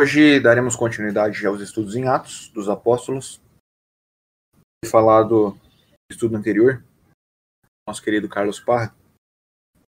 Hoje 0.00 0.40
daremos 0.40 0.74
continuidade 0.74 1.46
aos 1.46 1.60
estudos 1.60 1.94
em 1.94 2.08
Atos 2.08 2.48
dos 2.54 2.70
Apóstolos. 2.70 3.38
Falado 4.86 5.50
no 5.50 5.60
estudo 6.10 6.38
anterior, 6.38 6.82
nosso 7.86 8.02
querido 8.02 8.26
Carlos 8.26 8.58
Parra, 8.58 8.96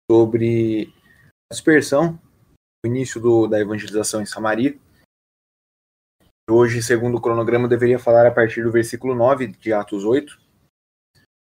sobre 0.09 0.91
a 1.47 1.53
dispersão, 1.53 2.19
o 2.83 2.87
início 2.87 3.21
do, 3.21 3.45
da 3.45 3.59
evangelização 3.59 4.19
em 4.19 4.25
Samaria. 4.25 4.79
Hoje, 6.49 6.81
segundo 6.81 7.17
o 7.19 7.21
cronograma, 7.21 7.67
deveria 7.67 7.99
falar 7.99 8.25
a 8.25 8.33
partir 8.33 8.63
do 8.63 8.71
versículo 8.71 9.13
9 9.13 9.45
de 9.45 9.71
Atos 9.71 10.03
8, 10.03 10.41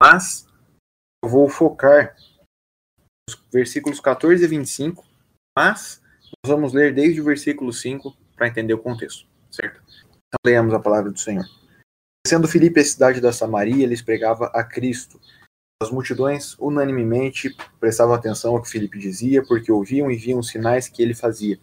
mas 0.01 0.47
eu 1.23 1.29
vou 1.29 1.47
focar 1.49 2.15
nos 3.29 3.39
versículos 3.53 3.99
14 3.99 4.43
e 4.43 4.47
25, 4.47 5.05
mas 5.55 6.01
nós 6.43 6.51
vamos 6.51 6.73
ler 6.73 6.95
desde 6.95 7.21
o 7.21 7.25
versículo 7.25 7.71
5 7.71 8.24
para 8.35 8.47
entender 8.47 8.73
o 8.73 8.79
contexto, 8.79 9.25
certo? 9.49 9.81
Então, 10.09 10.39
leamos 10.45 10.73
a 10.73 10.79
palavra 10.79 11.11
do 11.11 11.19
Senhor. 11.19 11.45
Sendo 12.27 12.47
Filipe 12.47 12.79
a 12.79 12.83
cidade 12.83 13.21
da 13.21 13.31
Samaria, 13.31 13.83
ele 13.83 14.01
pregava 14.03 14.47
a 14.47 14.63
Cristo. 14.63 15.19
As 15.81 15.91
multidões 15.91 16.57
unanimemente 16.57 17.55
prestavam 17.79 18.15
atenção 18.15 18.55
ao 18.55 18.61
que 18.61 18.69
Filipe 18.69 18.97
dizia, 18.97 19.43
porque 19.43 19.71
ouviam 19.71 20.09
e 20.09 20.15
viam 20.15 20.39
os 20.39 20.47
sinais 20.47 20.87
que 20.87 21.03
ele 21.03 21.13
fazia. 21.13 21.59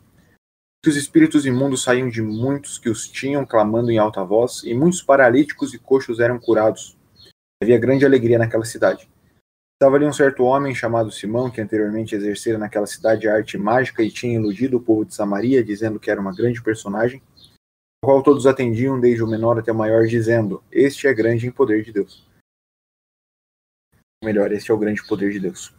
Os 0.87 0.97
espíritos 0.97 1.47
imundos 1.47 1.83
saíam 1.83 2.09
de 2.09 2.21
muitos 2.21 2.79
que 2.79 2.89
os 2.89 3.09
tinham, 3.09 3.47
clamando 3.47 3.91
em 3.91 3.99
alta 3.99 4.25
voz, 4.25 4.63
e 4.65 4.75
muitos 4.75 5.03
paralíticos 5.03 5.73
e 5.75 5.79
coxos 5.79 6.21
eram 6.21 6.39
curados. 6.39 6.97
Havia 7.63 7.79
grande 7.79 8.05
alegria 8.05 8.39
naquela 8.39 8.65
cidade. 8.65 9.09
Estava 9.83 9.97
ali 9.97 10.07
um 10.07 10.13
certo 10.13 10.45
homem 10.45 10.73
chamado 10.73 11.11
Simão, 11.11 11.51
que 11.51 11.61
anteriormente 11.61 12.15
exercera 12.15 12.57
naquela 12.57 12.87
cidade 12.87 13.27
a 13.27 13.35
arte 13.35 13.59
mágica 13.59 14.01
e 14.01 14.13
tinha 14.13 14.39
iludido 14.39 14.77
o 14.77 14.81
povo 14.81 15.05
de 15.05 15.13
Samaria, 15.13 15.65
dizendo 15.65 15.99
que 15.99 16.09
era 16.09 16.21
uma 16.21 16.33
grande 16.33 16.63
personagem, 16.63 17.21
ao 18.01 18.09
qual 18.09 18.23
todos 18.23 18.47
atendiam, 18.47 19.01
desde 19.01 19.25
o 19.25 19.27
menor 19.27 19.59
até 19.59 19.73
o 19.73 19.75
maior, 19.75 20.07
dizendo: 20.07 20.63
Este 20.71 21.09
é 21.09 21.13
grande 21.13 21.49
em 21.49 21.51
poder 21.51 21.83
de 21.83 21.91
Deus. 21.91 22.25
Melhor, 24.23 24.53
este 24.53 24.71
é 24.71 24.75
o 24.75 24.79
grande 24.79 25.05
poder 25.05 25.33
de 25.33 25.41
Deus. 25.41 25.75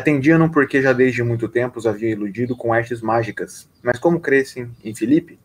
Atendiam-no 0.00 0.50
porque 0.50 0.80
já 0.80 0.94
desde 0.94 1.22
muito 1.22 1.46
tempo 1.46 1.78
os 1.78 1.86
havia 1.86 2.08
iludido 2.08 2.56
com 2.56 2.72
artes 2.72 3.02
mágicas. 3.02 3.68
Mas 3.82 3.98
como 3.98 4.18
crescem 4.18 4.74
em 4.82 4.94
Filipe, 4.94 5.38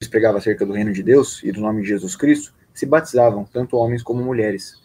lhes 0.00 0.08
pregava 0.08 0.38
acerca 0.38 0.64
do 0.64 0.74
reino 0.74 0.92
de 0.92 1.02
Deus 1.02 1.42
e 1.42 1.50
do 1.50 1.60
nome 1.60 1.82
de 1.82 1.88
Jesus 1.88 2.14
Cristo, 2.14 2.54
se 2.72 2.86
batizavam, 2.86 3.44
tanto 3.44 3.76
homens 3.76 4.00
como 4.00 4.22
mulheres. 4.22 4.80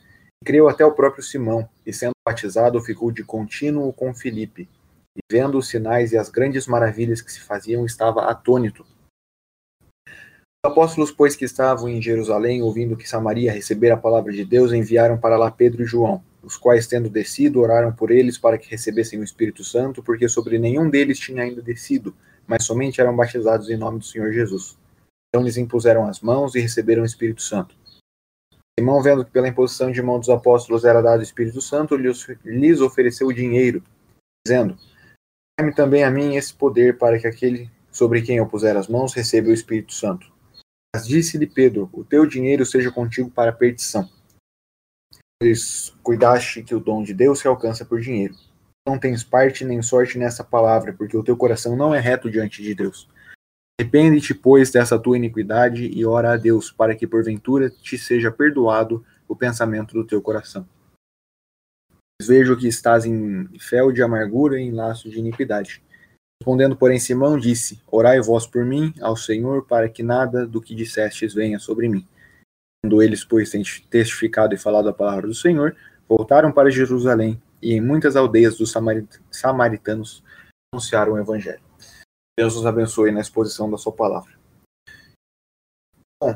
Creu 0.46 0.70
até 0.70 0.86
o 0.86 0.92
próprio 0.92 1.24
Simão, 1.24 1.68
e 1.84 1.92
sendo 1.92 2.12
batizado, 2.24 2.80
ficou 2.80 3.12
de 3.12 3.24
contínuo 3.24 3.92
com 3.92 4.14
Filipe, 4.14 4.70
e 5.18 5.20
vendo 5.32 5.58
os 5.58 5.68
sinais 5.68 6.12
e 6.12 6.18
as 6.20 6.30
grandes 6.30 6.68
maravilhas 6.68 7.20
que 7.20 7.32
se 7.32 7.40
faziam, 7.40 7.84
estava 7.84 8.30
atônito. 8.30 8.86
Os 10.08 10.72
apóstolos, 10.72 11.12
pois 11.12 11.36
que 11.36 11.46
estavam 11.46 11.90
em 11.90 12.00
Jerusalém, 12.00 12.62
ouvindo 12.62 12.96
que 12.96 13.10
Samaria 13.10 13.52
recebera 13.52 13.96
a 13.96 13.98
palavra 13.98 14.32
de 14.32 14.46
Deus, 14.46 14.72
enviaram 14.72 15.18
para 15.18 15.36
lá 15.36 15.50
Pedro 15.50 15.82
e 15.82 15.88
João, 15.88 16.24
os 16.44 16.56
quais, 16.56 16.86
tendo 16.86 17.10
descido, 17.10 17.62
oraram 17.62 17.92
por 17.92 18.12
eles 18.12 18.38
para 18.38 18.60
que 18.60 18.70
recebessem 18.70 19.20
o 19.20 19.24
Espírito 19.24 19.64
Santo, 19.64 20.04
porque 20.04 20.30
sobre 20.30 20.60
nenhum 20.60 20.88
deles 20.88 21.18
tinha 21.18 21.42
ainda 21.42 21.60
descido, 21.60 22.16
mas 22.46 22.64
somente 22.64 23.02
eram 23.02 23.16
batizados 23.16 23.68
em 23.72 23.78
nome 23.78 23.98
do 23.98 24.06
Senhor 24.06 24.32
Jesus. 24.32 24.78
Então 25.28 25.44
lhes 25.44 25.58
impuseram 25.58 26.08
as 26.08 26.22
mãos 26.22 26.54
e 26.54 26.60
receberam 26.60 27.02
o 27.02 27.06
Espírito 27.06 27.42
Santo. 27.42 27.76
Simão, 28.78 29.02
vendo 29.02 29.24
que 29.24 29.32
pela 29.32 29.48
imposição 29.48 29.90
de 29.90 30.02
mão 30.02 30.20
dos 30.20 30.30
apóstolos 30.30 30.84
era 30.84 31.02
dado 31.02 31.22
o 31.22 31.24
Espírito 31.24 31.62
Santo, 31.62 31.96
lhes 31.96 32.82
ofereceu 32.82 33.32
dinheiro, 33.32 33.82
dizendo: 34.46 34.78
Dai-me 35.58 35.74
também 35.74 36.04
a 36.04 36.12
mim 36.12 36.36
esse 36.36 36.54
poder 36.54 36.98
para 36.98 37.18
que 37.18 37.26
aquele 37.26 37.72
sobre 37.90 38.22
quem 38.22 38.38
eu 38.38 38.48
puser 38.48 38.76
as 38.76 38.90
mãos 38.90 39.14
receba 39.14 39.48
o 39.50 39.54
Espírito 39.54 39.94
Santo. 39.94 40.30
Mas 40.94 41.08
disse-lhe 41.08 41.48
Pedro: 41.48 41.90
O 41.94 42.04
teu 42.04 42.26
dinheiro 42.26 42.66
seja 42.66 42.92
contigo 42.92 43.32
para 43.32 43.52
a 43.52 43.56
perdição. 43.56 44.10
Pois 45.42 45.94
cuidaste 46.04 46.64
que 46.64 46.76
o 46.76 46.80
dom 46.80 47.04
de 47.04 47.14
Deus 47.14 47.40
se 47.40 47.48
alcança 47.48 47.86
por 47.86 48.02
dinheiro. 48.02 48.36
Não 48.88 49.00
tens 49.00 49.24
parte 49.24 49.64
nem 49.64 49.82
sorte 49.82 50.18
nessa 50.18 50.44
palavra, 50.44 50.94
porque 50.94 51.18
o 51.18 51.24
teu 51.24 51.36
coração 51.38 51.76
não 51.76 51.96
é 51.96 52.00
reto 52.00 52.30
diante 52.30 52.62
de 52.62 52.76
Deus. 52.76 53.10
Arrepende-te, 53.80 54.34
pois, 54.34 54.72
dessa 54.72 54.98
tua 54.98 55.18
iniquidade 55.18 55.88
e 55.88 56.06
ora 56.06 56.34
a 56.34 56.38
Deus, 56.38 56.72
para 56.72 56.96
que 56.96 57.06
porventura 57.06 57.70
te 57.70 57.98
seja 57.98 58.32
perdoado 58.32 59.06
o 59.28 59.36
pensamento 59.36 59.94
do 59.94 60.06
teu 60.06 60.22
coração. 60.22 60.68
Vejo 62.22 62.56
que 62.56 62.68
estás 62.68 63.06
em 63.06 63.48
fel 63.60 63.92
de 63.92 64.02
amargura 64.02 64.60
e 64.60 64.64
em 64.64 64.72
laço 64.72 65.10
de 65.10 65.20
iniquidade. 65.20 65.84
Respondendo, 66.42 66.78
porém, 66.78 67.00
Simão 67.00 67.38
disse: 67.38 67.82
Orai 67.92 68.22
vós 68.22 68.48
por 68.48 68.64
mim 68.64 68.94
ao 69.02 69.18
Senhor, 69.18 69.66
para 69.66 69.90
que 69.90 70.02
nada 70.02 70.48
do 70.48 70.62
que 70.62 70.74
dissestes 70.74 71.34
venha 71.34 71.60
sobre 71.60 71.90
mim. 71.90 72.08
Quando 72.82 73.02
eles, 73.02 73.26
pois, 73.26 73.52
testificado 73.90 74.54
e 74.54 74.58
falado 74.58 74.88
a 74.88 74.94
palavra 74.94 75.28
do 75.28 75.36
Senhor, 75.36 75.76
voltaram 76.08 76.52
para 76.52 76.72
Jerusalém 76.72 77.42
e 77.62 77.74
em 77.74 77.82
muitas 77.82 78.16
aldeias 78.16 78.58
dos 78.58 78.74
samaritanos 79.32 80.24
anunciaram 80.72 81.14
o 81.14 81.20
evangelho. 81.20 81.65
Deus 82.38 82.56
nos 82.56 82.66
abençoe 82.66 83.12
na 83.12 83.22
exposição 83.22 83.72
da 83.72 83.78
sua 83.78 83.94
palavra. 83.94 84.38
Bom, 86.22 86.34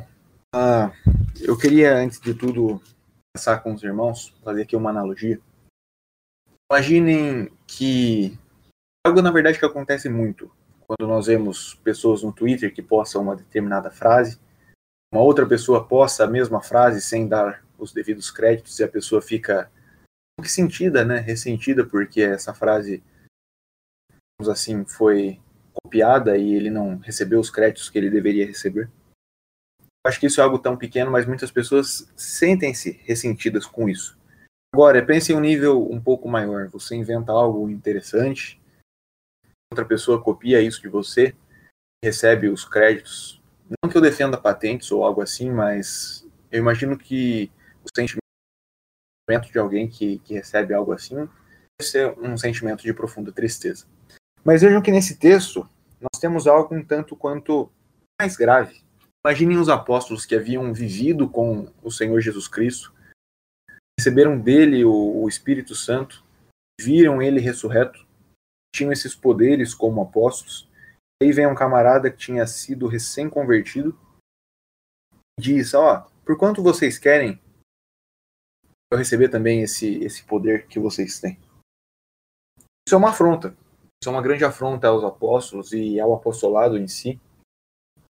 uh, 0.55 0.91
eu 1.41 1.57
queria, 1.57 1.97
antes 1.97 2.21
de 2.21 2.33
tudo, 2.33 2.81
passar 3.35 3.61
com 3.61 3.73
os 3.73 3.83
irmãos, 3.83 4.29
fazer 4.43 4.61
aqui 4.61 4.75
uma 4.77 4.91
analogia. 4.91 5.41
Imaginem 6.71 7.51
que 7.67 8.37
algo, 9.05 9.21
na 9.21 9.31
verdade, 9.31 9.59
que 9.59 9.65
acontece 9.65 10.07
muito 10.07 10.49
quando 10.87 11.07
nós 11.07 11.27
vemos 11.27 11.75
pessoas 11.75 12.23
no 12.23 12.31
Twitter 12.31 12.73
que 12.73 12.81
postam 12.81 13.21
uma 13.21 13.35
determinada 13.35 13.91
frase, 13.91 14.39
uma 15.13 15.21
outra 15.21 15.45
pessoa 15.45 15.85
posta 15.85 16.23
a 16.23 16.27
mesma 16.27 16.61
frase 16.61 17.01
sem 17.01 17.27
dar 17.27 17.63
os 17.77 17.91
devidos 17.91 18.31
créditos 18.31 18.79
e 18.79 18.83
a 18.83 18.87
pessoa 18.87 19.21
fica 19.21 19.69
um 20.39 20.43
sentida, 20.43 21.03
né, 21.03 21.19
ressentida 21.19 21.85
porque 21.85 22.21
essa 22.21 22.53
frase, 22.53 23.03
assim, 24.41 24.85
foi 24.85 25.39
copiada 25.89 26.37
e 26.37 26.53
ele 26.53 26.69
não 26.69 26.97
recebeu 26.99 27.39
os 27.39 27.49
créditos 27.49 27.89
que 27.89 27.97
ele 27.97 28.11
deveria 28.11 28.45
receber. 28.45 28.87
Acho 30.05 30.19
que 30.19 30.27
isso 30.27 30.39
é 30.39 30.43
algo 30.43 30.59
tão 30.59 30.77
pequeno, 30.77 31.09
mas 31.09 31.25
muitas 31.25 31.51
pessoas 31.51 32.09
sentem-se 32.15 32.91
ressentidas 33.03 33.65
com 33.65 33.89
isso. 33.89 34.17
Agora, 34.73 35.03
pense 35.03 35.33
em 35.33 35.35
um 35.35 35.39
nível 35.39 35.91
um 35.91 35.99
pouco 35.99 36.29
maior. 36.29 36.67
Você 36.69 36.95
inventa 36.95 37.31
algo 37.31 37.69
interessante, 37.69 38.61
outra 39.71 39.83
pessoa 39.83 40.21
copia 40.21 40.61
isso 40.61 40.79
de 40.79 40.87
você, 40.87 41.35
recebe 42.03 42.47
os 42.47 42.63
créditos. 42.63 43.41
Não 43.83 43.89
que 43.89 43.97
eu 43.97 44.01
defenda 44.01 44.37
patentes 44.37 44.91
ou 44.91 45.03
algo 45.03 45.21
assim, 45.21 45.49
mas 45.49 46.25
eu 46.51 46.59
imagino 46.59 46.97
que 46.97 47.51
o 47.83 47.89
sentimento 47.93 48.21
de 49.51 49.59
alguém 49.59 49.87
que, 49.87 50.19
que 50.19 50.35
recebe 50.35 50.73
algo 50.73 50.91
assim 50.91 51.15
deve 51.15 51.89
ser 51.89 52.17
um 52.19 52.37
sentimento 52.37 52.83
de 52.83 52.93
profunda 52.93 53.31
tristeza. 53.31 53.85
Mas 54.43 54.61
vejam 54.61 54.81
que 54.81 54.91
nesse 54.91 55.17
texto 55.17 55.69
nós 55.99 56.19
temos 56.19 56.47
algo 56.47 56.73
um 56.73 56.83
tanto 56.83 57.15
quanto 57.15 57.71
mais 58.19 58.35
grave. 58.35 58.83
Imaginem 59.25 59.57
os 59.57 59.67
apóstolos 59.67 60.25
que 60.25 60.35
haviam 60.35 60.73
vivido 60.73 61.29
com 61.29 61.73
o 61.83 61.91
Senhor 61.91 62.19
Jesus 62.21 62.47
Cristo, 62.47 62.93
receberam 63.99 64.39
dele 64.39 64.85
o, 64.85 65.23
o 65.23 65.27
Espírito 65.27 65.75
Santo, 65.75 66.23
viram 66.79 67.21
ele 67.21 67.41
ressurreto, 67.41 68.07
tinham 68.73 68.93
esses 68.93 69.13
poderes 69.13 69.73
como 69.73 70.01
apóstolos. 70.01 70.69
E 71.21 71.25
aí 71.25 71.33
vem 71.33 71.47
um 71.47 71.55
camarada 71.55 72.09
que 72.09 72.17
tinha 72.17 72.47
sido 72.47 72.87
recém-convertido 72.87 73.99
e 75.37 75.41
diz: 75.41 75.73
Ó, 75.73 75.97
oh, 75.97 76.25
por 76.25 76.37
quanto 76.37 76.63
vocês 76.63 76.97
querem 76.97 77.41
eu 78.91 78.97
receber 78.97 79.27
também 79.27 79.61
esse, 79.61 80.01
esse 80.01 80.23
poder 80.23 80.65
que 80.67 80.79
vocês 80.79 81.19
têm? 81.19 81.37
Isso 82.87 82.95
é 82.95 82.97
uma 82.97 83.09
afronta. 83.09 83.55
Isso 84.01 84.09
é 84.09 84.11
uma 84.11 84.21
grande 84.21 84.45
afronta 84.45 84.87
aos 84.87 85.03
apóstolos 85.03 85.73
e 85.73 85.99
ao 85.99 86.13
apostolado 86.13 86.77
em 86.77 86.87
si, 86.87 87.19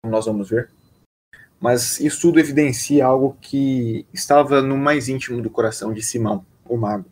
como 0.00 0.14
nós 0.14 0.26
vamos 0.26 0.48
ver. 0.48 0.70
Mas 1.60 1.98
isso 1.98 2.20
tudo 2.20 2.38
evidencia 2.38 3.04
algo 3.04 3.36
que 3.40 4.06
estava 4.12 4.62
no 4.62 4.76
mais 4.76 5.08
íntimo 5.08 5.42
do 5.42 5.50
coração 5.50 5.92
de 5.92 6.02
Simão, 6.02 6.46
o 6.64 6.76
mago. 6.76 7.10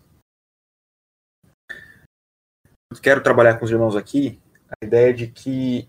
Quero 3.03 3.23
trabalhar 3.23 3.59
com 3.59 3.65
os 3.65 3.71
irmãos 3.71 3.97
aqui 3.97 4.41
a 4.69 4.85
ideia 4.85 5.13
de 5.13 5.29
que 5.29 5.89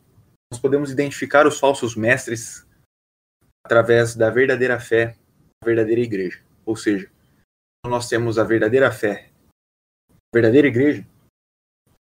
nós 0.52 0.60
podemos 0.60 0.92
identificar 0.92 1.46
os 1.46 1.60
falsos 1.60 1.96
mestres 1.96 2.66
através 3.66 4.16
da 4.16 4.30
verdadeira 4.30 4.80
fé, 4.80 5.16
a 5.62 5.66
verdadeira 5.66 6.02
igreja. 6.02 6.44
Ou 6.66 6.76
seja, 6.76 7.12
nós 7.86 8.08
temos 8.08 8.38
a 8.38 8.44
verdadeira 8.44 8.92
fé, 8.92 9.30
a 10.10 10.16
verdadeira 10.34 10.68
igreja, 10.68 11.06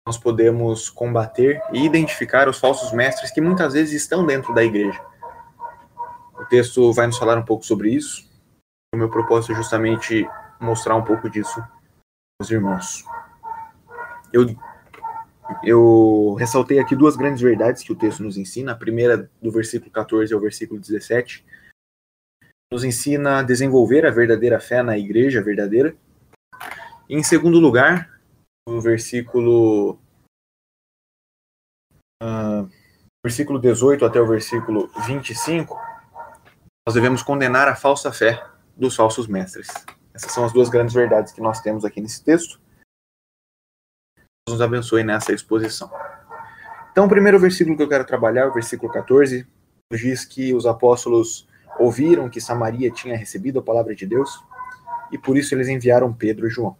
nós 0.07 0.17
podemos 0.19 0.87
combater 0.87 1.59
e 1.73 1.83
identificar 1.83 2.47
os 2.47 2.59
falsos 2.59 2.91
mestres 2.91 3.31
que 3.31 3.41
muitas 3.41 3.73
vezes 3.73 4.01
estão 4.03 4.23
dentro 4.23 4.53
da 4.53 4.63
igreja. 4.63 5.03
O 6.33 6.45
texto 6.45 6.93
vai 6.93 7.07
nos 7.07 7.17
falar 7.17 7.37
um 7.37 7.45
pouco 7.45 7.65
sobre 7.65 7.89
isso. 7.89 8.29
O 8.93 8.97
meu 8.97 9.09
propósito 9.09 9.53
é 9.53 9.55
justamente 9.55 10.27
mostrar 10.59 10.95
um 10.95 11.03
pouco 11.03 11.27
disso 11.27 11.59
aos 12.39 12.51
irmãos. 12.51 13.03
Eu 14.31 14.55
eu 15.63 16.35
ressaltei 16.39 16.79
aqui 16.79 16.95
duas 16.95 17.15
grandes 17.15 17.41
verdades 17.41 17.83
que 17.83 17.91
o 17.91 17.95
texto 17.95 18.23
nos 18.23 18.37
ensina. 18.37 18.71
A 18.71 18.75
primeira, 18.75 19.29
do 19.41 19.51
versículo 19.51 19.91
14 19.91 20.33
ao 20.33 20.39
versículo 20.39 20.79
17, 20.79 21.45
nos 22.71 22.83
ensina 22.83 23.39
a 23.39 23.43
desenvolver 23.43 24.05
a 24.05 24.11
verdadeira 24.11 24.59
fé 24.59 24.81
na 24.81 24.97
igreja 24.97 25.43
verdadeira. 25.43 25.95
E, 27.07 27.15
em 27.15 27.21
segundo 27.21 27.59
lugar, 27.59 28.14
no 28.67 28.81
versículo, 28.81 29.99
uh, 32.21 32.67
versículo 33.23 33.59
18 33.59 34.05
até 34.05 34.19
o 34.19 34.27
versículo 34.27 34.89
25, 35.05 35.79
nós 36.87 36.95
devemos 36.95 37.21
condenar 37.21 37.67
a 37.67 37.75
falsa 37.75 38.11
fé 38.11 38.43
dos 38.75 38.95
falsos 38.95 39.27
mestres. 39.27 39.67
Essas 40.13 40.31
são 40.31 40.45
as 40.45 40.53
duas 40.53 40.69
grandes 40.69 40.93
verdades 40.93 41.31
que 41.31 41.41
nós 41.41 41.61
temos 41.61 41.85
aqui 41.85 42.01
nesse 42.01 42.23
texto. 42.23 42.59
Deus 44.47 44.59
nos 44.59 44.61
abençoe 44.61 45.03
nessa 45.03 45.33
exposição. 45.33 45.91
Então, 46.91 47.05
o 47.05 47.09
primeiro 47.09 47.39
versículo 47.39 47.75
que 47.75 47.83
eu 47.83 47.89
quero 47.89 48.05
trabalhar, 48.05 48.47
o 48.47 48.53
versículo 48.53 48.91
14, 48.91 49.45
diz 49.91 50.25
que 50.25 50.53
os 50.53 50.65
apóstolos 50.65 51.47
ouviram 51.77 52.29
que 52.29 52.39
Samaria 52.39 52.89
tinha 52.89 53.17
recebido 53.17 53.59
a 53.59 53.63
palavra 53.63 53.93
de 53.93 54.05
Deus 54.05 54.43
e 55.11 55.17
por 55.17 55.37
isso 55.37 55.53
eles 55.53 55.67
enviaram 55.67 56.13
Pedro 56.13 56.47
e 56.47 56.49
João. 56.49 56.77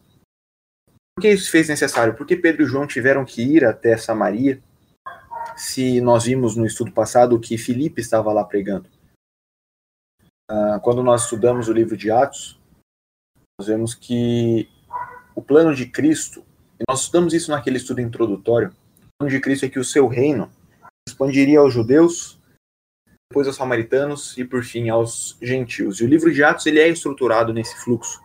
Por 1.16 1.22
que 1.22 1.32
isso 1.32 1.50
fez 1.50 1.70
necessário? 1.70 2.14
Porque 2.16 2.36
Pedro 2.36 2.64
e 2.64 2.66
João 2.66 2.86
tiveram 2.86 3.24
que 3.24 3.42
ir 3.42 3.64
até 3.64 3.96
Samaria 3.96 4.62
se 5.56 6.02
nós 6.02 6.26
vimos 6.26 6.58
no 6.58 6.66
estudo 6.66 6.92
passado 6.92 7.40
que 7.40 7.58
Filipe 7.58 8.02
estava 8.02 8.34
lá 8.34 8.44
pregando. 8.44 8.90
Ah, 10.50 10.80
quando 10.84 11.02
nós 11.02 11.24
estudamos 11.24 11.70
o 11.70 11.74
livro 11.74 11.96
de 11.96 12.12
Atos, 12.12 12.60
nós 13.58 13.68
vemos 13.68 13.96
que 13.96 14.70
o 15.34 15.42
plano 15.42 15.74
de 15.74 15.86
Cristo 15.86 16.46
e 16.80 16.84
nós 16.90 17.02
estudamos 17.02 17.34
isso 17.34 17.52
naquele 17.52 17.78
estudo 17.78 18.02
introdutório. 18.02 18.70
O 18.70 19.10
plano 19.20 19.32
de 19.32 19.40
Cristo 19.40 19.66
é 19.66 19.70
que 19.70 19.80
o 19.80 19.86
seu 19.86 20.08
reino 20.08 20.52
expandiria 21.08 21.60
aos 21.60 21.74
judeus, 21.74 22.38
depois 23.32 23.48
aos 23.48 23.56
samaritanos 23.56 24.38
e 24.38 24.44
por 24.44 24.64
fim 24.64 24.90
aos 24.90 25.38
gentios. 25.42 26.02
E 26.02 26.04
o 26.04 26.08
livro 26.08 26.34
de 26.34 26.44
Atos 26.44 26.66
ele 26.66 26.80
é 26.80 26.90
estruturado 26.90 27.54
nesse 27.54 27.76
fluxo. 27.78 28.20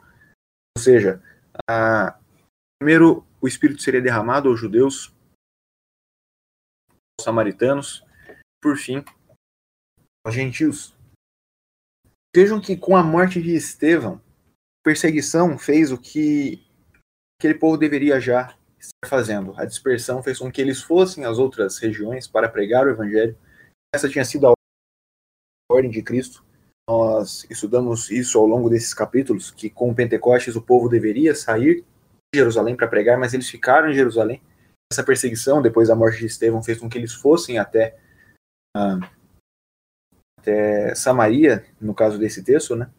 Ou 0.77 0.83
seja, 0.83 1.23
a, 1.69 2.19
primeiro 2.81 3.27
o 3.41 3.47
Espírito 3.47 3.83
seria 3.83 4.01
derramado 4.01 4.49
aos 4.49 4.59
judeus, 4.59 5.13
aos 6.89 7.25
samaritanos, 7.25 8.03
por 8.61 8.77
fim 8.79 9.05
aos 10.25 10.35
gentios. 10.35 10.95
Vejam 12.35 12.61
que 12.61 12.77
com 12.77 12.97
a 12.97 13.03
morte 13.03 13.43
de 13.43 13.55
Estevão, 13.55 14.21
perseguição 14.83 15.59
fez 15.59 15.93
o 15.93 15.99
que 15.99 16.65
aquele 17.39 17.55
povo 17.55 17.77
deveria 17.77 18.19
já 18.19 18.57
estar 18.79 19.09
fazendo. 19.09 19.55
A 19.59 19.67
dispersão 19.67 20.23
fez 20.23 20.39
com 20.39 20.51
que 20.51 20.61
eles 20.61 20.81
fossem 20.83 21.27
às 21.27 21.39
outras 21.39 21.79
regiões 21.79 22.27
para 22.27 22.49
pregar 22.49 22.87
o 22.87 22.91
evangelho. 22.91 23.37
Essa 23.95 24.09
tinha 24.09 24.25
sido 24.25 24.47
a 24.47 24.55
ordem 25.71 25.91
de 25.91 26.03
Cristo. 26.03 26.45
Nós 26.89 27.47
estudamos 27.51 28.11
isso 28.11 28.39
ao 28.39 28.47
longo 28.47 28.71
desses 28.71 28.95
capítulos, 28.95 29.51
que 29.51 29.69
com 29.69 29.95
Pentecostes 29.95 30.57
o 30.57 30.63
povo 30.63 30.89
deveria 30.89 31.35
sair 31.35 31.85
Jerusalém 32.35 32.77
para 32.77 32.89
pregar, 32.89 33.19
mas 33.19 33.35
eles 33.35 33.49
ficaram 33.49 33.91
em 33.91 33.95
Jerusalém. 33.95 34.43
Essa 34.93 35.05
perseguição, 35.05 35.63
depois 35.63 35.89
da 35.89 35.95
morte 35.95 36.19
de 36.19 36.27
Estevão, 36.27 36.63
fez 36.63 36.79
com 36.79 36.89
que 36.89 36.99
eles 36.99 37.13
fossem 37.13 37.59
até, 37.59 37.99
uh, 38.77 39.01
até 40.39 40.95
Samaria, 40.95 41.65
no 41.81 41.95
caso 41.95 42.19
desse 42.19 42.43
texto, 42.43 42.75
né? 42.77 42.91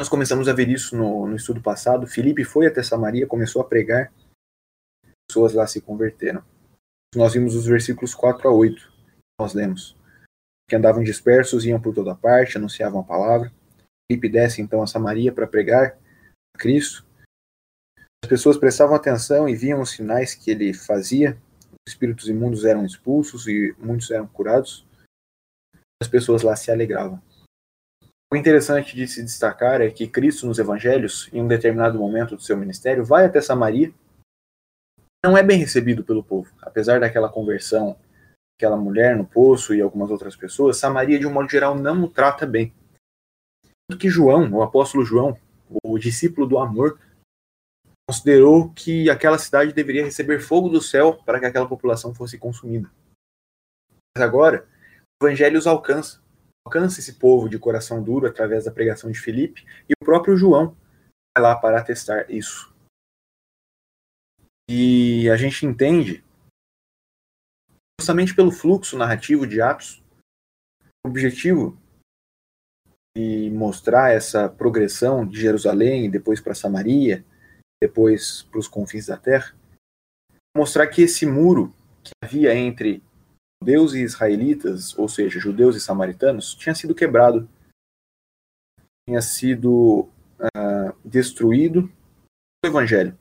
Nós 0.00 0.08
começamos 0.08 0.48
a 0.48 0.52
ver 0.52 0.68
isso 0.68 0.96
no, 0.96 1.26
no 1.26 1.36
estudo 1.36 1.60
passado. 1.60 2.06
Filipe 2.06 2.42
foi 2.42 2.66
até 2.66 2.82
Samaria, 2.82 3.26
começou 3.26 3.60
a 3.60 3.68
pregar, 3.68 4.12
pessoas 5.28 5.52
lá 5.52 5.66
se 5.66 5.80
converteram. 5.80 6.42
Nós 7.14 7.34
vimos 7.34 7.54
os 7.54 7.66
versículos 7.66 8.14
4 8.14 8.48
a 8.48 8.52
8, 8.52 8.92
nós 9.40 9.52
lemos. 9.52 9.96
Que 10.68 10.76
andavam 10.76 11.02
dispersos, 11.02 11.64
iam 11.64 11.80
por 11.80 11.94
toda 11.94 12.14
parte, 12.14 12.56
anunciavam 12.56 13.00
a 13.00 13.04
palavra. 13.04 13.52
Filipe 14.10 14.28
desce 14.28 14.62
então 14.62 14.82
a 14.82 14.86
Samaria 14.86 15.32
para 15.32 15.46
pregar 15.46 15.98
a 16.54 16.58
Cristo. 16.58 17.04
As 18.22 18.28
pessoas 18.28 18.56
prestavam 18.56 18.94
atenção 18.94 19.48
e 19.48 19.54
viam 19.54 19.80
os 19.80 19.90
sinais 19.90 20.34
que 20.34 20.50
ele 20.50 20.72
fazia. 20.74 21.36
Os 21.86 21.94
espíritos 21.94 22.28
imundos 22.28 22.64
eram 22.64 22.84
expulsos 22.84 23.46
e 23.46 23.74
muitos 23.78 24.10
eram 24.10 24.26
curados. 24.26 24.86
As 26.02 26.08
pessoas 26.08 26.42
lá 26.42 26.54
se 26.54 26.70
alegravam. 26.70 27.20
O 28.32 28.36
interessante 28.36 28.94
de 28.94 29.08
se 29.08 29.22
destacar 29.24 29.80
é 29.80 29.90
que 29.90 30.06
Cristo 30.06 30.46
nos 30.46 30.58
evangelhos, 30.58 31.28
em 31.32 31.42
um 31.42 31.48
determinado 31.48 31.98
momento 31.98 32.36
do 32.36 32.42
seu 32.42 32.56
ministério, 32.56 33.04
vai 33.04 33.24
até 33.24 33.40
Samaria. 33.40 33.92
Não 35.24 35.36
é 35.36 35.42
bem 35.42 35.58
recebido 35.58 36.04
pelo 36.04 36.22
povo, 36.22 36.48
apesar 36.62 37.00
daquela 37.00 37.28
conversão, 37.28 37.98
aquela 38.56 38.76
mulher 38.76 39.16
no 39.16 39.26
poço 39.26 39.74
e 39.74 39.80
algumas 39.80 40.10
outras 40.10 40.36
pessoas, 40.36 40.76
Samaria 40.76 41.18
de 41.18 41.26
um 41.26 41.32
modo 41.32 41.50
geral 41.50 41.74
não 41.74 42.04
o 42.04 42.08
trata 42.08 42.46
bem. 42.46 42.72
Tanto 43.88 43.98
que 43.98 44.08
João, 44.08 44.48
o 44.52 44.62
apóstolo 44.62 45.04
João, 45.04 45.36
o 45.82 45.98
discípulo 45.98 46.46
do 46.46 46.58
amor, 46.58 47.00
considerou 48.10 48.72
que 48.72 49.08
aquela 49.08 49.38
cidade 49.38 49.72
deveria 49.72 50.04
receber 50.04 50.40
fogo 50.40 50.68
do 50.68 50.82
céu 50.82 51.14
para 51.24 51.38
que 51.38 51.46
aquela 51.46 51.68
população 51.68 52.12
fosse 52.12 52.36
consumida. 52.36 52.90
Mas 54.16 54.24
agora, 54.24 54.68
o 55.22 55.26
evangelho 55.26 55.56
os 55.56 55.66
alcança 55.66 56.20
alcança 56.66 57.00
esse 57.00 57.14
povo 57.14 57.48
de 57.48 57.58
coração 57.58 58.02
duro 58.02 58.26
através 58.26 58.64
da 58.64 58.70
pregação 58.70 59.10
de 59.10 59.18
Filipe, 59.18 59.64
e 59.88 59.92
o 59.92 60.04
próprio 60.04 60.36
João 60.36 60.76
vai 61.36 61.42
lá 61.42 61.56
para 61.56 61.80
atestar 61.80 62.30
isso. 62.30 62.74
E 64.68 65.30
a 65.30 65.36
gente 65.36 65.64
entende, 65.64 66.22
justamente 67.98 68.34
pelo 68.34 68.52
fluxo 68.52 68.98
narrativo 68.98 69.46
de 69.46 69.62
Atos, 69.62 70.02
o 71.04 71.08
objetivo 71.08 71.80
de 73.16 73.50
mostrar 73.50 74.12
essa 74.12 74.48
progressão 74.48 75.26
de 75.26 75.40
Jerusalém, 75.40 76.10
depois 76.10 76.40
para 76.40 76.54
Samaria, 76.54 77.24
depois 77.82 78.42
para 78.44 78.58
os 78.58 78.68
confins 78.68 79.06
da 79.06 79.16
terra, 79.16 79.54
mostrar 80.56 80.86
que 80.88 81.02
esse 81.02 81.24
muro 81.24 81.74
que 82.02 82.12
havia 82.22 82.54
entre 82.54 83.02
judeus 83.62 83.94
e 83.94 84.02
israelitas, 84.02 84.96
ou 84.98 85.08
seja, 85.08 85.38
judeus 85.38 85.76
e 85.76 85.80
samaritanos, 85.80 86.54
tinha 86.54 86.74
sido 86.74 86.94
quebrado, 86.94 87.48
tinha 89.08 89.20
sido 89.20 90.08
uh, 90.38 90.96
destruído 91.04 91.90
o 92.64 92.66
evangelho. 92.66 93.16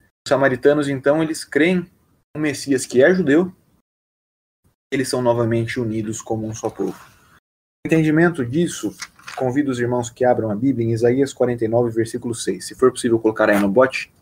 Os 0.00 0.28
samaritanos, 0.28 0.88
então, 0.88 1.22
eles 1.22 1.44
creem 1.44 1.90
no 2.34 2.40
Messias 2.40 2.86
que 2.86 3.02
é 3.02 3.14
judeu, 3.14 3.54
eles 4.92 5.08
são 5.08 5.22
novamente 5.22 5.78
unidos 5.78 6.20
como 6.20 6.46
um 6.46 6.54
só 6.54 6.68
povo. 6.68 6.98
O 7.36 7.88
entendimento 7.88 8.44
disso, 8.44 8.94
convido 9.40 9.70
os 9.70 9.80
irmãos 9.80 10.10
que 10.10 10.22
abram 10.22 10.50
a 10.50 10.54
Bíblia 10.54 10.86
em 10.86 10.92
Isaías 10.92 11.32
49, 11.32 11.90
versículo 11.90 12.34
6. 12.34 12.62
Se 12.62 12.74
for 12.74 12.90
possível 12.90 13.18
colocar 13.18 13.48
aí 13.48 13.58
no 13.58 13.70
bote. 13.70 14.12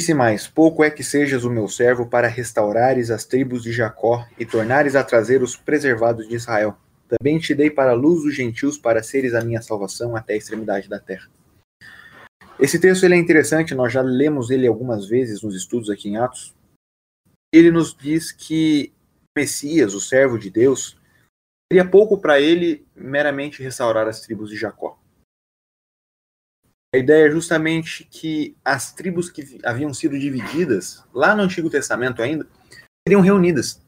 Disse 0.00 0.14
mais: 0.14 0.48
Pouco 0.48 0.82
é 0.82 0.90
que 0.90 1.04
sejas 1.04 1.44
o 1.44 1.50
meu 1.50 1.68
servo 1.68 2.06
para 2.06 2.28
restaurares 2.28 3.10
as 3.10 3.26
tribos 3.26 3.62
de 3.62 3.70
Jacó 3.70 4.26
e 4.38 4.46
tornares 4.46 4.96
a 4.96 5.04
trazer 5.04 5.42
os 5.42 5.54
preservados 5.54 6.26
de 6.26 6.34
Israel. 6.34 6.74
Também 7.06 7.38
te 7.38 7.54
dei 7.54 7.70
para 7.70 7.90
a 7.90 7.94
luz 7.94 8.22
dos 8.22 8.34
gentios 8.34 8.78
para 8.78 9.02
seres 9.02 9.34
a 9.34 9.44
minha 9.44 9.60
salvação 9.60 10.16
até 10.16 10.32
a 10.32 10.36
extremidade 10.38 10.88
da 10.88 10.98
terra. 10.98 11.28
Esse 12.58 12.78
texto 12.78 13.04
ele 13.04 13.14
é 13.14 13.18
interessante, 13.18 13.74
nós 13.74 13.92
já 13.92 14.00
lemos 14.00 14.48
ele 14.50 14.66
algumas 14.66 15.06
vezes 15.06 15.42
nos 15.42 15.54
estudos 15.54 15.90
aqui 15.90 16.08
em 16.08 16.16
Atos. 16.16 16.54
Ele 17.52 17.70
nos 17.70 17.94
diz 17.94 18.32
que 18.32 18.92
Messias, 19.36 19.92
o 19.92 20.00
servo 20.00 20.38
de 20.38 20.48
Deus, 20.48 20.96
seria 21.72 21.88
pouco 21.88 22.18
para 22.18 22.38
ele 22.38 22.86
meramente 23.02 23.62
restaurar 23.62 24.06
as 24.06 24.20
tribos 24.20 24.50
de 24.50 24.56
Jacó. 24.56 24.98
A 26.94 26.98
ideia 26.98 27.26
é 27.26 27.30
justamente 27.30 28.04
que 28.04 28.56
as 28.64 28.92
tribos 28.92 29.30
que 29.30 29.58
haviam 29.64 29.94
sido 29.94 30.18
divididas, 30.18 31.02
lá 31.12 31.34
no 31.34 31.42
Antigo 31.42 31.70
Testamento 31.70 32.22
ainda, 32.22 32.46
seriam 33.06 33.22
reunidas. 33.22 33.80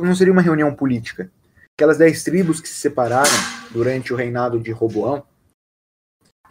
Não 0.00 0.14
seria 0.14 0.32
uma 0.32 0.42
reunião 0.42 0.74
política. 0.74 1.30
Aquelas 1.78 1.98
dez 1.98 2.24
tribos 2.24 2.60
que 2.60 2.68
se 2.68 2.74
separaram 2.74 3.30
durante 3.70 4.12
o 4.12 4.16
reinado 4.16 4.60
de 4.60 4.72
Roboão, 4.72 5.24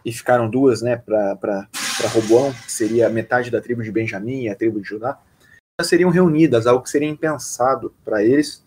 e 0.04 0.12
ficaram 0.12 0.50
duas 0.50 0.82
né, 0.82 0.96
para 0.96 1.68
Roboão, 2.12 2.52
que 2.52 2.70
seria 2.70 3.08
metade 3.08 3.50
da 3.50 3.60
tribo 3.60 3.82
de 3.82 3.90
Benjamim 3.90 4.42
e 4.42 4.48
a 4.48 4.54
tribo 4.54 4.80
de 4.80 4.88
Judá, 4.88 5.18
elas 5.78 5.88
seriam 5.88 6.10
reunidas, 6.10 6.66
algo 6.66 6.84
que 6.84 6.90
seria 6.90 7.08
impensado 7.08 7.94
para 8.04 8.22
eles, 8.22 8.64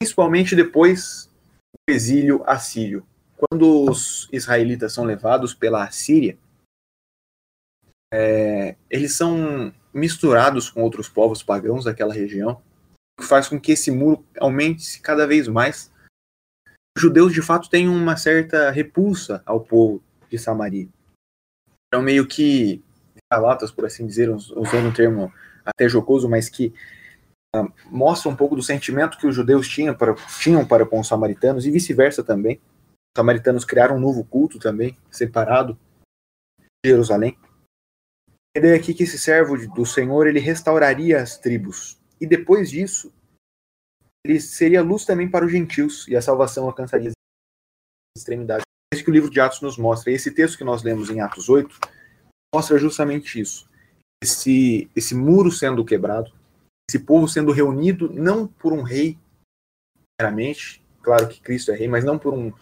principalmente 0.00 0.56
depois 0.56 1.30
exílio 1.88 2.42
assírio 2.46 3.06
quando 3.36 3.84
os 3.84 4.28
israelitas 4.32 4.92
são 4.92 5.04
levados 5.04 5.54
pela 5.54 5.84
Assíria, 5.84 6.38
é, 8.12 8.76
eles 8.88 9.14
são 9.14 9.72
misturados 9.92 10.70
com 10.70 10.82
outros 10.82 11.08
povos 11.08 11.42
pagãos 11.42 11.84
daquela 11.84 12.14
região, 12.14 12.62
o 13.18 13.22
que 13.22 13.28
faz 13.28 13.48
com 13.48 13.60
que 13.60 13.72
esse 13.72 13.90
muro 13.90 14.24
aumente 14.38 15.00
cada 15.00 15.26
vez 15.26 15.48
mais. 15.48 15.92
Os 16.96 17.02
judeus, 17.02 17.32
de 17.32 17.42
fato, 17.42 17.68
têm 17.68 17.88
uma 17.88 18.16
certa 18.16 18.70
repulsa 18.70 19.42
ao 19.44 19.60
povo 19.60 20.02
de 20.30 20.38
Samaria. 20.38 20.88
Então, 21.88 22.02
meio 22.02 22.26
que 22.26 22.82
galatas, 23.30 23.70
por 23.70 23.84
assim 23.84 24.06
dizer, 24.06 24.30
usando 24.30 24.88
um 24.88 24.92
termo 24.92 25.32
até 25.64 25.88
jocoso, 25.88 26.28
mas 26.28 26.48
que 26.48 26.72
mostra 27.90 28.30
um 28.30 28.36
pouco 28.36 28.56
do 28.56 28.62
sentimento 28.62 29.18
que 29.18 29.26
os 29.26 29.34
judeus 29.34 29.68
tinham 29.68 29.94
para, 29.94 30.14
tinham 30.40 30.66
para 30.66 30.86
com 30.86 31.00
os 31.00 31.08
samaritanos 31.08 31.66
e 31.66 31.70
vice-versa 31.70 32.22
também. 32.22 32.56
Os 32.56 33.18
samaritanos 33.18 33.64
criaram 33.64 33.96
um 33.96 34.00
novo 34.00 34.24
culto 34.24 34.58
também, 34.58 34.96
separado 35.10 35.78
de 36.58 36.90
Jerusalém. 36.90 37.38
A 38.54 38.58
ideia 38.58 38.76
aqui 38.76 38.94
que 38.94 39.02
esse 39.02 39.18
servo 39.18 39.56
do 39.74 39.84
Senhor 39.84 40.26
ele 40.26 40.40
restauraria 40.40 41.20
as 41.20 41.38
tribos 41.38 41.98
e 42.20 42.26
depois 42.26 42.70
disso 42.70 43.12
ele 44.24 44.40
seria 44.40 44.82
luz 44.82 45.04
também 45.04 45.30
para 45.30 45.44
os 45.44 45.52
gentios 45.52 46.08
e 46.08 46.16
a 46.16 46.22
salvação 46.22 46.64
alcançaria 46.64 47.10
as 47.10 47.14
extremidades. 48.18 48.64
É 48.92 48.96
isso 48.96 49.04
que 49.04 49.10
o 49.10 49.12
livro 49.12 49.30
de 49.30 49.40
Atos 49.40 49.60
nos 49.60 49.78
mostra. 49.78 50.10
Esse 50.10 50.30
texto 50.30 50.58
que 50.58 50.64
nós 50.64 50.82
lemos 50.82 51.10
em 51.10 51.20
Atos 51.20 51.48
8 51.48 51.78
mostra 52.54 52.78
justamente 52.78 53.40
isso. 53.40 53.68
Esse, 54.22 54.90
esse 54.96 55.14
muro 55.14 55.52
sendo 55.52 55.84
quebrado, 55.84 56.32
esse 56.88 57.00
povo 57.00 57.28
sendo 57.28 57.52
reunido 57.52 58.12
não 58.12 58.46
por 58.46 58.72
um 58.72 58.82
rei, 58.82 59.18
meramente, 60.20 60.82
claro 61.02 61.28
que 61.28 61.40
Cristo 61.40 61.72
é 61.72 61.76
rei, 61.76 61.88
mas 61.88 62.04
não 62.04 62.18
por 62.18 62.32
um, 62.32 62.52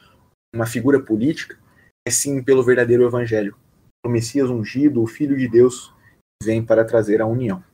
uma 0.55 0.67
figura 0.67 1.01
política, 1.01 1.59
mas 2.07 2.17
sim 2.17 2.43
pelo 2.43 2.63
verdadeiro 2.63 3.05
evangelho. 3.05 3.57
O 4.05 4.09
Messias 4.09 4.51
ungido, 4.51 5.03
o 5.03 5.07
Filho 5.07 5.37
de 5.37 5.49
Deus, 5.49 5.93
vem 6.43 6.65
para 6.65 6.85
trazer 6.85 7.21
a 7.21 7.27
união. 7.27 7.65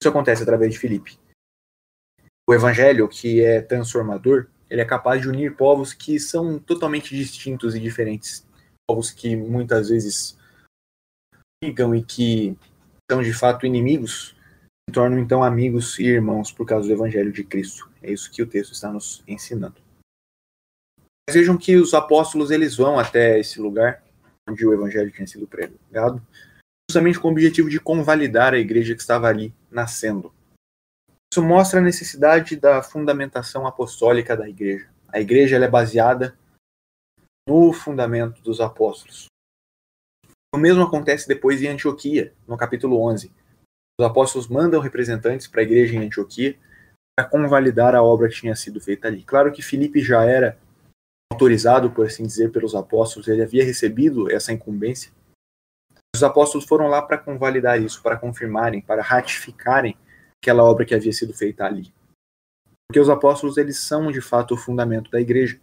Isso 0.00 0.08
acontece 0.08 0.42
através 0.42 0.72
de 0.72 0.78
Filipe. 0.78 1.18
O 2.48 2.54
evangelho, 2.54 3.08
que 3.08 3.40
é 3.40 3.60
transformador, 3.60 4.46
ele 4.70 4.80
é 4.80 4.84
capaz 4.84 5.20
de 5.20 5.28
unir 5.28 5.56
povos 5.56 5.92
que 5.92 6.20
são 6.20 6.58
totalmente 6.58 7.14
distintos 7.14 7.74
e 7.74 7.80
diferentes. 7.80 8.46
Povos 8.88 9.10
que 9.10 9.34
muitas 9.36 9.88
vezes 9.88 10.38
brigam 11.62 11.94
e 11.94 12.02
que 12.02 12.56
são 13.10 13.22
de 13.22 13.32
fato 13.32 13.66
inimigos, 13.66 14.37
tornam 14.92 15.18
então 15.18 15.42
amigos 15.42 15.98
e 15.98 16.04
irmãos 16.04 16.52
por 16.52 16.66
causa 16.66 16.86
do 16.86 16.94
Evangelho 16.94 17.32
de 17.32 17.44
Cristo. 17.44 17.90
É 18.02 18.10
isso 18.10 18.30
que 18.30 18.42
o 18.42 18.46
texto 18.46 18.72
está 18.72 18.92
nos 18.92 19.22
ensinando. 19.26 19.76
Mas 21.28 21.34
vejam 21.34 21.58
que 21.58 21.76
os 21.76 21.94
apóstolos 21.94 22.50
eles 22.50 22.76
vão 22.76 22.98
até 22.98 23.38
esse 23.38 23.60
lugar 23.60 24.02
onde 24.48 24.66
o 24.66 24.72
Evangelho 24.72 25.10
tinha 25.12 25.26
sido 25.26 25.46
pregado, 25.46 26.26
justamente 26.90 27.20
com 27.20 27.28
o 27.28 27.32
objetivo 27.32 27.68
de 27.68 27.78
convalidar 27.78 28.54
a 28.54 28.58
igreja 28.58 28.94
que 28.94 29.00
estava 29.00 29.28
ali 29.28 29.54
nascendo. 29.70 30.32
Isso 31.30 31.42
mostra 31.42 31.80
a 31.80 31.82
necessidade 31.82 32.56
da 32.56 32.82
fundamentação 32.82 33.66
apostólica 33.66 34.34
da 34.34 34.48
igreja. 34.48 34.88
A 35.08 35.20
igreja 35.20 35.56
é 35.56 35.68
baseada 35.68 36.36
no 37.46 37.72
fundamento 37.72 38.40
dos 38.42 38.60
apóstolos. 38.60 39.26
O 40.54 40.58
mesmo 40.58 40.82
acontece 40.82 41.28
depois 41.28 41.60
em 41.60 41.68
Antioquia, 41.68 42.34
no 42.46 42.56
capítulo 42.56 43.02
11. 43.02 43.30
Os 44.00 44.06
apóstolos 44.06 44.46
mandam 44.46 44.80
representantes 44.80 45.48
para 45.48 45.60
a 45.60 45.64
igreja 45.64 45.96
em 45.96 46.06
Antioquia 46.06 46.56
para 47.16 47.28
convalidar 47.28 47.96
a 47.96 48.02
obra 48.02 48.28
que 48.28 48.36
tinha 48.36 48.54
sido 48.54 48.80
feita 48.80 49.08
ali. 49.08 49.24
Claro 49.24 49.50
que 49.50 49.60
Filipe 49.60 50.00
já 50.00 50.24
era 50.24 50.56
autorizado, 51.32 51.90
por 51.90 52.06
assim 52.06 52.24
dizer, 52.24 52.52
pelos 52.52 52.76
apóstolos, 52.76 53.26
ele 53.26 53.42
havia 53.42 53.64
recebido 53.64 54.30
essa 54.30 54.52
incumbência. 54.52 55.10
Os 56.14 56.22
apóstolos 56.22 56.66
foram 56.66 56.86
lá 56.86 57.02
para 57.02 57.18
convalidar 57.18 57.80
isso, 57.82 58.00
para 58.02 58.16
confirmarem, 58.16 58.80
para 58.80 59.02
ratificarem 59.02 59.96
aquela 60.40 60.62
obra 60.62 60.84
que 60.84 60.94
havia 60.94 61.12
sido 61.12 61.34
feita 61.34 61.64
ali. 61.64 61.92
Porque 62.88 63.00
os 63.00 63.10
apóstolos, 63.10 63.56
eles 63.56 63.80
são 63.80 64.10
de 64.10 64.20
fato 64.20 64.54
o 64.54 64.56
fundamento 64.56 65.10
da 65.10 65.20
igreja. 65.20 65.60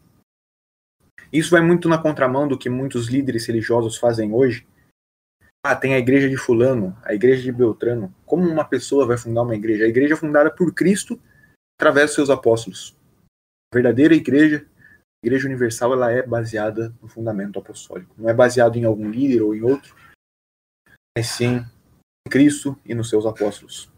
Isso 1.31 1.51
vai 1.51 1.61
muito 1.61 1.89
na 1.89 1.97
contramão 1.97 2.47
do 2.47 2.57
que 2.57 2.69
muitos 2.69 3.07
líderes 3.07 3.45
religiosos 3.47 3.97
fazem 3.97 4.33
hoje, 4.33 4.67
ah, 5.67 5.75
tem 5.75 5.95
a 5.95 5.97
igreja 5.97 6.29
de 6.29 6.37
fulano, 6.37 6.95
a 7.03 7.15
igreja 7.15 7.41
de 7.41 7.51
Beltrano. 7.51 8.13
Como 8.23 8.47
uma 8.47 8.63
pessoa 8.63 9.07
vai 9.07 9.17
fundar 9.17 9.41
uma 9.41 9.55
igreja? 9.55 9.85
A 9.85 9.87
igreja 9.87 10.13
é 10.13 10.15
fundada 10.15 10.51
por 10.51 10.71
Cristo 10.71 11.19
através 11.75 12.09
dos 12.09 12.15
seus 12.15 12.29
apóstolos. 12.29 12.95
A 13.73 13.75
verdadeira 13.75 14.13
igreja, 14.13 14.63
a 14.63 15.25
igreja 15.25 15.47
universal, 15.47 15.93
ela 15.93 16.11
é 16.11 16.21
baseada 16.21 16.93
no 17.01 17.07
fundamento 17.07 17.57
apostólico. 17.57 18.13
Não 18.15 18.29
é 18.29 18.33
baseado 18.33 18.75
em 18.75 18.83
algum 18.83 19.09
líder 19.09 19.41
ou 19.41 19.55
em 19.55 19.63
outro, 19.63 19.95
mas 21.17 21.29
sim 21.29 21.65
em 22.27 22.29
Cristo 22.29 22.77
e 22.85 22.93
nos 22.93 23.09
seus 23.09 23.25
apóstolos. 23.25 23.91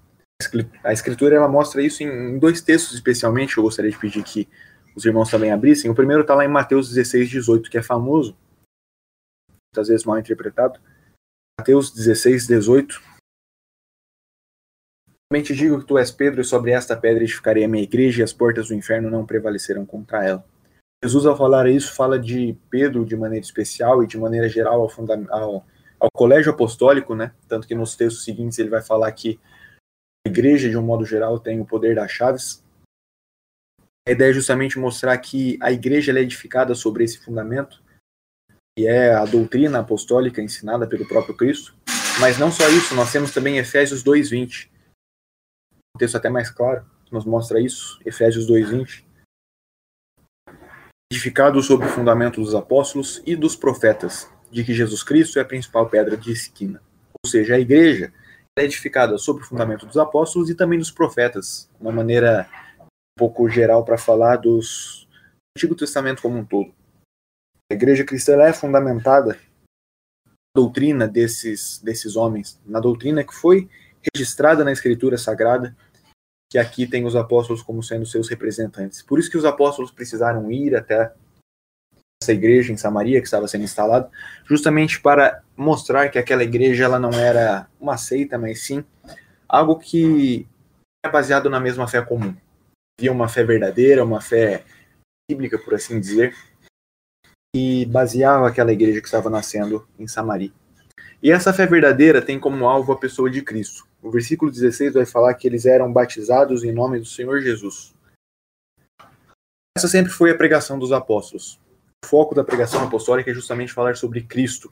A 0.86 0.94
escritura 0.94 1.36
ela 1.36 1.50
mostra 1.50 1.82
isso 1.82 2.02
em 2.02 2.40
dois 2.40 2.62
textos 2.62 2.94
especialmente, 2.94 3.58
eu 3.58 3.64
gostaria 3.64 3.92
de 3.92 4.00
pedir 4.00 4.24
que 4.24 4.48
os 4.96 5.04
irmãos 5.04 5.30
também 5.30 5.52
abrissem. 5.52 5.92
O 5.92 5.96
primeiro 5.96 6.22
está 6.22 6.34
lá 6.34 6.46
em 6.46 6.48
Mateus 6.48 6.88
16, 6.88 7.30
18, 7.30 7.70
que 7.70 7.78
é 7.78 7.84
famoso, 7.84 8.38
muitas 9.50 9.90
vezes 9.90 10.06
mal 10.06 10.18
interpretado 10.18 10.80
Mateus 11.68 11.92
16, 11.92 12.48
18. 12.48 13.02
Somente 15.30 15.54
digo 15.54 15.78
que 15.82 15.86
tu 15.86 15.98
és 15.98 16.10
Pedro, 16.10 16.40
e 16.40 16.46
sobre 16.46 16.72
esta 16.72 16.96
pedra 16.96 17.26
edificarei 17.26 17.66
a 17.66 17.68
minha 17.68 17.84
igreja, 17.84 18.22
e 18.22 18.24
as 18.24 18.32
portas 18.32 18.70
do 18.70 18.74
inferno 18.74 19.10
não 19.10 19.26
prevalecerão 19.26 19.86
contra 19.86 20.24
ela. 20.24 20.46
Jesus, 21.04 21.26
ao 21.26 21.36
falar 21.36 21.68
isso, 21.68 21.94
fala 21.94 22.18
de 22.18 22.58
Pedro 22.70 23.06
de 23.06 23.18
maneira 23.18 23.44
especial 23.44 24.02
e 24.02 24.08
de 24.08 24.18
maneira 24.18 24.48
geral 24.48 24.80
ao, 24.80 24.90
ao, 25.30 25.66
ao 26.00 26.10
colégio 26.14 26.54
apostólico, 26.54 27.14
né? 27.14 27.34
Tanto 27.50 27.68
que 27.68 27.76
nos 27.76 27.98
textos 27.98 28.24
seguintes 28.24 28.58
ele 28.60 28.70
vai 28.70 28.82
falar 28.82 29.12
que 29.12 29.38
a 30.26 30.30
igreja, 30.30 30.70
de 30.70 30.78
um 30.78 30.84
modo 30.84 31.04
geral, 31.04 31.38
tem 31.38 31.60
o 31.60 31.66
poder 31.66 31.96
das 31.96 32.10
chaves. 32.10 32.64
A 34.08 34.12
ideia 34.12 34.30
é 34.30 34.34
justamente 34.34 34.80
mostrar 34.80 35.18
que 35.18 35.60
a 35.62 35.70
igreja 35.70 36.18
é 36.18 36.22
edificada 36.22 36.74
sobre 36.74 37.04
esse 37.04 37.18
fundamento 37.18 37.84
que 38.78 38.86
é 38.86 39.12
a 39.16 39.26
doutrina 39.26 39.80
apostólica 39.80 40.40
ensinada 40.40 40.86
pelo 40.86 41.08
próprio 41.08 41.36
Cristo. 41.36 41.76
Mas 42.22 42.38
não 42.38 42.52
só 42.52 42.70
isso, 42.70 42.94
nós 42.94 43.12
temos 43.12 43.32
também 43.32 43.58
Efésios 43.58 44.04
2:20. 44.04 44.70
Um 45.96 45.98
texto 45.98 46.16
até 46.16 46.30
mais 46.30 46.52
claro 46.52 46.86
nos 47.12 47.26
mostra 47.26 47.60
isso, 47.60 48.00
Efésios 48.06 48.46
2:20. 48.46 49.04
Edificado 51.12 51.60
sobre 51.64 51.88
o 51.88 51.90
fundamento 51.90 52.40
dos 52.40 52.54
apóstolos 52.54 53.20
e 53.26 53.36
dos 53.36 53.56
profetas, 53.56 54.30
de 54.52 54.64
que 54.64 54.76
Jesus 54.76 55.02
Cristo 55.02 55.40
é 55.40 55.42
a 55.42 55.46
principal 55.46 55.90
pedra 55.90 56.16
de 56.16 56.32
esquina. 56.32 56.80
Ou 57.26 57.32
seja, 57.32 57.56
a 57.56 57.60
igreja 57.60 58.14
é 58.60 58.64
edificada 58.64 59.18
sobre 59.18 59.42
o 59.42 59.46
fundamento 59.48 59.88
dos 59.88 59.98
apóstolos 59.98 60.52
e 60.52 60.56
também 60.56 60.78
dos 60.78 60.92
profetas, 60.92 61.68
uma 61.80 61.92
maneira 61.92 62.48
um 62.80 62.86
pouco 63.18 63.50
geral 63.50 63.84
para 63.84 63.98
falar 63.98 64.36
dos 64.36 65.08
do 65.20 65.58
Antigo 65.58 65.74
Testamento 65.74 66.22
como 66.22 66.38
um 66.38 66.46
todo. 66.46 66.77
A 67.70 67.74
igreja 67.74 68.06
cristã 68.06 68.42
é 68.42 68.54
fundamentada 68.54 69.38
na 70.26 70.34
doutrina 70.56 71.08
desses, 71.08 71.80
desses 71.80 72.16
homens, 72.16 72.60
na 72.66 72.80
doutrina 72.80 73.24
que 73.24 73.36
foi 73.36 73.70
registrada 74.14 74.64
na 74.64 74.72
Escritura 74.72 75.18
Sagrada, 75.18 75.76
que 76.50 76.58
aqui 76.58 76.88
tem 76.88 77.06
os 77.06 77.16
apóstolos 77.16 77.62
como 77.62 77.84
sendo 77.84 78.06
seus 78.06 78.30
representantes. 78.30 79.02
Por 79.02 79.20
isso 79.20 79.30
que 79.30 79.38
os 79.38 79.44
apóstolos 79.44 79.92
precisaram 79.92 80.50
ir 80.50 80.76
até 80.76 81.14
essa 82.22 82.32
igreja 82.32 82.72
em 82.72 82.78
Samaria 82.78 83.20
que 83.20 83.28
estava 83.28 83.48
sendo 83.48 83.66
instalada, 83.66 84.10
justamente 84.46 85.00
para 85.02 85.44
mostrar 85.56 86.10
que 86.10 86.18
aquela 86.18 86.44
igreja 86.44 86.86
ela 86.86 86.98
não 86.98 87.12
era 87.12 87.68
uma 87.80 87.98
seita, 87.98 88.38
mas 88.38 88.66
sim 88.66 88.84
algo 89.48 89.78
que 89.78 90.48
é 91.06 91.10
baseado 91.10 91.50
na 91.50 91.60
mesma 91.60 91.88
fé 91.88 92.02
comum. 92.02 92.36
Havia 93.00 93.12
uma 93.12 93.28
fé 93.28 93.44
verdadeira, 93.44 94.04
uma 94.04 94.22
fé 94.22 94.64
bíblica, 95.30 95.60
por 95.60 95.76
assim 95.76 96.00
dizer, 96.00 96.34
e 97.56 97.86
baseava 97.86 98.48
aquela 98.48 98.72
igreja 98.72 99.02
que 99.02 99.08
estava 99.08 99.30
nascendo 99.30 99.88
em 99.98 100.08
Samaria. 100.08 100.52
E 101.22 101.32
essa 101.32 101.54
fé 101.54 101.66
verdadeira 101.66 102.22
tem 102.22 102.40
como 102.40 102.68
alvo 102.68 102.92
a 102.92 102.98
pessoa 102.98 103.30
de 103.30 103.42
Cristo. 103.42 103.88
O 104.02 104.12
versículo 104.12 104.52
16 104.52 104.94
vai 104.94 105.06
falar 105.06 105.34
que 105.34 105.48
eles 105.48 105.66
eram 105.66 105.92
batizados 105.92 106.64
em 106.64 106.72
nome 106.72 107.00
do 107.00 107.06
Senhor 107.06 107.42
Jesus. 107.42 107.96
Essa 109.78 109.88
sempre 109.88 110.12
foi 110.12 110.32
a 110.32 110.38
pregação 110.38 110.78
dos 110.78 110.92
apóstolos. 110.92 111.60
O 112.04 112.08
foco 112.08 112.36
da 112.36 112.44
pregação 112.44 112.84
apostólica 112.84 113.32
é 113.32 113.34
justamente 113.34 113.74
falar 113.74 113.96
sobre 113.96 114.22
Cristo. 114.22 114.72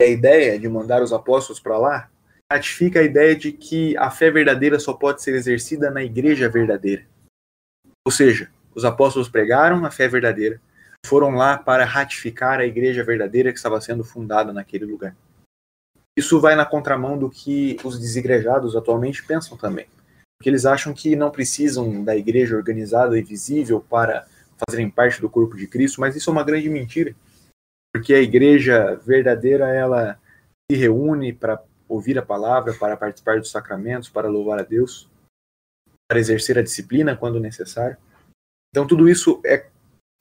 E 0.00 0.04
a 0.04 0.08
ideia 0.08 0.58
de 0.58 0.68
mandar 0.68 1.02
os 1.02 1.12
apóstolos 1.12 1.60
para 1.60 1.78
lá 1.78 2.10
ratifica 2.52 3.00
a 3.00 3.02
ideia 3.02 3.34
de 3.34 3.52
que 3.52 3.96
a 3.96 4.10
fé 4.10 4.30
verdadeira 4.30 4.78
só 4.78 4.92
pode 4.92 5.22
ser 5.22 5.34
exercida 5.34 5.90
na 5.90 6.02
igreja 6.02 6.48
verdadeira. 6.48 7.06
Ou 8.06 8.12
seja, 8.12 8.50
os 8.74 8.84
apóstolos 8.84 9.28
pregaram 9.28 9.84
a 9.84 9.90
fé 9.90 10.08
verdadeira, 10.08 10.60
foram 11.04 11.30
lá 11.30 11.58
para 11.58 11.84
ratificar 11.84 12.60
a 12.60 12.66
igreja 12.66 13.04
verdadeira 13.04 13.52
que 13.52 13.58
estava 13.58 13.80
sendo 13.80 14.02
fundada 14.02 14.52
naquele 14.52 14.84
lugar. 14.84 15.14
Isso 16.16 16.40
vai 16.40 16.54
na 16.54 16.64
contramão 16.64 17.18
do 17.18 17.28
que 17.28 17.76
os 17.84 17.98
desigrejados 17.98 18.76
atualmente 18.76 19.24
pensam 19.24 19.56
também. 19.56 19.86
Porque 20.38 20.48
eles 20.48 20.64
acham 20.64 20.94
que 20.94 21.16
não 21.16 21.30
precisam 21.30 22.04
da 22.04 22.16
igreja 22.16 22.56
organizada 22.56 23.18
e 23.18 23.22
visível 23.22 23.80
para 23.80 24.26
fazerem 24.66 24.90
parte 24.90 25.20
do 25.20 25.28
corpo 25.28 25.56
de 25.56 25.66
Cristo, 25.66 26.00
mas 26.00 26.14
isso 26.14 26.30
é 26.30 26.32
uma 26.32 26.44
grande 26.44 26.68
mentira. 26.68 27.14
Porque 27.92 28.14
a 28.14 28.20
igreja 28.20 28.94
verdadeira, 28.96 29.68
ela 29.68 30.18
se 30.70 30.76
reúne 30.76 31.32
para 31.32 31.62
ouvir 31.88 32.18
a 32.18 32.22
palavra, 32.22 32.72
para 32.74 32.96
participar 32.96 33.38
dos 33.38 33.50
sacramentos, 33.50 34.08
para 34.08 34.28
louvar 34.28 34.60
a 34.60 34.62
Deus, 34.62 35.08
para 36.08 36.18
exercer 36.18 36.58
a 36.58 36.62
disciplina 36.62 37.16
quando 37.16 37.40
necessário. 37.40 37.96
Então 38.70 38.86
tudo 38.86 39.08
isso 39.08 39.40
é 39.44 39.68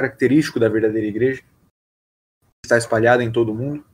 característico 0.04 0.60
da 0.60 0.68
verdadeira 0.68 1.08
igreja, 1.08 1.42
está 2.66 2.78
espalhada 2.78 3.24
em 3.24 3.32
todo 3.32 3.52
o 3.52 3.56
mundo, 3.56 3.86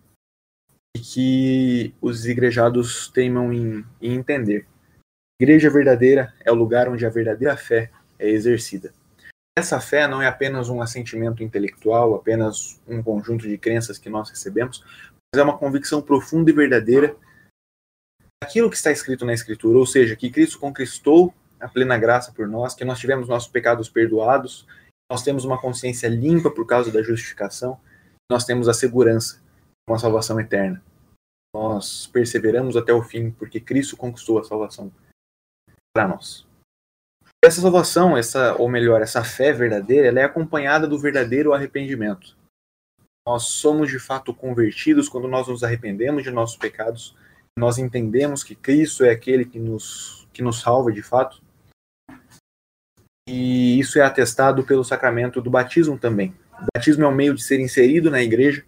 e 0.98 1.00
que 1.00 1.96
os 2.02 2.26
igrejados 2.26 3.10
teimam 3.10 3.54
em, 3.54 3.86
em 4.02 4.16
entender. 4.16 4.68
Igreja 5.40 5.70
verdadeira 5.70 6.34
é 6.44 6.52
o 6.52 6.56
lugar 6.56 6.90
onde 6.90 7.06
a 7.06 7.10
verdadeira 7.10 7.56
fé 7.56 7.92
é 8.18 8.28
exercida. 8.28 8.92
Essa 9.58 9.80
fé 9.80 10.08
não 10.08 10.22
é 10.22 10.28
apenas 10.28 10.70
um 10.70 10.82
assentimento 10.82 11.44
intelectual, 11.44 12.16
apenas 12.16 12.82
um 12.88 13.04
conjunto 13.04 13.48
de 13.48 13.58
crenças 13.58 14.00
que 14.00 14.10
nós 14.10 14.30
recebemos, 14.30 14.84
mas 15.32 15.40
é 15.40 15.44
uma 15.44 15.58
convicção 15.58 16.02
profunda 16.02 16.50
e 16.50 16.54
verdadeira 16.54 17.16
daquilo 18.42 18.70
que 18.70 18.78
está 18.78 18.92
escrito 18.92 19.26
na 19.26 19.34
Escritura, 19.34 19.78
ou 19.78 19.86
seja, 19.86 20.16
que 20.16 20.32
Cristo 20.32 20.60
conquistou 20.60 21.34
a 21.60 21.68
plena 21.68 21.98
graça 21.98 22.32
por 22.32 22.48
nós, 22.48 22.74
que 22.74 22.86
nós 22.86 23.00
tivemos 23.00 23.28
nossos 23.28 23.50
pecados 23.50 23.90
perdoados, 23.90 24.66
nós 25.10 25.24
temos 25.24 25.44
uma 25.44 25.60
consciência 25.60 26.08
limpa 26.08 26.52
por 26.52 26.66
causa 26.68 26.92
da 26.92 27.02
justificação, 27.02 27.80
nós 28.32 28.46
temos 28.46 28.68
a 28.68 28.74
segurança 28.74 29.38
de 29.38 29.92
uma 29.92 29.98
salvação 29.98 30.40
eterna. 30.40 30.84
Nós 31.54 32.06
perseveramos 32.08 32.78
até 32.78 32.94
o 32.94 33.02
fim 33.02 33.32
porque 33.32 33.60
Cristo 33.60 33.98
conquistou 33.98 34.38
a 34.38 34.44
salvação 34.44 34.92
para 35.96 36.08
nós. 36.08 36.48
Essa 37.44 37.62
salvação, 37.62 38.16
essa 38.16 38.56
ou 38.56 38.70
melhor, 38.70 39.02
essa 39.02 39.24
fé 39.24 39.52
verdadeira, 39.52 40.08
ela 40.08 40.20
é 40.20 40.24
acompanhada 40.24 40.88
do 40.88 41.00
verdadeiro 41.00 41.54
arrependimento. 41.54 42.38
Nós 43.26 43.44
somos 43.44 43.90
de 43.90 43.98
fato 43.98 44.34
convertidos 44.34 45.10
quando 45.10 45.28
nós 45.28 45.48
nos 45.48 45.64
arrependemos 45.64 46.24
de 46.24 46.32
nossos 46.32 46.58
pecados, 46.58 47.16
nós 47.58 47.78
entendemos 47.78 48.44
que 48.44 48.56
Cristo 48.56 49.04
é 49.04 49.12
aquele 49.12 49.46
que 49.46 49.60
nos 49.60 50.28
que 50.32 50.42
nos 50.42 50.62
salva 50.62 50.92
de 50.92 51.02
fato 51.02 51.42
e 53.32 53.80
isso 53.80 54.00
é 54.00 54.02
atestado 54.02 54.64
pelo 54.64 54.84
sacramento 54.84 55.40
do 55.40 55.52
batismo 55.52 56.00
também. 56.00 56.34
O 56.60 56.66
batismo 56.74 57.04
é 57.04 57.08
um 57.08 57.14
meio 57.14 57.36
de 57.36 57.44
ser 57.44 57.60
inserido 57.60 58.10
na 58.10 58.24
igreja. 58.24 58.66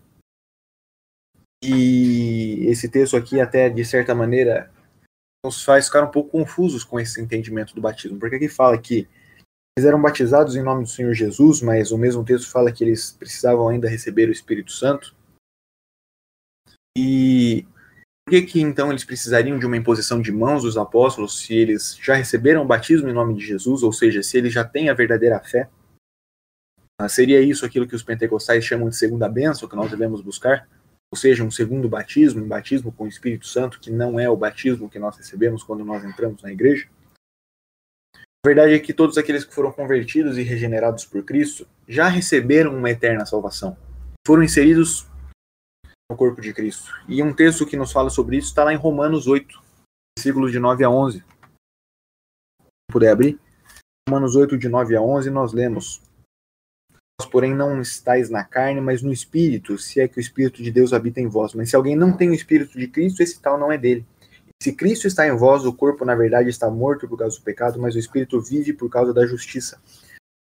E 1.63 2.67
esse 2.67 2.87
texto 2.87 3.17
aqui, 3.17 3.41
até 3.41 3.69
de 3.69 3.83
certa 3.83 4.13
maneira, 4.13 4.71
nos 5.43 5.63
faz 5.63 5.87
ficar 5.87 6.03
um 6.03 6.11
pouco 6.11 6.29
confusos 6.29 6.83
com 6.83 6.99
esse 6.99 7.19
entendimento 7.19 7.73
do 7.73 7.81
batismo. 7.81 8.19
Porque 8.19 8.35
aqui 8.35 8.47
fala 8.47 8.77
que 8.77 9.09
eles 9.75 9.87
eram 9.87 9.99
batizados 9.99 10.55
em 10.55 10.61
nome 10.61 10.83
do 10.83 10.89
Senhor 10.89 11.13
Jesus, 11.15 11.59
mas 11.59 11.91
o 11.91 11.97
mesmo 11.97 12.23
texto 12.23 12.51
fala 12.51 12.71
que 12.71 12.83
eles 12.83 13.13
precisavam 13.13 13.67
ainda 13.67 13.89
receber 13.89 14.29
o 14.29 14.31
Espírito 14.31 14.71
Santo. 14.71 15.15
E 16.95 17.65
que, 18.31 18.41
que 18.43 18.61
então 18.61 18.89
eles 18.89 19.03
precisariam 19.03 19.59
de 19.59 19.65
uma 19.65 19.75
imposição 19.75 20.21
de 20.21 20.31
mãos 20.31 20.63
dos 20.63 20.77
apóstolos 20.77 21.39
se 21.39 21.53
eles 21.53 21.97
já 22.01 22.15
receberam 22.15 22.61
o 22.61 22.65
batismo 22.65 23.09
em 23.09 23.13
nome 23.13 23.33
de 23.33 23.45
Jesus, 23.45 23.83
ou 23.83 23.91
seja, 23.91 24.23
se 24.23 24.37
eles 24.37 24.53
já 24.53 24.63
têm 24.63 24.89
a 24.89 24.93
verdadeira 24.93 25.37
fé? 25.41 25.69
Ah, 26.97 27.09
seria 27.09 27.41
isso 27.41 27.65
aquilo 27.65 27.85
que 27.85 27.95
os 27.95 28.03
pentecostais 28.03 28.63
chamam 28.63 28.87
de 28.87 28.95
segunda 28.95 29.27
bênção 29.27 29.67
que 29.67 29.75
nós 29.75 29.91
devemos 29.91 30.21
buscar? 30.21 30.65
Ou 31.11 31.17
seja, 31.17 31.43
um 31.43 31.51
segundo 31.51 31.89
batismo, 31.89 32.41
um 32.41 32.47
batismo 32.47 32.89
com 32.93 33.03
o 33.03 33.07
Espírito 33.07 33.45
Santo, 33.45 33.81
que 33.81 33.91
não 33.91 34.17
é 34.17 34.29
o 34.29 34.37
batismo 34.37 34.89
que 34.89 34.97
nós 34.97 35.17
recebemos 35.17 35.61
quando 35.61 35.83
nós 35.83 36.05
entramos 36.05 36.41
na 36.41 36.53
igreja? 36.53 36.87
A 38.15 38.47
verdade 38.47 38.73
é 38.73 38.79
que 38.79 38.93
todos 38.93 39.17
aqueles 39.17 39.43
que 39.43 39.53
foram 39.53 39.73
convertidos 39.73 40.37
e 40.37 40.41
regenerados 40.41 41.03
por 41.03 41.21
Cristo 41.25 41.67
já 41.85 42.07
receberam 42.07 42.77
uma 42.77 42.89
eterna 42.89 43.25
salvação. 43.25 43.75
Foram 44.25 44.41
inseridos 44.41 45.10
no 46.11 46.17
corpo 46.17 46.41
de 46.41 46.53
Cristo. 46.53 46.91
E 47.07 47.23
um 47.23 47.33
texto 47.33 47.65
que 47.65 47.77
nos 47.77 47.91
fala 47.91 48.09
sobre 48.09 48.37
isso 48.37 48.49
está 48.49 48.65
lá 48.65 48.73
em 48.73 48.77
Romanos 48.77 49.27
8, 49.27 49.61
versículos 50.17 50.51
de 50.51 50.59
9 50.59 50.83
a 50.83 50.89
11. 50.89 51.19
Se 51.19 51.23
puder 52.91 53.11
abrir. 53.11 53.39
Romanos 54.09 54.35
8, 54.35 54.57
de 54.57 54.67
9 54.67 54.95
a 54.95 55.01
11, 55.01 55.29
nós 55.29 55.53
lemos: 55.53 56.01
Vós, 57.17 57.29
porém, 57.29 57.55
não 57.55 57.81
estáis 57.81 58.29
na 58.29 58.43
carne, 58.43 58.81
mas 58.81 59.01
no 59.01 59.13
Espírito, 59.13 59.77
se 59.77 60.01
é 60.01 60.07
que 60.07 60.17
o 60.17 60.19
Espírito 60.19 60.61
de 60.61 60.69
Deus 60.69 60.91
habita 60.91 61.21
em 61.21 61.27
vós. 61.27 61.53
Mas 61.53 61.69
se 61.69 61.77
alguém 61.77 61.95
não 61.95 62.11
tem 62.11 62.29
o 62.29 62.33
Espírito 62.33 62.77
de 62.77 62.87
Cristo, 62.87 63.23
esse 63.23 63.39
tal 63.39 63.57
não 63.57 63.71
é 63.71 63.77
dele. 63.77 64.05
Se 64.61 64.73
Cristo 64.73 65.07
está 65.07 65.25
em 65.25 65.35
vós, 65.35 65.65
o 65.65 65.73
corpo, 65.73 66.03
na 66.03 66.13
verdade, 66.13 66.49
está 66.49 66.69
morto 66.69 67.07
por 67.07 67.17
causa 67.17 67.37
do 67.37 67.43
pecado, 67.43 67.79
mas 67.79 67.95
o 67.95 67.99
Espírito 67.99 68.39
vive 68.41 68.73
por 68.73 68.89
causa 68.89 69.13
da 69.13 69.25
justiça. 69.25 69.79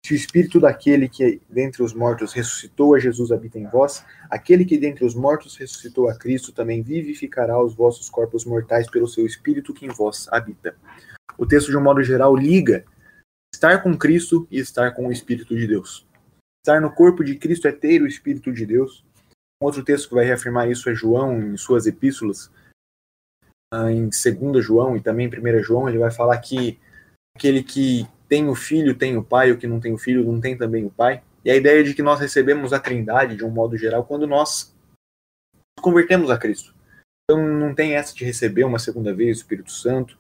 Se 0.06 0.14
o 0.14 0.16
espírito 0.16 0.60
daquele 0.60 1.08
que 1.08 1.42
dentre 1.48 1.84
os 1.84 1.94
mortos 1.94 2.34
ressuscitou 2.34 2.96
a 2.96 3.00
Jesus 3.00 3.32
habita 3.32 3.60
em 3.60 3.68
vós, 3.68 4.04
aquele 4.30 4.66
que 4.66 4.78
dentre 4.78 5.06
os 5.06 5.14
mortos 5.14 5.56
ressuscitou 5.56 6.10
a 6.10 6.18
Cristo 6.18 6.52
também 6.52 6.82
vivificará 6.82 7.62
os 7.64 7.76
vossos 7.76 8.10
corpos 8.10 8.44
mortais 8.44 8.90
pelo 8.90 9.08
seu 9.08 9.26
espírito 9.26 9.74
que 9.74 9.86
em 9.86 9.90
vós 9.90 10.28
habita. 10.32 10.76
O 11.38 11.46
texto, 11.46 11.70
de 11.70 11.78
um 11.78 11.82
modo 11.82 12.04
geral, 12.04 12.36
liga 12.36 12.84
estar 13.54 13.84
com 13.84 13.98
Cristo 13.98 14.48
e 14.50 14.60
estar 14.60 14.92
com 14.92 15.08
o 15.08 15.12
Espírito 15.12 15.56
de 15.56 15.68
Deus. 15.68 16.08
Estar 16.64 16.82
no 16.82 16.92
corpo 16.92 17.24
de 17.24 17.36
Cristo 17.36 17.68
é 17.68 17.72
ter 17.72 18.02
o 18.02 18.08
Espírito 18.08 18.52
de 18.52 18.66
Deus. 18.66 19.04
Um 19.62 19.66
outro 19.66 19.84
texto 19.84 20.10
que 20.10 20.16
vai 20.16 20.26
reafirmar 20.26 20.70
isso 20.70 20.90
é 20.90 20.96
João, 20.96 21.40
em 21.40 21.58
suas 21.58 21.86
epístolas, 21.86 22.52
ah, 23.74 23.92
em 23.92 24.10
2 24.10 24.64
João 24.64 24.98
e 24.98 25.02
também 25.02 25.28
em 25.28 25.60
1 25.60 25.64
João, 25.64 25.88
ele 25.88 25.98
vai 25.98 26.12
falar 26.12 26.38
que 26.40 26.80
aquele 27.36 27.64
que 27.64 28.08
tem 28.32 28.48
o 28.48 28.56
filho, 28.56 28.96
tem 28.96 29.18
o 29.18 29.24
pai, 29.24 29.52
o 29.52 29.58
que 29.58 29.68
não 29.68 29.82
tem 29.82 29.92
o 29.92 29.98
filho 29.98 30.24
não 30.24 30.40
tem 30.40 30.58
também 30.58 30.86
o 30.86 30.90
pai. 30.90 31.22
E 31.44 31.52
a 31.52 31.56
ideia 31.58 31.84
de 31.84 31.94
que 31.94 32.02
nós 32.02 32.18
recebemos 32.18 32.72
a 32.72 32.80
trindade, 32.80 33.36
de 33.36 33.44
um 33.44 33.50
modo 33.50 33.76
geral, 33.76 34.06
quando 34.06 34.26
nós 34.26 34.74
nos 35.54 35.84
convertemos 35.84 36.30
a 36.30 36.38
Cristo. 36.38 36.74
Então 37.30 37.46
não 37.46 37.76
tem 37.76 37.96
essa 37.96 38.16
de 38.16 38.24
receber 38.24 38.64
uma 38.64 38.80
segunda 38.80 39.14
vez 39.14 39.36
o 39.36 39.42
Espírito 39.42 39.70
Santo, 39.70 40.18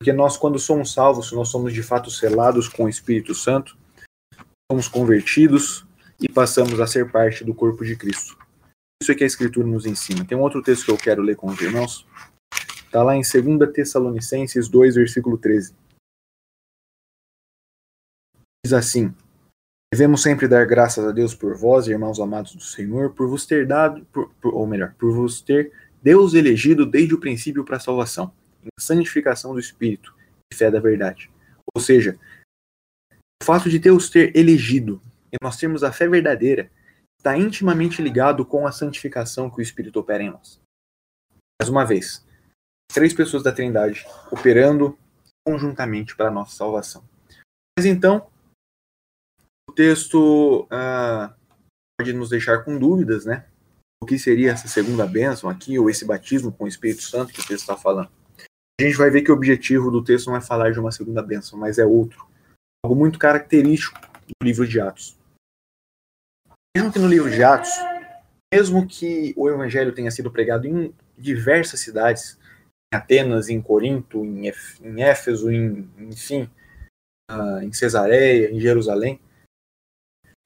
porque 0.00 0.12
nós, 0.12 0.36
quando 0.36 0.58
somos 0.58 0.92
salvos, 0.92 1.30
nós 1.30 1.48
somos 1.48 1.72
de 1.72 1.80
fato 1.80 2.10
selados 2.10 2.68
com 2.68 2.86
o 2.86 2.88
Espírito 2.88 3.36
Santo, 3.36 3.78
somos 4.68 4.88
convertidos 4.88 5.86
e 6.20 6.28
passamos 6.28 6.80
a 6.80 6.88
ser 6.88 7.12
parte 7.12 7.44
do 7.44 7.54
corpo 7.54 7.84
de 7.84 7.94
Cristo. 7.94 8.36
Isso 9.00 9.12
é 9.12 9.14
que 9.14 9.22
a 9.22 9.28
Escritura 9.28 9.64
nos 9.64 9.86
ensina. 9.86 10.24
Tem 10.24 10.36
um 10.36 10.42
outro 10.42 10.60
texto 10.60 10.86
que 10.86 10.90
eu 10.90 10.98
quero 10.98 11.22
ler 11.22 11.36
com 11.36 11.46
os 11.46 11.60
irmãos. 11.60 12.04
Está 12.84 13.04
lá 13.04 13.14
em 13.14 13.22
2 13.22 13.72
Tessalonicenses 13.72 14.66
2, 14.66 14.96
versículo 14.96 15.38
13 15.38 15.83
diz 18.64 18.72
assim: 18.72 19.14
Devemos 19.92 20.22
sempre 20.22 20.48
dar 20.48 20.66
graças 20.66 21.04
a 21.06 21.12
Deus 21.12 21.34
por 21.34 21.56
vós, 21.56 21.86
irmãos 21.86 22.18
amados 22.18 22.54
do 22.54 22.62
Senhor, 22.62 23.12
por 23.12 23.28
vos 23.28 23.46
ter 23.46 23.66
dado, 23.66 24.04
por, 24.06 24.32
por, 24.40 24.54
ou 24.54 24.66
melhor, 24.66 24.94
por 24.98 25.12
vos 25.12 25.40
ter 25.40 25.72
Deus 26.02 26.34
elegido 26.34 26.84
desde 26.84 27.14
o 27.14 27.20
princípio 27.20 27.64
para 27.64 27.76
a 27.76 27.80
salvação, 27.80 28.32
em 28.62 28.68
santificação 28.80 29.52
do 29.52 29.60
Espírito 29.60 30.14
e 30.52 30.56
fé 30.56 30.70
da 30.70 30.80
verdade. 30.80 31.30
Ou 31.74 31.80
seja, 31.80 32.18
o 33.42 33.44
fato 33.44 33.68
de 33.68 33.78
Deus 33.78 34.10
ter 34.10 34.34
elegido 34.36 35.00
e 35.32 35.36
nós 35.42 35.56
termos 35.56 35.84
a 35.84 35.92
fé 35.92 36.08
verdadeira 36.08 36.70
está 37.18 37.36
intimamente 37.36 38.02
ligado 38.02 38.44
com 38.44 38.66
a 38.66 38.72
santificação 38.72 39.50
que 39.50 39.58
o 39.58 39.62
Espírito 39.62 39.98
opera 39.98 40.22
em 40.22 40.30
nós. 40.30 40.60
Mais 41.60 41.68
uma 41.70 41.84
vez, 41.84 42.26
três 42.92 43.14
pessoas 43.14 43.42
da 43.42 43.52
Trindade 43.52 44.06
operando 44.30 44.98
conjuntamente 45.46 46.16
para 46.16 46.28
a 46.28 46.30
nossa 46.30 46.56
salvação. 46.56 47.04
Mas 47.78 47.86
então, 47.86 48.26
texto 49.74 50.66
ah, 50.70 51.34
pode 51.98 52.12
nos 52.12 52.30
deixar 52.30 52.64
com 52.64 52.78
dúvidas, 52.78 53.24
né? 53.24 53.46
O 54.02 54.06
que 54.06 54.18
seria 54.18 54.52
essa 54.52 54.68
segunda 54.68 55.06
bênção 55.06 55.48
aqui, 55.48 55.78
ou 55.78 55.88
esse 55.88 56.04
batismo 56.04 56.52
com 56.52 56.64
o 56.64 56.68
Espírito 56.68 57.02
Santo 57.02 57.32
que 57.32 57.40
o 57.40 57.46
texto 57.46 57.62
está 57.62 57.76
falando? 57.76 58.10
A 58.80 58.82
gente 58.82 58.96
vai 58.96 59.08
ver 59.08 59.22
que 59.22 59.30
o 59.30 59.34
objetivo 59.34 59.90
do 59.90 60.02
texto 60.02 60.26
não 60.26 60.36
é 60.36 60.40
falar 60.40 60.72
de 60.72 60.80
uma 60.80 60.92
segunda 60.92 61.22
bênção, 61.22 61.58
mas 61.58 61.78
é 61.78 61.86
outro. 61.86 62.26
Algo 62.84 62.96
muito 62.96 63.18
característico 63.18 63.98
do 64.00 64.44
livro 64.44 64.66
de 64.66 64.80
Atos. 64.80 65.16
Mesmo 66.76 66.92
que 66.92 66.98
no 66.98 67.08
livro 67.08 67.30
de 67.30 67.42
Atos, 67.42 67.70
mesmo 68.52 68.86
que 68.86 69.32
o 69.36 69.48
evangelho 69.48 69.94
tenha 69.94 70.10
sido 70.10 70.30
pregado 70.30 70.66
em 70.66 70.92
diversas 71.16 71.80
cidades, 71.80 72.38
em 72.92 72.96
Atenas, 72.96 73.48
em 73.48 73.62
Corinto, 73.62 74.24
em, 74.24 74.48
Éfeso, 75.00 75.50
em, 75.50 75.88
enfim, 75.98 76.50
uh, 77.30 77.60
em 77.62 77.72
Cesareia, 77.72 78.50
em 78.50 78.60
Jerusalém, 78.60 79.20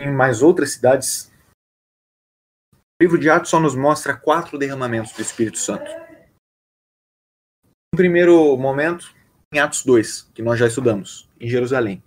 em 0.00 0.12
mais 0.12 0.42
outras 0.42 0.72
cidades, 0.72 1.32
o 2.72 3.02
livro 3.02 3.18
de 3.18 3.30
Atos 3.30 3.50
só 3.50 3.61
nos 3.61 3.74
mostra 3.74 4.16
quatro 4.16 4.58
derramamentos 4.58 5.12
do 5.12 5.22
Espírito 5.22 5.58
Santo. 5.58 5.90
No 7.92 7.96
primeiro 7.96 8.56
momento, 8.56 9.14
em 9.52 9.58
Atos 9.58 9.84
2, 9.84 10.30
que 10.34 10.42
nós 10.42 10.58
já 10.58 10.66
estudamos, 10.66 11.28
em 11.40 11.48
Jerusalém, 11.48 12.02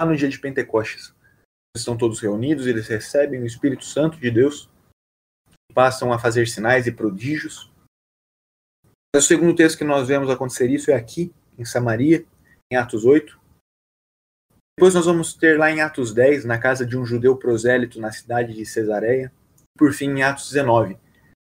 lá 0.00 0.08
no 0.08 0.16
dia 0.16 0.28
de 0.28 0.38
Pentecostes. 0.38 1.14
Estão 1.76 1.96
todos 1.96 2.20
reunidos, 2.20 2.66
eles 2.66 2.88
recebem 2.88 3.40
o 3.40 3.46
Espírito 3.46 3.84
Santo 3.84 4.18
de 4.18 4.30
Deus, 4.30 4.70
passam 5.74 6.12
a 6.12 6.18
fazer 6.18 6.48
sinais 6.48 6.86
e 6.86 6.92
prodígios. 6.92 7.70
O 9.14 9.20
segundo 9.20 9.54
texto 9.54 9.78
que 9.78 9.84
nós 9.84 10.08
vemos 10.08 10.30
acontecer 10.30 10.70
isso 10.70 10.90
é 10.90 10.94
aqui, 10.94 11.32
em 11.58 11.64
Samaria, 11.64 12.24
em 12.72 12.76
Atos 12.76 13.04
8, 13.04 13.37
depois 14.78 14.94
nós 14.94 15.06
vamos 15.06 15.34
ter 15.34 15.58
lá 15.58 15.72
em 15.72 15.80
Atos 15.80 16.14
10, 16.14 16.44
na 16.44 16.56
casa 16.56 16.86
de 16.86 16.96
um 16.96 17.04
judeu 17.04 17.36
prosélito 17.36 18.00
na 18.00 18.12
cidade 18.12 18.54
de 18.54 18.64
Cesareia. 18.64 19.32
Por 19.76 19.92
fim, 19.92 20.08
em 20.10 20.22
Atos 20.22 20.52
19, 20.52 20.96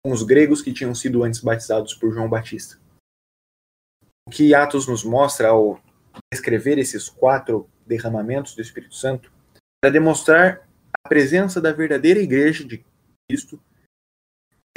com 0.02 0.14
os 0.14 0.24
gregos 0.24 0.62
que 0.62 0.72
tinham 0.72 0.96
sido 0.96 1.26
antes 1.26 1.42
batizados 1.42 1.94
por 1.94 2.14
João 2.14 2.30
Batista. 2.30 2.80
O 4.26 4.32
que 4.32 4.56
Atos 4.56 4.88
nos 4.88 5.04
mostra 5.04 5.50
ao 5.50 5.78
descrever 6.34 6.78
esses 6.78 7.10
quatro 7.10 7.70
derramamentos 7.86 8.56
do 8.56 8.62
Espírito 8.62 8.96
Santo 8.96 9.30
para 9.84 9.92
demonstrar 9.92 10.66
a 11.06 11.10
presença 11.10 11.60
da 11.60 11.74
verdadeira 11.74 12.22
igreja 12.22 12.64
de 12.64 12.82
Cristo 13.30 13.62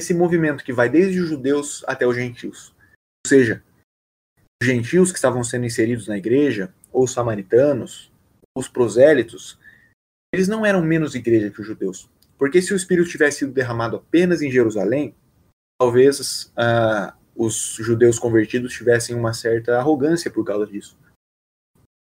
esse 0.01 0.13
movimento 0.13 0.65
que 0.65 0.73
vai 0.73 0.89
desde 0.89 1.21
os 1.21 1.29
judeus 1.29 1.85
até 1.87 2.05
os 2.05 2.17
gentios. 2.17 2.75
Ou 3.25 3.29
seja, 3.29 3.63
os 4.61 4.67
gentios 4.67 5.13
que 5.13 5.19
estavam 5.19 5.45
sendo 5.45 5.67
inseridos 5.67 6.09
na 6.09 6.19
igreja, 6.19 6.75
ou 6.93 7.05
os 7.05 7.13
samaritanos, 7.13 8.10
os 8.57 8.69
prosélitos, 8.69 9.59
eles 10.33 10.49
não 10.49 10.65
eram 10.65 10.83
menos 10.83 11.15
igreja 11.15 11.51
que 11.51 11.61
os 11.61 11.67
judeus. 11.67 12.09
Porque 12.39 12.63
se 12.63 12.73
o 12.73 12.77
Espírito 12.77 13.11
tivesse 13.11 13.41
sido 13.41 13.53
derramado 13.53 13.97
apenas 13.97 14.43
em 14.43 14.51
Jerusalém, 14.51 15.15
talvez 15.79 16.53
uh, 16.57 17.13
os 17.35 17.77
judeus 17.81 18.19
convertidos 18.19 18.73
tivessem 18.73 19.15
uma 19.15 19.33
certa 19.33 19.79
arrogância 19.79 20.31
por 20.31 20.45
causa 20.45 20.67
disso. 20.67 20.97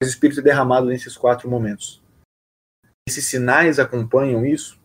Mas 0.00 0.10
o 0.10 0.12
Espírito 0.12 0.40
é 0.40 0.42
derramado 0.42 0.86
nesses 0.86 1.16
quatro 1.16 1.48
momentos. 1.48 2.02
Esses 3.08 3.26
sinais 3.26 3.78
acompanham 3.78 4.44
isso 4.44 4.78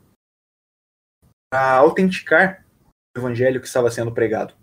para 1.52 1.76
autenticar 1.76 2.66
o 3.16 3.20
evangelho 3.20 3.60
que 3.60 3.68
estava 3.68 3.92
sendo 3.92 4.14
pregado. 4.14 4.54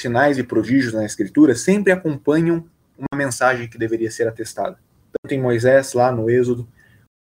Sinais 0.00 0.38
e 0.38 0.44
prodígios 0.44 0.92
na 0.92 1.04
Escritura 1.04 1.54
sempre 1.54 1.92
acompanham 1.92 2.68
uma 2.96 3.16
mensagem 3.16 3.68
que 3.68 3.78
deveria 3.78 4.10
ser 4.10 4.28
atestada. 4.28 4.78
Tanto 5.20 5.32
em 5.32 5.40
Moisés, 5.40 5.92
lá 5.92 6.10
no 6.10 6.30
Êxodo, 6.30 6.68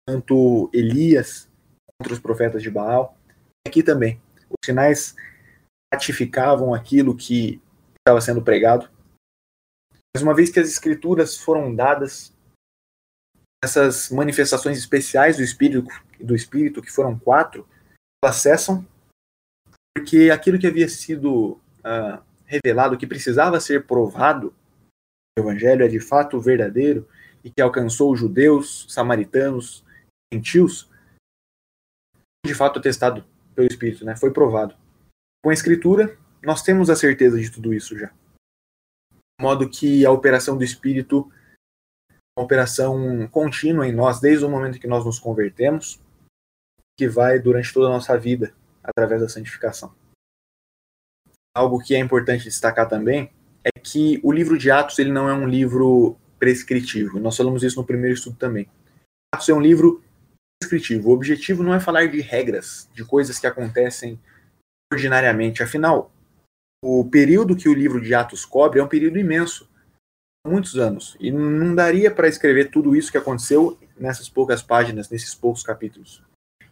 quanto 0.07 0.69
Elias 0.73 1.49
contra 1.99 2.13
os 2.13 2.19
profetas 2.19 2.61
de 2.61 2.69
Baal. 2.69 3.17
Aqui 3.67 3.83
também. 3.83 4.21
Os 4.49 4.65
sinais 4.65 5.15
ratificavam 5.93 6.73
aquilo 6.73 7.15
que 7.15 7.61
estava 7.99 8.21
sendo 8.21 8.41
pregado. 8.41 8.89
Mas 10.15 10.23
uma 10.23 10.33
vez 10.33 10.49
que 10.49 10.59
as 10.59 10.69
escrituras 10.69 11.37
foram 11.37 11.73
dadas, 11.75 12.33
essas 13.63 14.09
manifestações 14.09 14.77
especiais 14.77 15.37
do 15.37 15.43
Espírito, 15.43 15.87
do 16.19 16.35
Espírito 16.35 16.81
que 16.81 16.91
foram 16.91 17.17
quatro, 17.17 17.67
elas 18.23 18.37
cessam, 18.37 18.85
porque 19.95 20.29
aquilo 20.31 20.57
que 20.57 20.67
havia 20.67 20.87
sido 20.87 21.59
uh, 21.79 22.23
revelado, 22.45 22.97
que 22.97 23.05
precisava 23.05 23.59
ser 23.59 23.85
provado, 23.85 24.53
o 25.37 25.41
Evangelho 25.41 25.83
é 25.83 25.87
de 25.87 25.99
fato 25.99 26.39
verdadeiro 26.39 27.07
e 27.47 27.49
que 27.49 27.61
alcançou 27.61 28.13
judeus, 28.13 28.85
samaritanos, 28.89 29.85
gentios, 30.33 30.89
de 32.45 32.53
fato 32.53 32.77
atestado 32.77 33.25
pelo 33.55 33.67
Espírito, 33.67 34.03
né? 34.03 34.17
foi 34.17 34.31
provado. 34.31 34.75
Com 35.41 35.49
a 35.49 35.53
Escritura, 35.53 36.17
nós 36.43 36.61
temos 36.61 36.89
a 36.89 36.95
certeza 36.95 37.39
de 37.39 37.49
tudo 37.49 37.73
isso 37.73 37.97
já. 37.97 38.07
De 38.09 39.41
modo 39.41 39.69
que 39.69 40.05
a 40.05 40.11
operação 40.11 40.57
do 40.57 40.63
Espírito 40.63 41.31
uma 42.37 42.43
operação 42.43 43.27
contínua 43.29 43.87
em 43.87 43.91
nós, 43.91 44.19
desde 44.19 44.45
o 44.45 44.49
momento 44.49 44.79
que 44.79 44.87
nós 44.87 45.03
nos 45.03 45.17
convertemos, 45.17 45.99
que 46.95 47.07
vai 47.07 47.39
durante 47.39 47.73
toda 47.73 47.87
a 47.87 47.91
nossa 47.91 48.15
vida, 48.17 48.53
através 48.83 49.21
da 49.21 49.29
santificação. 49.29 49.95
Algo 51.55 51.79
que 51.79 51.95
é 51.95 51.99
importante 51.99 52.43
destacar 52.43 52.87
também 52.87 53.31
é 53.63 53.79
que 53.79 54.19
o 54.21 54.31
livro 54.31 54.57
de 54.57 54.69
Atos 54.69 54.99
ele 54.99 55.11
não 55.11 55.27
é 55.27 55.33
um 55.33 55.47
livro 55.47 56.15
prescritivo. 56.39 57.19
Nós 57.19 57.37
falamos 57.37 57.63
isso 57.63 57.79
no 57.79 57.85
primeiro 57.85 58.15
estudo 58.15 58.37
também. 58.37 58.67
Atos 59.33 59.49
é 59.49 59.53
um 59.53 59.61
livro 59.61 60.03
prescritivo. 60.59 61.09
O 61.09 61.13
objetivo 61.13 61.63
não 61.63 61.73
é 61.73 61.79
falar 61.79 62.07
de 62.07 62.21
regras, 62.21 62.89
de 62.93 63.03
coisas 63.03 63.39
que 63.39 63.47
acontecem 63.47 64.19
ordinariamente. 64.91 65.61
Afinal, 65.61 66.11
o 66.83 67.05
período 67.09 67.55
que 67.55 67.69
o 67.69 67.73
livro 67.73 68.01
de 68.01 68.13
Atos 68.13 68.45
cobre 68.45 68.79
é 68.79 68.83
um 68.83 68.87
período 68.87 69.17
imenso 69.17 69.69
muitos 70.47 70.77
anos 70.77 71.17
e 71.19 71.29
não 71.29 71.75
daria 71.75 72.09
para 72.09 72.27
escrever 72.27 72.69
tudo 72.71 72.95
isso 72.95 73.11
que 73.11 73.17
aconteceu 73.17 73.77
nessas 73.97 74.29
poucas 74.29 74.63
páginas, 74.63 75.09
nesses 75.09 75.35
poucos 75.35 75.61
capítulos. 75.61 76.23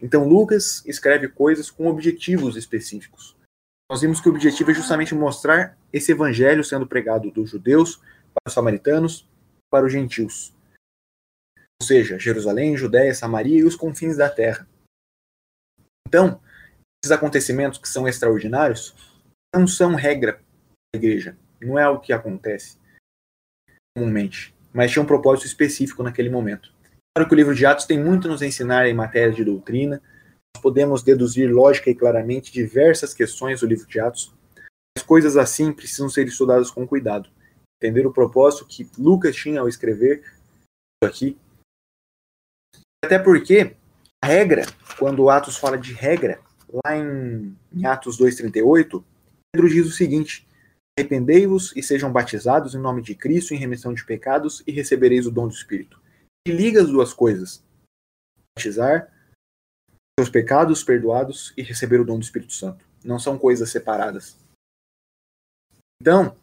Então 0.01 0.27
Lucas 0.27 0.83
escreve 0.85 1.27
coisas 1.27 1.69
com 1.69 1.87
objetivos 1.87 2.55
específicos. 2.55 3.35
Nós 3.89 4.01
vimos 4.01 4.19
que 4.19 4.29
o 4.29 4.31
objetivo 4.31 4.71
é 4.71 4.73
justamente 4.73 5.13
mostrar 5.13 5.77
esse 5.91 6.11
evangelho 6.11 6.63
sendo 6.63 6.87
pregado 6.87 7.29
dos 7.29 7.51
judeus 7.51 7.97
para 8.33 8.47
os 8.47 8.53
samaritanos, 8.53 9.27
para 9.71 9.85
os 9.85 9.91
gentios. 9.91 10.53
Ou 11.81 11.85
seja, 11.85 12.17
Jerusalém, 12.17 12.77
Judéia, 12.77 13.13
Samaria 13.13 13.59
e 13.59 13.63
os 13.63 13.75
confins 13.75 14.17
da 14.17 14.29
terra. 14.29 14.67
Então, 16.07 16.41
esses 17.03 17.11
acontecimentos 17.11 17.79
que 17.79 17.89
são 17.89 18.07
extraordinários 18.07 18.95
não 19.53 19.67
são 19.67 19.95
regra 19.95 20.41
da 20.93 20.99
igreja, 20.99 21.37
não 21.61 21.77
é 21.77 21.87
o 21.87 21.99
que 21.99 22.13
acontece 22.13 22.77
comumente, 23.97 24.53
mas 24.73 24.91
tinha 24.91 25.03
um 25.03 25.07
propósito 25.07 25.45
específico 25.45 26.03
naquele 26.03 26.29
momento. 26.29 26.73
Claro 27.15 27.29
que 27.29 27.33
o 27.33 27.37
livro 27.37 27.55
de 27.55 27.65
Atos 27.65 27.85
tem 27.85 28.01
muito 28.01 28.27
a 28.27 28.31
nos 28.31 28.41
ensinar 28.41 28.87
em 28.87 28.93
matéria 28.93 29.33
de 29.33 29.43
doutrina, 29.43 30.01
nós 30.55 30.61
podemos 30.61 31.03
deduzir 31.03 31.49
lógica 31.49 31.89
e 31.89 31.95
claramente 31.95 32.51
diversas 32.51 33.13
questões 33.13 33.61
do 33.61 33.67
livro 33.67 33.87
de 33.87 33.99
Atos, 33.99 34.33
mas 34.97 35.05
coisas 35.05 35.37
assim 35.37 35.71
precisam 35.71 36.09
ser 36.09 36.27
estudadas 36.27 36.71
com 36.71 36.87
cuidado. 36.87 37.29
Entender 37.81 38.05
o 38.05 38.13
propósito 38.13 38.65
que 38.65 38.89
Lucas 38.97 39.35
tinha 39.35 39.59
ao 39.59 39.67
escrever 39.67 40.23
aqui. 41.03 41.37
Até 43.03 43.19
porque 43.19 43.75
a 44.23 44.27
regra, 44.27 44.63
quando 44.97 45.29
Atos 45.29 45.57
fala 45.57 45.77
de 45.77 45.93
regra, 45.93 46.41
lá 46.83 46.95
em, 46.95 47.55
em 47.71 47.85
Atos 47.85 48.17
2,38, 48.17 49.03
Pedro 49.53 49.69
diz 49.69 49.87
o 49.87 49.91
seguinte: 49.91 50.47
Arrependei-vos 50.97 51.75
e 51.75 51.83
sejam 51.83 52.11
batizados 52.11 52.73
em 52.73 52.79
nome 52.79 53.01
de 53.01 53.13
Cristo 53.15 53.53
em 53.53 53.57
remissão 53.57 53.93
de 53.93 54.05
pecados 54.05 54.63
e 54.65 54.71
recebereis 54.71 55.27
o 55.27 55.31
dom 55.31 55.47
do 55.47 55.53
Espírito. 55.53 56.01
E 56.47 56.51
liga 56.51 56.81
as 56.81 56.89
duas 56.89 57.13
coisas: 57.13 57.63
batizar, 58.57 59.11
seus 60.17 60.29
pecados 60.29 60.83
perdoados 60.83 61.53
e 61.57 61.61
receber 61.61 61.99
o 61.99 62.05
dom 62.05 62.17
do 62.17 62.23
Espírito 62.23 62.53
Santo. 62.53 62.87
Não 63.03 63.19
são 63.19 63.37
coisas 63.37 63.69
separadas. 63.69 64.37
Então, 66.01 66.35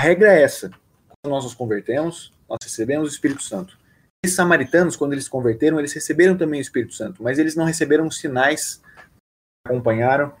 a 0.00 0.04
regra 0.04 0.32
é 0.32 0.42
essa. 0.42 0.70
Quando 0.70 1.34
nós 1.34 1.44
nos 1.44 1.54
convertemos, 1.54 2.32
nós 2.48 2.58
recebemos 2.62 3.08
o 3.08 3.12
Espírito 3.12 3.42
Santo. 3.42 3.78
Esses 4.24 4.36
samaritanos, 4.36 4.96
quando 4.96 5.12
eles 5.12 5.24
se 5.24 5.30
converteram, 5.30 5.78
eles 5.78 5.92
receberam 5.92 6.36
também 6.36 6.60
o 6.60 6.62
Espírito 6.62 6.94
Santo, 6.94 7.22
mas 7.22 7.38
eles 7.38 7.54
não 7.54 7.64
receberam 7.64 8.06
os 8.06 8.18
sinais 8.18 8.82
que 8.96 9.72
acompanharam 9.72 10.34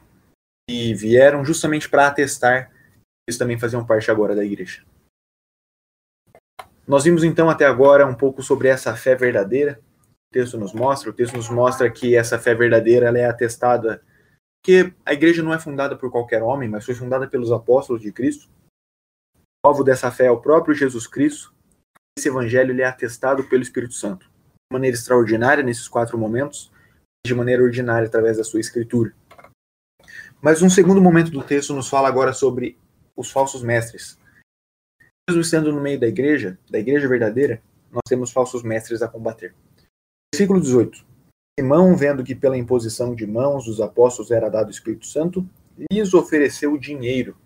e 0.68 0.94
vieram 0.94 1.44
justamente 1.44 1.88
para 1.88 2.06
atestar 2.06 2.70
eles 3.28 3.36
também 3.36 3.58
faziam 3.58 3.84
parte 3.84 4.10
agora 4.10 4.34
da 4.34 4.42
igreja. 4.42 4.82
Nós 6.86 7.04
vimos 7.04 7.22
então 7.22 7.50
até 7.50 7.66
agora 7.66 8.06
um 8.06 8.14
pouco 8.14 8.42
sobre 8.42 8.68
essa 8.68 8.96
fé 8.96 9.14
verdadeira. 9.14 9.78
O 10.30 10.32
texto 10.32 10.56
nos 10.56 10.72
mostra, 10.72 11.10
o 11.10 11.12
texto 11.12 11.36
nos 11.36 11.50
mostra 11.50 11.90
que 11.90 12.16
essa 12.16 12.38
fé 12.38 12.54
verdadeira 12.54 13.08
ela 13.08 13.18
é 13.18 13.26
atestada 13.26 14.02
que 14.64 14.94
a 15.04 15.12
igreja 15.12 15.42
não 15.42 15.52
é 15.52 15.58
fundada 15.58 15.94
por 15.94 16.10
qualquer 16.10 16.42
homem, 16.42 16.70
mas 16.70 16.86
foi 16.86 16.94
fundada 16.94 17.28
pelos 17.28 17.52
apóstolos 17.52 18.00
de 18.00 18.10
Cristo. 18.10 18.48
Alvo 19.64 19.82
dessa 19.82 20.10
fé 20.10 20.26
é 20.26 20.30
o 20.30 20.40
próprio 20.40 20.74
Jesus 20.74 21.06
Cristo. 21.06 21.52
Esse 22.18 22.28
evangelho 22.28 22.80
é 22.80 22.84
atestado 22.84 23.44
pelo 23.44 23.62
Espírito 23.62 23.94
Santo, 23.94 24.26
de 24.26 24.72
maneira 24.72 24.96
extraordinária 24.96 25.62
nesses 25.62 25.88
quatro 25.88 26.16
momentos, 26.16 26.70
de 27.26 27.34
maneira 27.34 27.62
ordinária 27.62 28.06
através 28.06 28.36
da 28.36 28.44
sua 28.44 28.60
escritura. 28.60 29.14
Mas 30.40 30.62
um 30.62 30.70
segundo 30.70 31.00
momento 31.00 31.30
do 31.30 31.42
texto 31.42 31.74
nos 31.74 31.88
fala 31.88 32.08
agora 32.08 32.32
sobre 32.32 32.78
os 33.16 33.30
falsos 33.30 33.62
mestres. 33.62 34.18
Mesmo 35.28 35.42
estando 35.42 35.72
no 35.72 35.80
meio 35.80 35.98
da 35.98 36.06
igreja, 36.06 36.58
da 36.70 36.78
igreja 36.78 37.08
verdadeira, 37.08 37.60
nós 37.90 38.02
temos 38.08 38.30
falsos 38.30 38.62
mestres 38.62 39.02
a 39.02 39.08
combater. 39.08 39.54
Versículo 40.32 40.60
18. 40.60 41.04
Simão, 41.58 41.96
vendo 41.96 42.22
que 42.22 42.34
pela 42.34 42.56
imposição 42.56 43.14
de 43.14 43.26
mãos 43.26 43.64
dos 43.64 43.80
apóstolos 43.80 44.30
era 44.30 44.48
dado 44.48 44.68
o 44.68 44.70
Espírito 44.70 45.06
Santo, 45.06 45.48
lhes 45.90 46.14
ofereceu 46.14 46.78
dinheiro. 46.78 47.36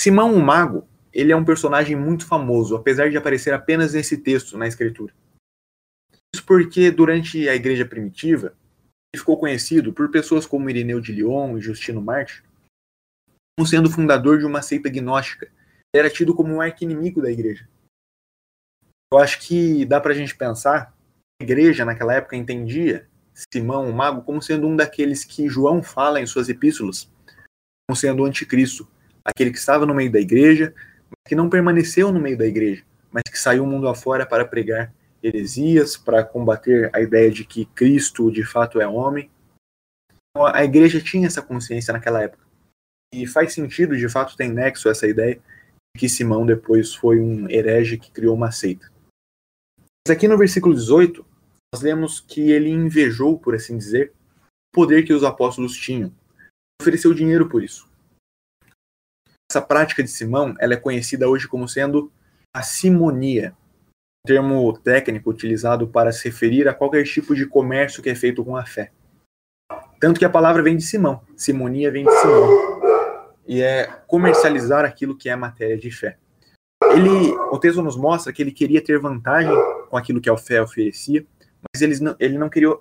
Simão, 0.00 0.32
o 0.32 0.42
mago, 0.42 0.88
ele 1.12 1.30
é 1.30 1.36
um 1.36 1.44
personagem 1.44 1.94
muito 1.94 2.26
famoso, 2.26 2.74
apesar 2.74 3.10
de 3.10 3.18
aparecer 3.18 3.52
apenas 3.52 3.92
nesse 3.92 4.16
texto 4.16 4.56
na 4.56 4.66
Escritura. 4.66 5.12
Isso 6.34 6.42
porque, 6.46 6.90
durante 6.90 7.46
a 7.46 7.54
igreja 7.54 7.84
primitiva, 7.84 8.56
ele 9.12 9.20
ficou 9.20 9.38
conhecido 9.38 9.92
por 9.92 10.10
pessoas 10.10 10.46
como 10.46 10.70
Irineu 10.70 11.02
de 11.02 11.12
Lyon 11.12 11.58
e 11.58 11.60
Justino 11.60 12.00
Marte, 12.00 12.42
como 13.58 13.68
sendo 13.68 13.90
fundador 13.90 14.38
de 14.38 14.46
uma 14.46 14.62
seita 14.62 14.88
gnóstica. 14.88 15.52
Ele 15.92 16.06
era 16.06 16.08
tido 16.08 16.34
como 16.34 16.54
um 16.54 16.62
arqui-inimigo 16.62 17.20
da 17.20 17.30
igreja. 17.30 17.68
Eu 19.12 19.18
acho 19.18 19.38
que 19.40 19.84
dá 19.84 20.00
para 20.00 20.12
a 20.12 20.16
gente 20.16 20.34
pensar, 20.34 20.96
a 21.38 21.44
igreja 21.44 21.84
naquela 21.84 22.14
época 22.14 22.36
entendia 22.36 23.06
Simão, 23.52 23.90
o 23.90 23.92
mago, 23.92 24.22
como 24.22 24.40
sendo 24.40 24.66
um 24.66 24.74
daqueles 24.74 25.26
que 25.26 25.46
João 25.46 25.82
fala 25.82 26.22
em 26.22 26.26
suas 26.26 26.48
epístolas, 26.48 27.06
como 27.86 27.94
sendo 27.94 28.22
o 28.22 28.24
anticristo, 28.24 28.88
aquele 29.24 29.50
que 29.50 29.58
estava 29.58 29.86
no 29.86 29.94
meio 29.94 30.10
da 30.10 30.20
igreja, 30.20 30.74
que 31.26 31.34
não 31.34 31.50
permaneceu 31.50 32.12
no 32.12 32.20
meio 32.20 32.36
da 32.36 32.46
igreja, 32.46 32.84
mas 33.10 33.22
que 33.24 33.38
saiu 33.38 33.64
o 33.64 33.66
mundo 33.66 33.88
afora 33.88 34.26
para 34.26 34.44
pregar 34.44 34.92
heresias, 35.22 35.96
para 35.96 36.24
combater 36.24 36.90
a 36.94 37.00
ideia 37.00 37.30
de 37.30 37.44
que 37.44 37.66
Cristo 37.66 38.30
de 38.30 38.44
fato 38.44 38.80
é 38.80 38.86
homem. 38.86 39.30
Então, 40.30 40.46
a 40.46 40.64
igreja 40.64 41.00
tinha 41.00 41.26
essa 41.26 41.42
consciência 41.42 41.92
naquela 41.92 42.22
época. 42.22 42.44
E 43.12 43.26
faz 43.26 43.52
sentido, 43.52 43.96
de 43.96 44.08
fato, 44.08 44.36
tem 44.36 44.50
nexo 44.50 44.88
essa 44.88 45.06
ideia 45.06 45.34
de 45.34 46.00
que 46.00 46.08
Simão 46.08 46.46
depois 46.46 46.94
foi 46.94 47.20
um 47.20 47.48
herege 47.50 47.98
que 47.98 48.10
criou 48.10 48.34
uma 48.34 48.52
seita. 48.52 48.90
Mas 50.06 50.16
aqui 50.16 50.28
no 50.28 50.38
versículo 50.38 50.74
18, 50.74 51.26
nós 51.74 51.82
lemos 51.82 52.20
que 52.20 52.50
ele 52.50 52.70
invejou, 52.70 53.38
por 53.38 53.54
assim 53.54 53.76
dizer, 53.76 54.12
o 54.72 54.76
poder 54.76 55.02
que 55.02 55.12
os 55.12 55.24
apóstolos 55.24 55.76
tinham. 55.76 56.12
ofereceu 56.80 57.12
dinheiro 57.12 57.48
por 57.48 57.62
isso. 57.62 57.89
Essa 59.50 59.60
prática 59.60 60.00
de 60.00 60.08
Simão 60.08 60.54
ela 60.60 60.74
é 60.74 60.76
conhecida 60.76 61.28
hoje 61.28 61.48
como 61.48 61.68
sendo 61.68 62.12
a 62.54 62.62
simonia, 62.62 63.52
um 64.24 64.28
termo 64.28 64.72
técnico 64.78 65.28
utilizado 65.28 65.88
para 65.88 66.12
se 66.12 66.28
referir 66.28 66.68
a 66.68 66.72
qualquer 66.72 67.02
tipo 67.02 67.34
de 67.34 67.44
comércio 67.44 68.00
que 68.00 68.08
é 68.08 68.14
feito 68.14 68.44
com 68.44 68.56
a 68.56 68.64
fé. 68.64 68.92
Tanto 69.98 70.20
que 70.20 70.24
a 70.24 70.30
palavra 70.30 70.62
vem 70.62 70.76
de 70.76 70.84
Simão, 70.84 71.22
simonia 71.36 71.90
vem 71.90 72.04
de 72.04 72.12
Simão, 72.12 72.80
e 73.44 73.60
é 73.60 73.88
comercializar 74.06 74.84
aquilo 74.84 75.16
que 75.16 75.28
é 75.28 75.34
matéria 75.34 75.76
de 75.76 75.90
fé. 75.90 76.16
Ele, 76.84 77.32
o 77.50 77.58
texto 77.58 77.82
nos 77.82 77.96
mostra 77.96 78.32
que 78.32 78.40
ele 78.40 78.52
queria 78.52 78.82
ter 78.82 79.00
vantagem 79.00 79.52
com 79.88 79.96
aquilo 79.96 80.20
que 80.20 80.30
a 80.30 80.36
fé 80.36 80.62
oferecia, 80.62 81.26
mas 81.74 81.82
ele 81.82 81.98
não, 81.98 82.14
ele 82.20 82.38
não 82.38 82.48
queria 82.48 82.76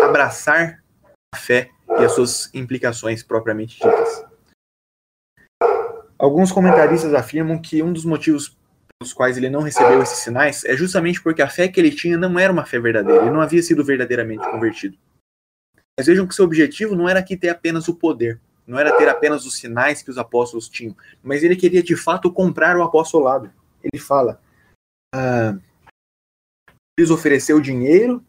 abraçar 0.00 0.80
a 1.34 1.36
fé 1.36 1.70
e 1.98 2.04
as 2.04 2.12
suas 2.12 2.54
implicações 2.54 3.20
propriamente 3.24 3.80
ditas. 3.80 4.33
Alguns 6.24 6.50
comentaristas 6.50 7.12
afirmam 7.12 7.60
que 7.60 7.82
um 7.82 7.92
dos 7.92 8.06
motivos 8.06 8.56
pelos 8.98 9.12
quais 9.12 9.36
ele 9.36 9.50
não 9.50 9.60
recebeu 9.60 10.02
esses 10.02 10.20
sinais 10.20 10.64
é 10.64 10.74
justamente 10.74 11.22
porque 11.22 11.42
a 11.42 11.50
fé 11.50 11.68
que 11.68 11.78
ele 11.78 11.90
tinha 11.90 12.16
não 12.16 12.38
era 12.38 12.50
uma 12.50 12.64
fé 12.64 12.80
verdadeira, 12.80 13.24
ele 13.24 13.30
não 13.30 13.42
havia 13.42 13.62
sido 13.62 13.84
verdadeiramente 13.84 14.42
convertido. 14.50 14.96
Mas 15.98 16.06
vejam 16.06 16.26
que 16.26 16.34
seu 16.34 16.46
objetivo 16.46 16.96
não 16.96 17.06
era 17.06 17.20
aqui 17.20 17.36
ter 17.36 17.50
apenas 17.50 17.88
o 17.88 17.94
poder, 17.94 18.40
não 18.66 18.78
era 18.78 18.96
ter 18.96 19.06
apenas 19.06 19.44
os 19.44 19.58
sinais 19.58 20.02
que 20.02 20.10
os 20.10 20.16
apóstolos 20.16 20.66
tinham, 20.66 20.96
mas 21.22 21.42
ele 21.42 21.56
queria 21.56 21.82
de 21.82 21.94
fato 21.94 22.32
comprar 22.32 22.74
o 22.78 22.82
apostolado. 22.82 23.52
Ele 23.82 24.02
fala: 24.02 24.40
ah, 25.14 25.58
eles 26.98 27.10
ofereceu 27.10 27.60
dinheiro 27.60 28.24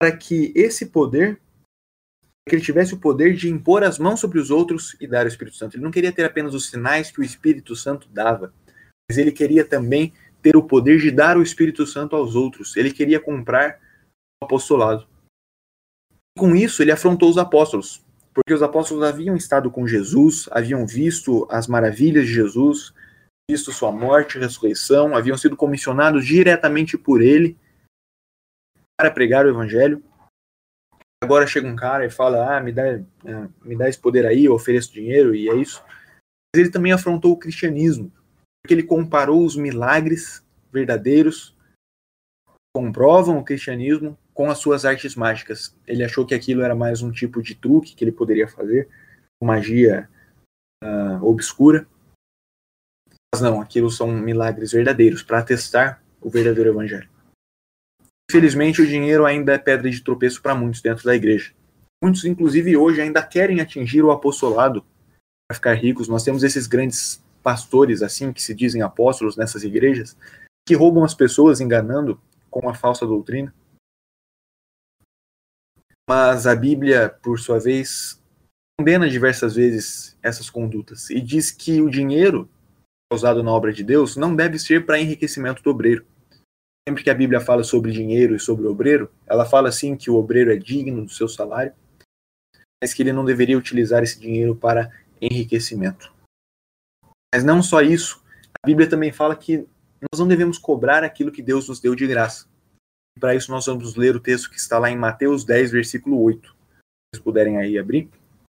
para 0.00 0.16
que 0.16 0.52
esse 0.54 0.86
poder, 0.86 1.40
que 2.50 2.56
ele 2.56 2.64
tivesse 2.64 2.92
o 2.92 2.98
poder 2.98 3.34
de 3.34 3.48
impor 3.48 3.84
as 3.84 3.96
mãos 3.96 4.18
sobre 4.18 4.40
os 4.40 4.50
outros 4.50 4.96
e 5.00 5.06
dar 5.06 5.24
o 5.24 5.28
Espírito 5.28 5.56
Santo. 5.56 5.76
Ele 5.76 5.84
não 5.84 5.90
queria 5.92 6.10
ter 6.10 6.24
apenas 6.24 6.52
os 6.52 6.68
sinais 6.68 7.08
que 7.08 7.20
o 7.20 7.22
Espírito 7.22 7.76
Santo 7.76 8.08
dava, 8.08 8.52
mas 9.08 9.16
ele 9.16 9.30
queria 9.30 9.64
também 9.64 10.12
ter 10.42 10.56
o 10.56 10.62
poder 10.64 10.98
de 10.98 11.12
dar 11.12 11.38
o 11.38 11.42
Espírito 11.42 11.86
Santo 11.86 12.16
aos 12.16 12.34
outros. 12.34 12.76
Ele 12.76 12.92
queria 12.92 13.20
comprar 13.20 13.78
o 14.42 14.46
apostolado. 14.46 15.06
Com 16.36 16.56
isso, 16.56 16.82
ele 16.82 16.90
afrontou 16.90 17.30
os 17.30 17.38
apóstolos, 17.38 18.04
porque 18.34 18.52
os 18.52 18.64
apóstolos 18.64 19.04
haviam 19.04 19.36
estado 19.36 19.70
com 19.70 19.86
Jesus, 19.86 20.48
haviam 20.50 20.84
visto 20.84 21.46
as 21.52 21.68
maravilhas 21.68 22.26
de 22.26 22.32
Jesus, 22.32 22.92
visto 23.48 23.70
sua 23.70 23.92
morte 23.92 24.38
e 24.38 24.40
ressurreição, 24.40 25.16
haviam 25.16 25.38
sido 25.38 25.56
comissionados 25.56 26.26
diretamente 26.26 26.98
por 26.98 27.22
ele 27.22 27.56
para 28.98 29.10
pregar 29.10 29.46
o 29.46 29.50
evangelho. 29.50 30.02
Agora 31.22 31.46
chega 31.46 31.68
um 31.68 31.76
cara 31.76 32.04
e 32.06 32.10
fala: 32.10 32.56
"Ah, 32.56 32.60
me 32.60 32.72
dá, 32.72 32.86
é, 32.86 33.04
me 33.62 33.76
dá 33.76 33.88
esse 33.88 33.98
poder 33.98 34.26
aí, 34.26 34.44
eu 34.44 34.54
ofereço 34.54 34.92
dinheiro" 34.92 35.34
e 35.34 35.48
é 35.48 35.54
isso. 35.56 35.82
Mas 35.86 36.62
ele 36.62 36.70
também 36.70 36.92
afrontou 36.92 37.32
o 37.32 37.38
cristianismo, 37.38 38.10
porque 38.62 38.74
ele 38.74 38.82
comparou 38.82 39.44
os 39.44 39.56
milagres 39.56 40.44
verdadeiros 40.72 41.54
comprovam 42.74 43.38
o 43.38 43.44
cristianismo 43.44 44.16
com 44.32 44.50
as 44.50 44.58
suas 44.58 44.84
artes 44.84 45.14
mágicas. 45.14 45.76
Ele 45.86 46.04
achou 46.04 46.24
que 46.24 46.34
aquilo 46.34 46.62
era 46.62 46.74
mais 46.74 47.02
um 47.02 47.10
tipo 47.10 47.42
de 47.42 47.54
truque 47.54 47.94
que 47.94 48.04
ele 48.04 48.12
poderia 48.12 48.48
fazer, 48.48 48.88
magia 49.42 50.08
uh, 50.82 51.24
obscura. 51.24 51.86
Mas 53.34 53.42
não, 53.42 53.60
aquilo 53.60 53.90
são 53.90 54.08
milagres 54.08 54.72
verdadeiros 54.72 55.22
para 55.22 55.38
atestar 55.38 56.02
o 56.20 56.30
verdadeiro 56.30 56.70
evangelho. 56.70 57.08
Infelizmente, 58.30 58.80
o 58.80 58.86
dinheiro 58.86 59.26
ainda 59.26 59.54
é 59.54 59.58
pedra 59.58 59.90
de 59.90 60.00
tropeço 60.00 60.40
para 60.40 60.54
muitos 60.54 60.80
dentro 60.80 61.04
da 61.04 61.16
igreja. 61.16 61.52
Muitos, 62.00 62.24
inclusive, 62.24 62.76
hoje 62.76 63.00
ainda 63.00 63.20
querem 63.26 63.60
atingir 63.60 64.04
o 64.04 64.12
apostolado 64.12 64.86
para 65.48 65.56
ficar 65.56 65.74
ricos. 65.74 66.06
Nós 66.06 66.22
temos 66.22 66.44
esses 66.44 66.68
grandes 66.68 67.20
pastores, 67.42 68.02
assim, 68.02 68.32
que 68.32 68.40
se 68.40 68.54
dizem 68.54 68.82
apóstolos 68.82 69.36
nessas 69.36 69.64
igrejas, 69.64 70.16
que 70.64 70.76
roubam 70.76 71.02
as 71.02 71.12
pessoas 71.12 71.60
enganando 71.60 72.20
com 72.48 72.68
a 72.68 72.74
falsa 72.74 73.04
doutrina. 73.04 73.52
Mas 76.08 76.46
a 76.46 76.54
Bíblia, 76.54 77.08
por 77.08 77.40
sua 77.40 77.58
vez, 77.58 78.22
condena 78.78 79.10
diversas 79.10 79.56
vezes 79.56 80.16
essas 80.22 80.48
condutas 80.48 81.10
e 81.10 81.20
diz 81.20 81.50
que 81.50 81.82
o 81.82 81.90
dinheiro 81.90 82.48
usado 83.12 83.42
na 83.42 83.50
obra 83.50 83.72
de 83.72 83.82
Deus 83.82 84.16
não 84.16 84.36
deve 84.36 84.56
ser 84.56 84.86
para 84.86 85.00
enriquecimento 85.00 85.64
do 85.64 85.70
obreiro. 85.70 86.06
Sempre 86.88 87.04
que 87.04 87.10
a 87.10 87.14
Bíblia 87.14 87.40
fala 87.40 87.62
sobre 87.62 87.92
dinheiro 87.92 88.34
e 88.34 88.40
sobre 88.40 88.66
o 88.66 88.70
obreiro, 88.70 89.12
ela 89.26 89.44
fala 89.44 89.68
assim 89.68 89.96
que 89.96 90.10
o 90.10 90.16
obreiro 90.16 90.52
é 90.52 90.56
digno 90.56 91.04
do 91.04 91.10
seu 91.10 91.28
salário, 91.28 91.72
mas 92.82 92.94
que 92.94 93.02
ele 93.02 93.12
não 93.12 93.24
deveria 93.24 93.58
utilizar 93.58 94.02
esse 94.02 94.18
dinheiro 94.18 94.56
para 94.56 94.90
enriquecimento. 95.20 96.12
Mas 97.32 97.44
não 97.44 97.62
só 97.62 97.80
isso, 97.80 98.24
a 98.62 98.66
Bíblia 98.66 98.88
também 98.88 99.12
fala 99.12 99.36
que 99.36 99.66
nós 100.12 100.18
não 100.18 100.26
devemos 100.26 100.58
cobrar 100.58 101.04
aquilo 101.04 101.30
que 101.30 101.42
Deus 101.42 101.68
nos 101.68 101.80
deu 101.80 101.94
de 101.94 102.06
graça. 102.06 102.48
Para 103.18 103.34
isso, 103.34 103.50
nós 103.50 103.66
vamos 103.66 103.94
ler 103.96 104.16
o 104.16 104.20
texto 104.20 104.50
que 104.50 104.56
está 104.56 104.78
lá 104.78 104.90
em 104.90 104.96
Mateus 104.96 105.44
10, 105.44 105.70
versículo 105.70 106.20
8. 106.22 106.48
Se 106.48 106.54
vocês 107.14 107.24
puderem 107.24 107.58
aí 107.58 107.78
abrir, 107.78 108.08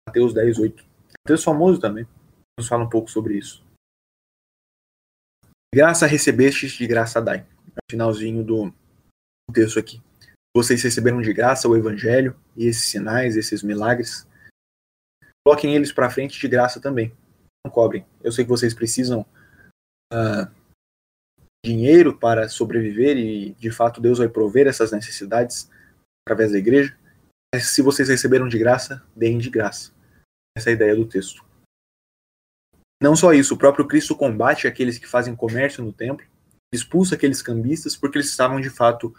Mateus 0.08 0.34
10, 0.34 0.60
8. 0.60 0.86
texto 1.26 1.46
famoso 1.46 1.80
também. 1.80 2.08
Nos 2.58 2.68
fala 2.68 2.84
um 2.84 2.90
pouco 2.90 3.10
sobre 3.10 3.38
isso. 3.38 3.64
Graça 5.74 6.06
recebestes, 6.06 6.74
de 6.74 6.86
graça 6.86 7.22
dai. 7.22 7.46
Finalzinho 7.90 8.44
do 8.44 8.74
texto 9.54 9.80
aqui. 9.80 10.02
Vocês 10.56 10.82
receberam 10.84 11.22
de 11.22 11.34
graça 11.34 11.68
o 11.68 11.76
evangelho 11.76 12.40
e 12.56 12.66
esses 12.66 12.86
sinais, 12.86 13.36
esses 13.36 13.64
milagres. 13.64 14.28
Coloquem 15.46 15.76
eles 15.76 15.92
para 15.92 16.10
frente 16.10 16.40
de 16.40 16.48
graça 16.48 16.80
também. 16.80 17.16
Não 17.66 17.72
cobrem. 17.72 18.06
Eu 18.24 18.32
sei 18.32 18.44
que 18.44 18.50
vocês 18.50 18.74
precisam 18.74 19.26
uh, 20.14 20.52
dinheiro 21.66 22.18
para 22.18 22.50
sobreviver 22.50 23.18
e 23.18 23.54
de 23.56 23.72
fato 23.72 24.02
Deus 24.02 24.18
vai 24.18 24.30
prover 24.30 24.68
essas 24.68 24.92
necessidades 24.92 25.70
através 26.26 26.52
da 26.52 26.58
igreja. 26.58 26.98
Mas 27.54 27.70
se 27.70 27.82
vocês 27.82 28.10
receberam 28.10 28.48
de 28.48 28.58
graça, 28.58 29.04
deem 29.16 29.38
de 29.38 29.50
graça. 29.50 29.92
Essa 30.58 30.70
é 30.70 30.72
a 30.72 30.76
ideia 30.76 30.96
do 30.96 31.08
texto. 31.08 31.44
Não 33.02 33.16
só 33.16 33.34
isso, 33.34 33.54
o 33.54 33.58
próprio 33.58 33.88
Cristo 33.88 34.16
combate 34.16 34.68
aqueles 34.68 34.98
que 34.98 35.08
fazem 35.08 35.36
comércio 35.36 35.84
no 35.84 35.94
templo, 35.94 36.26
expulsa 36.74 37.16
aqueles 37.16 37.42
cambistas 37.42 37.96
porque 37.96 38.18
eles 38.18 38.30
estavam 38.30 38.60
de 38.60 38.70
fato 38.70 39.14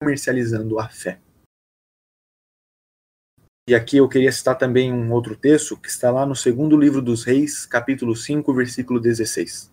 comercializando 0.00 0.78
a 0.78 0.88
fé. 0.88 1.20
E 3.68 3.74
aqui 3.74 3.96
eu 3.96 4.08
queria 4.08 4.32
citar 4.32 4.58
também 4.58 4.92
um 4.92 5.12
outro 5.12 5.36
texto 5.36 5.76
que 5.76 5.88
está 5.88 6.10
lá 6.10 6.26
no 6.26 6.34
segundo 6.34 6.76
livro 6.76 7.00
dos 7.00 7.22
Reis, 7.22 7.64
capítulo 7.64 8.16
5, 8.16 8.52
versículo 8.52 8.98
16. 8.98 9.70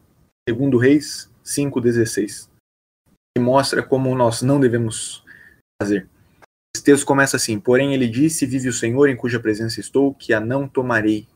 Segundo 0.47 0.77
Reis 0.77 1.29
5,16, 1.43 2.49
que 3.35 3.43
mostra 3.43 3.81
como 3.81 4.13
nós 4.15 4.43
não 4.43 4.59
devemos 4.59 5.23
fazer. 5.81 6.07
Esse 6.75 6.83
texto 6.83 7.05
começa 7.05 7.35
assim: 7.35 7.59
Porém, 7.59 7.93
ele 7.93 8.07
disse: 8.07 8.45
Vive 8.45 8.69
o 8.69 8.73
Senhor 8.73 9.09
em 9.09 9.17
cuja 9.17 9.39
presença 9.39 9.79
estou, 9.79 10.13
que 10.13 10.33
a 10.33 10.39
não 10.39 10.67
tomarei. 10.67 11.27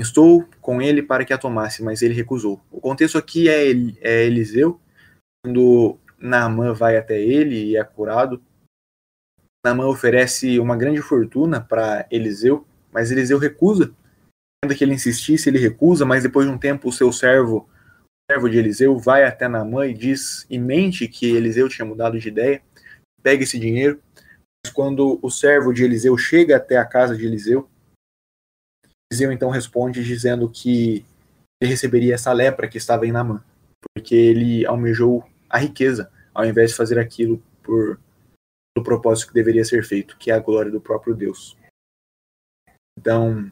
Estou 0.00 0.46
com 0.60 0.80
ele 0.80 1.02
para 1.02 1.24
que 1.24 1.32
a 1.32 1.38
tomasse, 1.38 1.82
mas 1.82 2.00
ele 2.00 2.14
recusou. 2.14 2.60
O 2.70 2.80
contexto 2.80 3.18
aqui 3.18 3.48
é, 3.48 3.70
é 4.00 4.24
Eliseu, 4.24 4.80
quando 5.44 5.98
Naamã 6.18 6.72
vai 6.72 6.96
até 6.96 7.20
ele 7.20 7.70
e 7.70 7.76
é 7.76 7.84
curado. 7.84 8.42
Naamã 9.64 9.86
oferece 9.86 10.58
uma 10.58 10.76
grande 10.76 11.02
fortuna 11.02 11.60
para 11.60 12.06
Eliseu, 12.10 12.66
mas 12.92 13.10
Eliseu 13.10 13.38
recusa. 13.38 13.92
Ainda 14.64 14.74
que 14.74 14.84
ele 14.84 14.94
insistisse, 14.94 15.48
ele 15.48 15.58
recusa, 15.58 16.04
mas 16.04 16.22
depois 16.22 16.46
de 16.46 16.52
um 16.52 16.58
tempo 16.58 16.88
o 16.88 16.92
seu 16.92 17.12
servo 17.12 17.68
servo 18.30 18.48
de 18.48 18.58
Eliseu 18.58 18.96
vai 18.96 19.24
até 19.24 19.48
Naamã 19.48 19.86
e 19.86 19.94
diz 19.94 20.46
e 20.48 20.56
mente 20.56 21.08
que 21.08 21.26
Eliseu 21.34 21.68
tinha 21.68 21.84
mudado 21.84 22.18
de 22.18 22.28
ideia, 22.28 22.62
pega 23.22 23.42
esse 23.42 23.58
dinheiro, 23.58 24.00
mas 24.64 24.72
quando 24.72 25.18
o 25.20 25.30
servo 25.30 25.72
de 25.72 25.82
Eliseu 25.82 26.16
chega 26.16 26.56
até 26.56 26.76
a 26.76 26.84
casa 26.84 27.16
de 27.16 27.26
Eliseu, 27.26 27.68
Eliseu 29.10 29.32
então 29.32 29.50
responde 29.50 30.04
dizendo 30.04 30.48
que 30.48 31.04
ele 31.60 31.70
receberia 31.70 32.14
essa 32.14 32.32
lepra 32.32 32.68
que 32.68 32.78
estava 32.78 33.06
em 33.06 33.12
Naamã, 33.12 33.44
porque 33.94 34.14
ele 34.14 34.64
almejou 34.64 35.28
a 35.48 35.58
riqueza, 35.58 36.10
ao 36.32 36.44
invés 36.44 36.70
de 36.70 36.76
fazer 36.76 36.98
aquilo 36.98 37.42
por 37.62 37.98
o 38.78 38.82
propósito 38.82 39.28
que 39.28 39.34
deveria 39.34 39.64
ser 39.64 39.84
feito, 39.84 40.16
que 40.16 40.30
é 40.30 40.34
a 40.34 40.38
glória 40.38 40.70
do 40.70 40.80
próprio 40.80 41.14
Deus. 41.14 41.56
Então, 42.96 43.50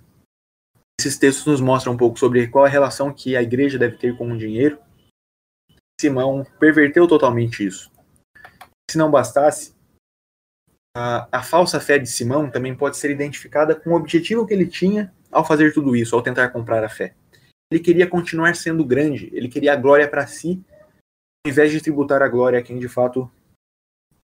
esses 0.99 1.19
textos 1.19 1.47
nos 1.47 1.61
mostram 1.61 1.93
um 1.93 1.97
pouco 1.97 2.19
sobre 2.19 2.49
qual 2.49 2.65
a 2.65 2.69
relação 2.69 3.13
que 3.13 3.37
a 3.37 3.43
igreja 3.43 3.79
deve 3.79 3.97
ter 3.97 4.17
com 4.17 4.31
o 4.31 4.39
dinheiro. 4.39 4.79
Simão 6.01 6.45
perverteu 6.59 7.07
totalmente 7.09 7.67
isso. 7.67 7.91
Se 8.91 8.97
não 8.97 9.11
bastasse, 9.11 9.75
a, 10.97 11.29
a, 11.31 11.43
falsa 11.43 11.81
fé 11.81 11.99
de 11.99 12.09
Simão 12.09 12.51
também 12.51 12.75
pode 12.75 12.97
ser 12.97 13.11
identificada 13.11 13.75
com 13.75 13.91
o 13.91 13.95
objetivo 13.95 14.47
que 14.47 14.55
ele 14.55 14.67
tinha 14.67 15.13
ao 15.31 15.45
fazer 15.45 15.73
tudo 15.73 15.95
isso, 15.95 16.15
ao 16.15 16.23
tentar 16.23 16.49
comprar 16.51 16.85
a 16.85 16.89
fé. 16.89 17.15
Ele 17.71 17.83
queria 17.83 18.07
continuar 18.07 18.57
sendo 18.57 18.85
grande, 18.85 19.31
ele 19.33 19.49
queria 19.49 19.75
a 19.75 19.77
glória 19.77 20.09
para 20.09 20.27
si, 20.27 20.65
ao 21.45 21.53
invés 21.53 21.71
de 21.71 21.81
tributar 21.81 22.23
a 22.23 22.29
glória 22.29 22.59
a 22.59 22.63
quem 22.63 22.79
de 22.79 22.89
fato 22.89 23.31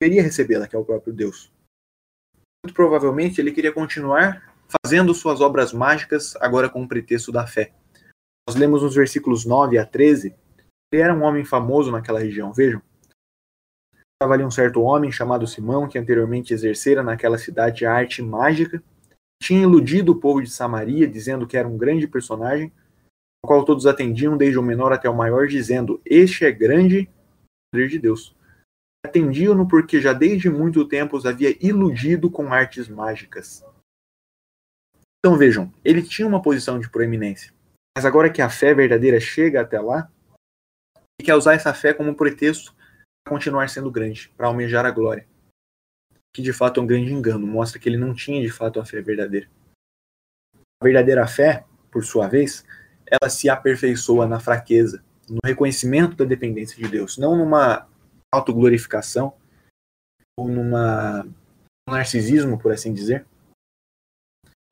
queria 0.00 0.22
recebê-la, 0.22 0.68
que 0.68 0.76
é 0.76 0.78
o 0.78 0.84
próprio 0.84 1.12
Deus. 1.12 1.52
Muito 2.64 2.74
provavelmente 2.74 3.40
ele 3.40 3.52
queria 3.52 3.72
continuar 3.72 4.54
fazendo 4.84 5.14
suas 5.14 5.40
obras 5.40 5.72
mágicas, 5.72 6.36
agora 6.36 6.68
com 6.68 6.82
o 6.82 6.88
pretexto 6.88 7.30
da 7.30 7.46
fé. 7.46 7.72
Nós 8.48 8.56
lemos 8.56 8.82
nos 8.82 8.94
versículos 8.94 9.44
9 9.44 9.78
a 9.78 9.86
13, 9.86 10.34
ele 10.92 11.02
era 11.02 11.14
um 11.14 11.22
homem 11.22 11.44
famoso 11.44 11.90
naquela 11.90 12.20
região, 12.20 12.52
vejam. 12.52 12.80
Estava 14.14 14.34
ali 14.34 14.44
um 14.44 14.50
certo 14.50 14.80
homem 14.80 15.10
chamado 15.10 15.46
Simão, 15.46 15.88
que 15.88 15.98
anteriormente 15.98 16.54
exercera 16.54 17.02
naquela 17.02 17.36
cidade 17.36 17.84
a 17.84 17.92
arte 17.92 18.22
mágica, 18.22 18.82
tinha 19.44 19.62
iludido 19.62 20.12
o 20.12 20.18
povo 20.18 20.42
de 20.42 20.48
Samaria, 20.50 21.06
dizendo 21.06 21.46
que 21.46 21.56
era 21.56 21.68
um 21.68 21.76
grande 21.76 22.08
personagem, 22.08 22.72
ao 23.42 23.48
qual 23.48 23.64
todos 23.64 23.86
atendiam, 23.86 24.38
desde 24.38 24.58
o 24.58 24.62
menor 24.62 24.90
até 24.90 25.08
o 25.08 25.14
maior, 25.14 25.46
dizendo: 25.46 26.00
Este 26.04 26.46
é 26.46 26.50
grande 26.50 27.10
poder 27.70 27.88
de 27.88 27.98
Deus. 27.98 28.34
Atendiam-no 29.04 29.68
porque 29.68 30.00
já 30.00 30.14
desde 30.14 30.48
muito 30.48 30.88
tempo 30.88 31.14
os 31.14 31.26
havia 31.26 31.54
iludido 31.60 32.30
com 32.30 32.54
artes 32.54 32.88
mágicas. 32.88 33.62
Então 35.18 35.36
vejam, 35.36 35.70
ele 35.84 36.02
tinha 36.02 36.26
uma 36.26 36.40
posição 36.40 36.78
de 36.78 36.88
proeminência. 36.88 37.52
Mas 37.96 38.06
agora 38.06 38.30
que 38.30 38.40
a 38.40 38.48
fé 38.48 38.72
verdadeira 38.72 39.20
chega 39.20 39.60
até 39.60 39.78
lá, 39.78 40.10
ele 40.96 41.26
quer 41.26 41.34
usar 41.34 41.52
essa 41.52 41.74
fé 41.74 41.92
como 41.92 42.14
pretexto 42.14 42.74
para 43.22 43.34
continuar 43.34 43.68
sendo 43.68 43.90
grande, 43.90 44.30
para 44.36 44.46
almejar 44.46 44.86
a 44.86 44.90
glória. 44.90 45.26
Que 46.34 46.42
de 46.42 46.52
fato 46.52 46.80
é 46.80 46.82
um 46.82 46.86
grande 46.86 47.12
engano, 47.12 47.46
mostra 47.46 47.78
que 47.78 47.88
ele 47.88 47.96
não 47.96 48.12
tinha 48.12 48.42
de 48.42 48.50
fato 48.50 48.80
a 48.80 48.84
fé 48.84 49.00
verdadeira. 49.00 49.48
A 50.80 50.84
verdadeira 50.84 51.26
fé, 51.26 51.64
por 51.90 52.04
sua 52.04 52.26
vez, 52.26 52.66
ela 53.06 53.30
se 53.30 53.48
aperfeiçoa 53.48 54.26
na 54.26 54.40
fraqueza, 54.40 55.02
no 55.28 55.38
reconhecimento 55.44 56.16
da 56.16 56.24
dependência 56.24 56.76
de 56.76 56.88
Deus, 56.90 57.16
não 57.16 57.36
numa 57.36 57.88
autoglorificação 58.34 59.34
ou 60.36 60.48
numa 60.48 61.24
um 61.88 61.92
narcisismo, 61.92 62.58
por 62.58 62.72
assim 62.72 62.92
dizer, 62.92 63.24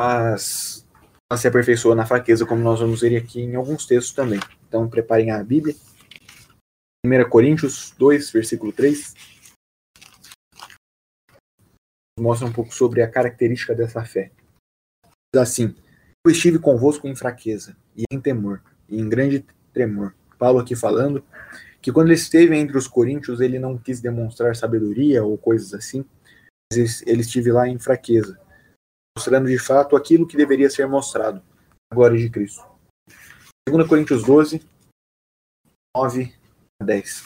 mas 0.01 0.87
ela 1.31 1.39
se 1.39 1.47
aperfeiçoa 1.47 1.95
na 1.95 2.07
fraqueza, 2.07 2.45
como 2.45 2.63
nós 2.63 2.81
vamos 2.81 3.03
ver 3.03 3.17
aqui 3.17 3.41
em 3.41 3.55
alguns 3.55 3.87
textos 3.87 4.15
também. 4.15 4.41
Então, 4.67 4.89
preparem 4.89 5.31
a 5.31 5.43
Bíblia. 5.45 5.77
1 7.05 7.29
Coríntios 7.29 7.95
2, 7.99 8.31
versículo 8.31 8.73
3. 8.73 9.15
Mostra 12.23 12.47
um 12.47 12.53
pouco 12.53 12.73
sobre 12.73 13.03
a 13.03 13.11
característica 13.11 13.75
dessa 13.75 14.05
fé. 14.05 14.31
Assim: 15.37 15.75
Eu 16.25 16.31
estive 16.31 16.61
convosco 16.61 17.09
em 17.09 17.17
fraqueza, 17.17 17.77
e 17.97 18.05
em 18.13 18.21
temor, 18.21 18.63
e 18.89 19.01
em 19.01 19.09
grande 19.09 19.45
tremor. 19.73 20.15
Paulo 20.39 20.61
aqui 20.61 20.77
falando 20.77 21.25
que 21.81 21.91
quando 21.91 22.07
ele 22.07 22.15
esteve 22.15 22.57
entre 22.57 22.79
os 22.79 22.87
coríntios, 22.87 23.41
ele 23.41 23.59
não 23.59 23.77
quis 23.77 24.01
demonstrar 24.01 24.55
sabedoria 24.55 25.25
ou 25.25 25.37
coisas 25.37 25.75
assim, 25.75 26.05
mas 26.73 27.03
ele 27.03 27.23
esteve 27.23 27.51
lá 27.51 27.67
em 27.67 27.77
fraqueza, 27.77 28.39
mostrando 29.19 29.49
de 29.49 29.59
fato 29.59 29.97
aquilo 29.97 30.27
que 30.27 30.37
deveria 30.37 30.71
ser 30.71 30.87
mostrado, 30.87 31.43
a 31.91 31.95
glória 31.97 32.17
de 32.17 32.31
Cristo. 32.31 32.65
2 33.69 33.89
Coríntios 33.89 34.23
12, 34.23 34.65
9 35.97 36.33
a 36.81 36.85
10. 36.85 37.25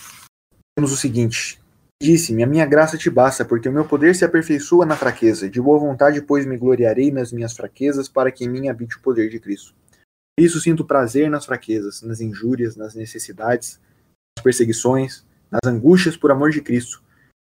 Temos 0.74 0.90
o 0.90 0.96
seguinte: 0.96 1.60
Disse-me: 2.02 2.42
A 2.42 2.46
minha 2.46 2.66
graça 2.66 2.98
te 2.98 3.08
basta, 3.08 3.44
porque 3.44 3.68
o 3.68 3.72
meu 3.72 3.86
poder 3.86 4.14
se 4.14 4.24
aperfeiçoa 4.24 4.84
na 4.84 4.96
fraqueza. 4.96 5.48
De 5.48 5.60
boa 5.60 5.78
vontade, 5.78 6.20
pois, 6.20 6.44
me 6.44 6.56
gloriarei 6.56 7.10
nas 7.10 7.32
minhas 7.32 7.54
fraquezas, 7.54 8.08
para 8.08 8.30
que 8.30 8.44
em 8.44 8.48
mim 8.48 8.68
habite 8.68 8.96
o 8.96 9.00
poder 9.00 9.30
de 9.30 9.40
Cristo. 9.40 9.74
Por 10.38 10.44
isso 10.44 10.60
sinto 10.60 10.84
prazer 10.84 11.30
nas 11.30 11.46
fraquezas, 11.46 12.02
nas 12.02 12.20
injúrias, 12.20 12.76
nas 12.76 12.94
necessidades, 12.94 13.80
nas 14.36 14.44
perseguições, 14.44 15.24
nas 15.50 15.72
angústias 15.72 16.16
por 16.16 16.30
amor 16.30 16.50
de 16.50 16.60
Cristo, 16.60 17.02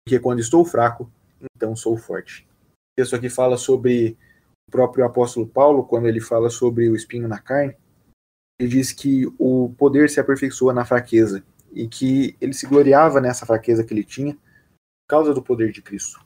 porque 0.05 0.19
quando 0.19 0.39
estou 0.39 0.63
fraco, 0.63 1.11
então 1.55 1.75
sou 1.75 1.97
forte. 1.97 2.47
O 2.93 3.01
texto 3.01 3.15
aqui 3.15 3.27
fala 3.27 3.57
sobre 3.57 4.15
o 4.67 4.71
próprio 4.71 5.03
apóstolo 5.03 5.47
Paulo, 5.47 5.83
quando 5.83 6.07
ele 6.07 6.21
fala 6.21 6.51
sobre 6.51 6.87
o 6.87 6.95
espinho 6.95 7.27
na 7.27 7.39
carne, 7.39 7.75
ele 8.59 8.69
diz 8.69 8.91
que 8.91 9.25
o 9.39 9.73
poder 9.75 10.07
se 10.07 10.19
aperfeiçoa 10.19 10.71
na 10.71 10.85
fraqueza 10.85 11.43
e 11.75 11.87
que 11.87 12.37
ele 12.39 12.53
se 12.53 12.65
gloriava 12.65 13.19
nessa 13.19 13.45
fraqueza 13.45 13.83
que 13.83 13.93
ele 13.93 14.03
tinha 14.03 14.33
por 14.33 15.09
causa 15.09 15.33
do 15.33 15.43
poder 15.43 15.71
de 15.71 15.81
Cristo. 15.81 16.25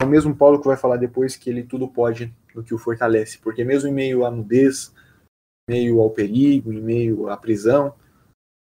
É 0.00 0.04
o 0.04 0.08
mesmo 0.08 0.34
Paulo 0.34 0.60
que 0.60 0.66
vai 0.66 0.76
falar 0.76 0.96
depois 0.96 1.36
que 1.36 1.48
ele 1.50 1.62
tudo 1.62 1.86
pode 1.86 2.34
no 2.54 2.64
que 2.64 2.74
o 2.74 2.78
fortalece, 2.78 3.38
porque 3.38 3.62
mesmo 3.62 3.88
em 3.88 3.92
meio 3.92 4.24
à 4.24 4.30
nudez, 4.30 4.92
em 5.68 5.74
meio 5.74 6.00
ao 6.00 6.10
perigo, 6.10 6.72
em 6.72 6.80
meio 6.80 7.28
à 7.28 7.36
prisão, 7.36 7.94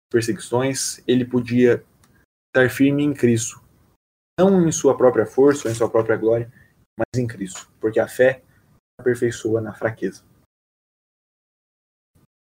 perseguições, 0.10 1.04
ele 1.08 1.26
podia 1.26 1.84
estar 2.48 2.70
firme 2.70 3.04
em 3.04 3.14
Cristo. 3.14 3.62
Não 4.40 4.68
em 4.68 4.72
sua 4.72 4.96
própria 4.96 5.26
força, 5.26 5.68
ou 5.68 5.72
em 5.72 5.76
sua 5.76 5.90
própria 5.90 6.16
glória, 6.16 6.52
mas 6.98 7.22
em 7.22 7.28
Cristo, 7.28 7.70
porque 7.80 8.00
a 8.00 8.08
fé 8.08 8.42
aperfeiçoa 9.00 9.60
na 9.60 9.74
fraqueza. 9.74 10.24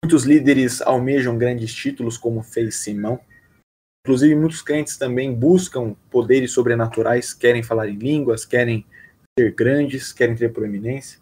Muitos 0.03 0.23
líderes 0.23 0.81
almejam 0.81 1.37
grandes 1.37 1.73
títulos, 1.73 2.17
como 2.17 2.43
fez 2.43 2.75
Simão. 2.75 3.19
Inclusive, 4.05 4.35
muitos 4.35 4.61
crentes 4.61 4.97
também 4.97 5.33
buscam 5.33 5.95
poderes 6.11 6.51
sobrenaturais, 6.51 7.33
querem 7.33 7.63
falar 7.63 7.87
em 7.87 7.95
línguas, 7.95 8.43
querem 8.43 8.85
ser 9.39 9.53
grandes, 9.53 10.11
querem 10.11 10.35
ter 10.35 10.51
proeminência. 10.51 11.21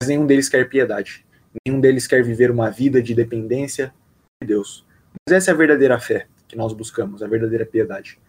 Mas 0.00 0.08
nenhum 0.08 0.26
deles 0.26 0.50
quer 0.50 0.68
piedade. 0.68 1.24
Nenhum 1.64 1.80
deles 1.80 2.06
quer 2.06 2.22
viver 2.22 2.50
uma 2.50 2.70
vida 2.70 3.02
de 3.02 3.14
dependência 3.14 3.94
de 4.42 4.48
Deus. 4.48 4.84
Mas 5.26 5.36
essa 5.36 5.50
é 5.50 5.54
a 5.54 5.56
verdadeira 5.56 5.98
fé 5.98 6.28
que 6.46 6.56
nós 6.56 6.74
buscamos, 6.74 7.22
a 7.22 7.26
verdadeira 7.26 7.64
piedade. 7.64 8.20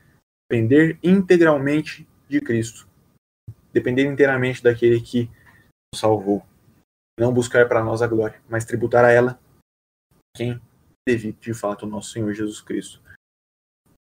Depender 0.49 0.97
integralmente 1.03 2.07
de 2.29 2.39
Cristo. 2.39 2.87
Depender 3.73 4.05
inteiramente 4.05 4.63
daquele 4.63 5.01
que 5.01 5.29
nos 5.93 5.99
salvou. 5.99 6.45
Não 7.19 7.33
buscar 7.33 7.67
para 7.67 7.83
nós 7.83 8.01
a 8.01 8.07
glória, 8.07 8.41
mas 8.47 8.63
tributar 8.63 9.03
a 9.03 9.11
ela 9.11 9.39
quem 10.35 10.61
deve 11.07 11.33
de 11.33 11.53
fato 11.53 11.85
o 11.85 11.89
nosso 11.89 12.11
Senhor 12.11 12.33
Jesus 12.33 12.61
Cristo. 12.61 13.01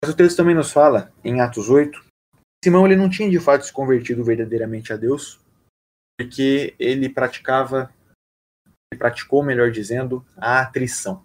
Mas 0.02 0.12
o 0.12 0.16
texto 0.16 0.36
também 0.36 0.54
nos 0.54 0.72
fala, 0.72 1.12
em 1.22 1.40
Atos 1.40 1.68
8, 1.68 2.02
Simão 2.64 2.86
ele 2.86 2.96
não 2.96 3.08
tinha 3.08 3.30
de 3.30 3.38
fato 3.38 3.64
se 3.64 3.72
convertido 3.72 4.24
verdadeiramente 4.24 4.92
a 4.92 4.96
Deus, 4.96 5.40
porque 6.18 6.74
ele 6.78 7.08
praticava, 7.08 7.92
ele 8.92 8.98
praticou, 8.98 9.42
melhor 9.42 9.70
dizendo, 9.70 10.24
a 10.36 10.60
atrição. 10.60 11.24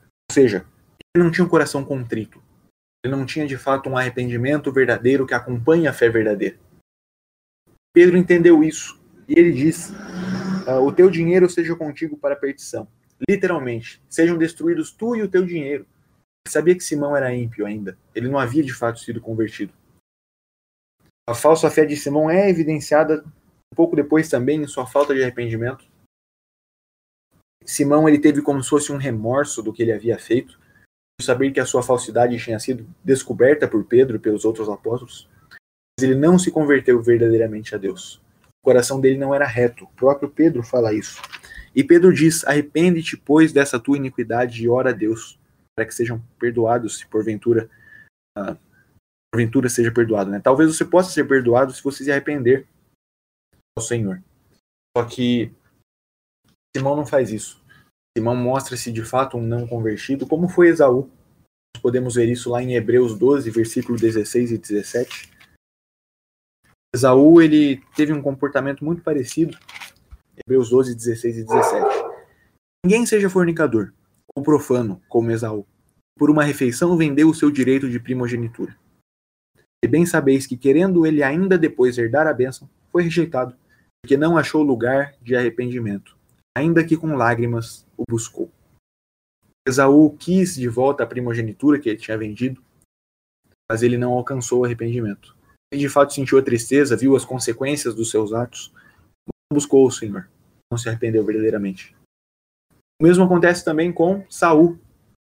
Ou 0.00 0.32
seja, 0.32 0.64
ele 1.14 1.24
não 1.24 1.30
tinha 1.30 1.44
um 1.44 1.48
coração 1.48 1.84
contrito. 1.84 2.42
Ele 3.04 3.16
não 3.16 3.26
tinha 3.26 3.46
de 3.46 3.56
fato 3.56 3.88
um 3.88 3.96
arrependimento 3.96 4.72
verdadeiro 4.72 5.26
que 5.26 5.34
acompanha 5.34 5.90
a 5.90 5.92
fé 5.92 6.08
verdadeira. 6.08 6.58
Pedro 7.92 8.16
entendeu 8.16 8.62
isso 8.62 9.00
e 9.28 9.38
ele 9.38 9.52
diz: 9.52 9.92
ah, 10.66 10.78
O 10.80 10.92
teu 10.92 11.10
dinheiro 11.10 11.48
seja 11.48 11.74
contigo 11.74 12.16
para 12.16 12.34
a 12.34 12.38
perdição. 12.38 12.86
Literalmente, 13.28 14.02
sejam 14.08 14.38
destruídos 14.38 14.92
tu 14.92 15.16
e 15.16 15.22
o 15.22 15.28
teu 15.28 15.44
dinheiro. 15.44 15.86
Sabia 16.48 16.74
que 16.74 16.82
Simão 16.82 17.16
era 17.16 17.34
ímpio 17.34 17.66
ainda. 17.66 17.98
Ele 18.14 18.28
não 18.28 18.38
havia 18.38 18.62
de 18.62 18.72
fato 18.72 19.00
sido 19.00 19.20
convertido. 19.20 19.72
A 21.28 21.34
falsa 21.34 21.70
fé 21.70 21.84
de 21.84 21.96
Simão 21.96 22.30
é 22.30 22.48
evidenciada 22.48 23.24
um 23.72 23.76
pouco 23.76 23.94
depois 23.94 24.28
também 24.28 24.62
em 24.62 24.66
sua 24.66 24.86
falta 24.86 25.14
de 25.14 25.22
arrependimento. 25.22 25.84
Simão 27.64 28.08
ele 28.08 28.18
teve 28.18 28.42
como 28.42 28.62
se 28.62 28.70
fosse 28.70 28.90
um 28.90 28.96
remorso 28.96 29.62
do 29.62 29.72
que 29.72 29.82
ele 29.82 29.92
havia 29.92 30.18
feito, 30.18 30.58
saber 31.20 31.52
que 31.52 31.60
a 31.60 31.66
sua 31.66 31.82
falsidade 31.82 32.38
tinha 32.38 32.58
sido 32.58 32.86
descoberta 33.04 33.68
por 33.68 33.84
Pedro 33.84 34.16
e 34.16 34.18
pelos 34.18 34.44
outros 34.44 34.68
apóstolos, 34.68 35.28
mas 35.50 36.08
ele 36.08 36.14
não 36.14 36.38
se 36.38 36.50
converteu 36.50 37.00
verdadeiramente 37.00 37.74
a 37.74 37.78
Deus. 37.78 38.20
O 38.62 38.66
coração 38.66 39.00
dele 39.00 39.18
não 39.18 39.34
era 39.34 39.46
reto. 39.46 39.84
O 39.84 39.96
próprio 39.96 40.28
Pedro 40.28 40.62
fala 40.62 40.92
isso. 40.92 41.20
E 41.74 41.82
Pedro 41.82 42.12
diz: 42.12 42.44
Arrepende-te, 42.44 43.16
pois, 43.16 43.52
dessa 43.52 43.78
tua 43.78 43.96
iniquidade 43.96 44.62
e 44.62 44.68
ora 44.68 44.90
a 44.90 44.92
Deus, 44.92 45.38
para 45.76 45.86
que 45.86 45.94
sejam 45.94 46.20
perdoados, 46.38 46.98
se 46.98 47.06
porventura, 47.06 47.70
uh, 48.38 48.56
porventura 49.32 49.68
seja 49.68 49.92
perdoado. 49.92 50.30
Né? 50.30 50.40
Talvez 50.40 50.74
você 50.74 50.84
possa 50.84 51.10
ser 51.10 51.26
perdoado 51.26 51.72
se 51.72 51.82
você 51.82 52.04
se 52.04 52.10
arrepender 52.10 52.66
ao 53.78 53.84
Senhor. 53.84 54.22
Só 54.96 55.04
que 55.04 55.52
Simão 56.76 56.96
não 56.96 57.06
faz 57.06 57.30
isso. 57.30 57.62
Simão 58.16 58.34
mostra-se 58.34 58.92
de 58.92 59.04
fato 59.04 59.36
um 59.36 59.42
não 59.42 59.66
convertido, 59.66 60.26
como 60.26 60.48
foi 60.48 60.68
Esaú. 60.68 61.08
Nós 61.74 61.82
podemos 61.82 62.16
ver 62.16 62.28
isso 62.28 62.50
lá 62.50 62.62
em 62.62 62.74
Hebreus 62.74 63.16
12, 63.16 63.50
versículo 63.50 63.98
16 63.98 64.52
e 64.52 64.58
17. 64.58 65.30
Esaú 66.94 67.40
ele 67.40 67.82
teve 67.94 68.12
um 68.12 68.20
comportamento 68.20 68.84
muito 68.84 69.02
parecido. 69.02 69.56
Hebreus 70.36 70.70
12, 70.70 70.94
16 70.94 71.38
e 71.38 71.44
17. 71.44 72.10
Ninguém 72.84 73.06
seja 73.06 73.30
fornicador 73.30 73.92
ou 74.40 74.42
profano, 74.42 75.00
como 75.08 75.30
Esaú. 75.30 75.66
Por 76.18 76.30
uma 76.30 76.44
refeição 76.44 76.96
vendeu 76.96 77.28
o 77.28 77.34
seu 77.34 77.50
direito 77.50 77.88
de 77.88 78.00
primogenitura. 78.00 78.76
E 79.84 79.88
bem 79.88 80.04
sabeis 80.04 80.46
que, 80.46 80.56
querendo 80.56 81.06
ele 81.06 81.22
ainda 81.22 81.56
depois 81.56 81.96
herdar 81.96 82.26
a 82.26 82.34
bênção, 82.34 82.68
foi 82.90 83.04
rejeitado, 83.04 83.54
porque 84.02 84.16
não 84.16 84.36
achou 84.36 84.62
lugar 84.62 85.14
de 85.22 85.36
arrependimento 85.36 86.18
ainda 86.56 86.84
que 86.84 86.96
com 86.96 87.16
lágrimas 87.16 87.86
o 87.96 88.04
buscou. 88.08 88.50
Esaú 89.66 90.16
quis 90.16 90.54
de 90.54 90.68
volta 90.68 91.02
a 91.02 91.06
primogenitura 91.06 91.78
que 91.78 91.88
ele 91.88 91.98
tinha 91.98 92.18
vendido, 92.18 92.62
mas 93.70 93.82
ele 93.82 93.96
não 93.96 94.12
alcançou 94.12 94.60
o 94.60 94.64
arrependimento. 94.64 95.36
Ele 95.72 95.82
de 95.82 95.88
fato 95.88 96.12
sentiu 96.12 96.38
a 96.38 96.42
tristeza, 96.42 96.96
viu 96.96 97.14
as 97.14 97.24
consequências 97.24 97.94
dos 97.94 98.10
seus 98.10 98.32
atos, 98.32 98.72
buscou 99.52 99.86
o 99.86 99.90
Senhor, 99.90 100.28
não 100.70 100.78
se 100.78 100.88
arrependeu 100.88 101.24
verdadeiramente. 101.24 101.94
O 103.00 103.02
mesmo 103.02 103.24
acontece 103.24 103.64
também 103.64 103.90
com 103.90 104.26
Saul. 104.28 104.78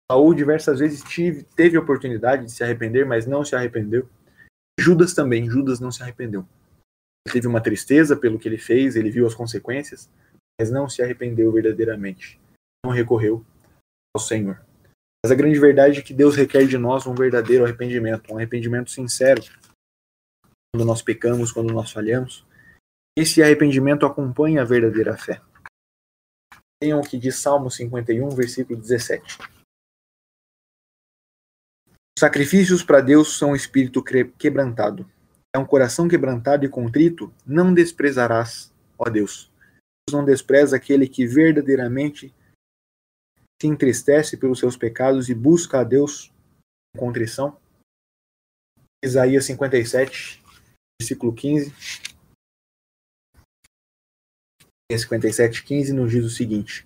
Saul 0.09 0.35
diversas 0.35 0.77
vezes 0.77 1.01
tive, 1.03 1.41
teve 1.41 1.75
oportunidade 1.75 2.45
de 2.45 2.51
se 2.51 2.63
arrepender, 2.63 3.03
mas 3.03 3.25
não 3.25 3.43
se 3.43 3.55
arrependeu. 3.55 4.07
Judas 4.79 5.15
também, 5.15 5.49
Judas 5.49 5.79
não 5.79 5.91
se 5.91 6.03
arrependeu. 6.03 6.47
Ele 7.25 7.33
teve 7.33 7.47
uma 7.47 7.61
tristeza 7.61 8.15
pelo 8.15 8.37
que 8.37 8.47
ele 8.47 8.59
fez, 8.59 8.95
ele 8.95 9.09
viu 9.09 9.25
as 9.25 9.33
consequências, 9.33 10.07
mas 10.59 10.69
não 10.69 10.87
se 10.87 11.01
arrependeu 11.01 11.51
verdadeiramente. 11.51 12.39
Não 12.85 12.91
recorreu 12.91 13.43
ao 14.15 14.21
Senhor. 14.21 14.61
Mas 15.25 15.31
a 15.31 15.35
grande 15.35 15.57
verdade 15.59 15.99
é 15.99 16.03
que 16.03 16.13
Deus 16.13 16.35
requer 16.35 16.67
de 16.67 16.77
nós 16.77 17.07
um 17.07 17.15
verdadeiro 17.15 17.63
arrependimento, 17.63 18.31
um 18.31 18.37
arrependimento 18.37 18.91
sincero. 18.91 19.41
Quando 20.71 20.85
nós 20.85 21.01
pecamos, 21.01 21.51
quando 21.51 21.73
nós 21.73 21.91
falhamos, 21.91 22.45
esse 23.17 23.41
arrependimento 23.41 24.05
acompanha 24.05 24.61
a 24.61 24.65
verdadeira 24.65 25.17
fé. 25.17 25.41
Tenham 26.83 26.99
o 26.99 27.09
que 27.09 27.17
diz 27.17 27.37
Salmo 27.37 27.71
51, 27.71 28.27
versículo 28.31 28.77
17. 28.77 29.37
Os 31.87 32.19
sacrifícios 32.19 32.83
para 32.83 32.99
Deus 32.99 33.37
são 33.37 33.51
um 33.51 33.55
espírito 33.55 34.03
quebrantado. 34.37 35.09
É 35.55 35.57
um 35.57 35.65
coração 35.65 36.09
quebrantado 36.09 36.65
e 36.65 36.69
contrito, 36.69 37.33
não 37.45 37.73
desprezarás, 37.73 38.73
ó 38.99 39.09
Deus. 39.09 39.49
Deus 40.05 40.19
não 40.19 40.25
despreza 40.25 40.75
aquele 40.75 41.07
que 41.07 41.25
verdadeiramente 41.25 42.35
se 43.61 43.67
entristece 43.69 44.35
pelos 44.35 44.59
seus 44.59 44.75
pecados 44.75 45.29
e 45.29 45.33
busca 45.33 45.79
a 45.79 45.83
Deus 45.85 46.33
com 46.93 47.05
contrição. 47.05 47.57
Isaías 49.01 49.45
57, 49.45 50.43
versículo 50.99 51.33
15. 51.33 52.12
57, 54.91 55.63
15 55.63 55.93
nos 55.93 56.11
diz 56.11 56.25
o 56.25 56.29
seguinte: 56.29 56.85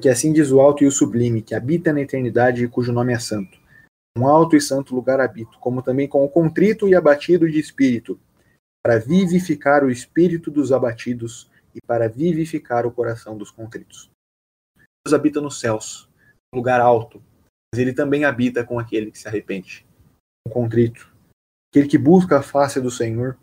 Que 0.00 0.08
assim 0.08 0.32
diz 0.32 0.50
o 0.50 0.60
alto 0.60 0.84
e 0.84 0.86
o 0.86 0.92
sublime, 0.92 1.42
que 1.42 1.54
habita 1.54 1.92
na 1.92 2.00
eternidade 2.00 2.64
e 2.64 2.68
cujo 2.68 2.92
nome 2.92 3.12
é 3.12 3.18
santo. 3.18 3.58
Um 4.16 4.26
alto 4.26 4.56
e 4.56 4.60
santo 4.60 4.94
lugar 4.94 5.20
habito, 5.20 5.58
como 5.58 5.82
também 5.82 6.08
com 6.08 6.24
o 6.24 6.28
contrito 6.28 6.88
e 6.88 6.94
abatido 6.94 7.48
de 7.48 7.58
espírito, 7.58 8.20
para 8.84 8.98
vivificar 8.98 9.84
o 9.84 9.90
espírito 9.90 10.50
dos 10.50 10.72
abatidos 10.72 11.50
e 11.74 11.80
para 11.86 12.08
vivificar 12.08 12.86
o 12.86 12.90
coração 12.90 13.36
dos 13.36 13.50
contritos. 13.50 14.10
Deus 15.04 15.14
habita 15.14 15.40
nos 15.40 15.60
céus, 15.60 16.08
lugar 16.54 16.80
alto, 16.80 17.22
mas 17.72 17.80
ele 17.80 17.92
também 17.92 18.24
habita 18.24 18.64
com 18.64 18.78
aquele 18.78 19.10
que 19.10 19.18
se 19.18 19.28
arrepende, 19.28 19.86
o 20.46 20.50
contrito, 20.50 21.12
aquele 21.70 21.88
que 21.88 21.98
busca 21.98 22.38
a 22.38 22.42
face 22.42 22.80
do 22.80 22.90
Senhor, 22.90 23.38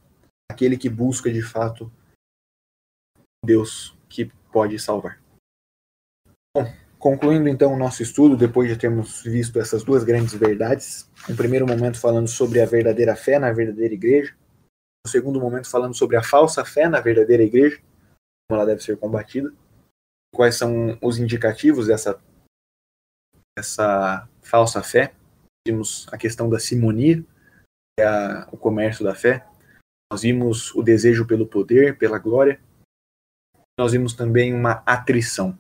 aquele 0.52 0.78
que 0.78 0.90
busca 0.90 1.32
de 1.32 1.42
fato 1.42 1.92
Deus 3.46 3.95
que 4.16 4.32
pode 4.52 4.80
salvar. 4.80 5.22
Bom, 6.56 6.74
concluindo 6.98 7.50
então 7.50 7.74
o 7.74 7.78
nosso 7.78 8.02
estudo, 8.02 8.38
depois 8.38 8.70
de 8.70 8.78
termos 8.78 9.22
visto 9.24 9.60
essas 9.60 9.84
duas 9.84 10.06
grandes 10.06 10.34
verdades, 10.34 11.12
um 11.30 11.36
primeiro 11.36 11.68
momento 11.68 12.00
falando 12.00 12.30
sobre 12.30 12.62
a 12.62 12.66
verdadeira 12.66 13.16
fé 13.16 13.38
na 13.38 13.52
verdadeira 13.52 13.94
igreja, 13.94 14.34
no 15.06 15.12
segundo 15.12 15.40
momento 15.42 15.70
falando 15.70 15.94
sobre 15.94 16.16
a 16.16 16.24
falsa 16.24 16.64
fé 16.64 16.88
na 16.88 17.02
verdadeira 17.02 17.44
igreja, 17.44 17.78
como 18.48 18.58
ela 18.60 18.66
deve 18.66 18.82
ser 18.82 18.98
combatida, 18.98 19.54
quais 20.34 20.56
são 20.56 20.98
os 21.02 21.20
indicativos 21.20 21.88
dessa 21.88 22.18
essa 23.58 24.28
falsa 24.42 24.82
fé. 24.84 25.14
Vimos 25.68 26.08
a 26.12 26.18
questão 26.18 26.50
da 26.50 26.60
simonia, 26.60 27.24
que 27.98 28.02
é 28.02 28.06
a, 28.06 28.48
o 28.52 28.58
comércio 28.58 29.04
da 29.04 29.16
fé. 29.16 29.46
Nós 30.12 30.22
vimos 30.22 30.74
o 30.76 30.84
desejo 30.84 31.26
pelo 31.26 31.48
poder, 31.48 31.98
pela 31.98 32.20
glória. 32.20 32.60
Nós 33.78 33.92
vimos 33.92 34.14
também 34.14 34.54
uma 34.54 34.84
atrição, 34.86 35.58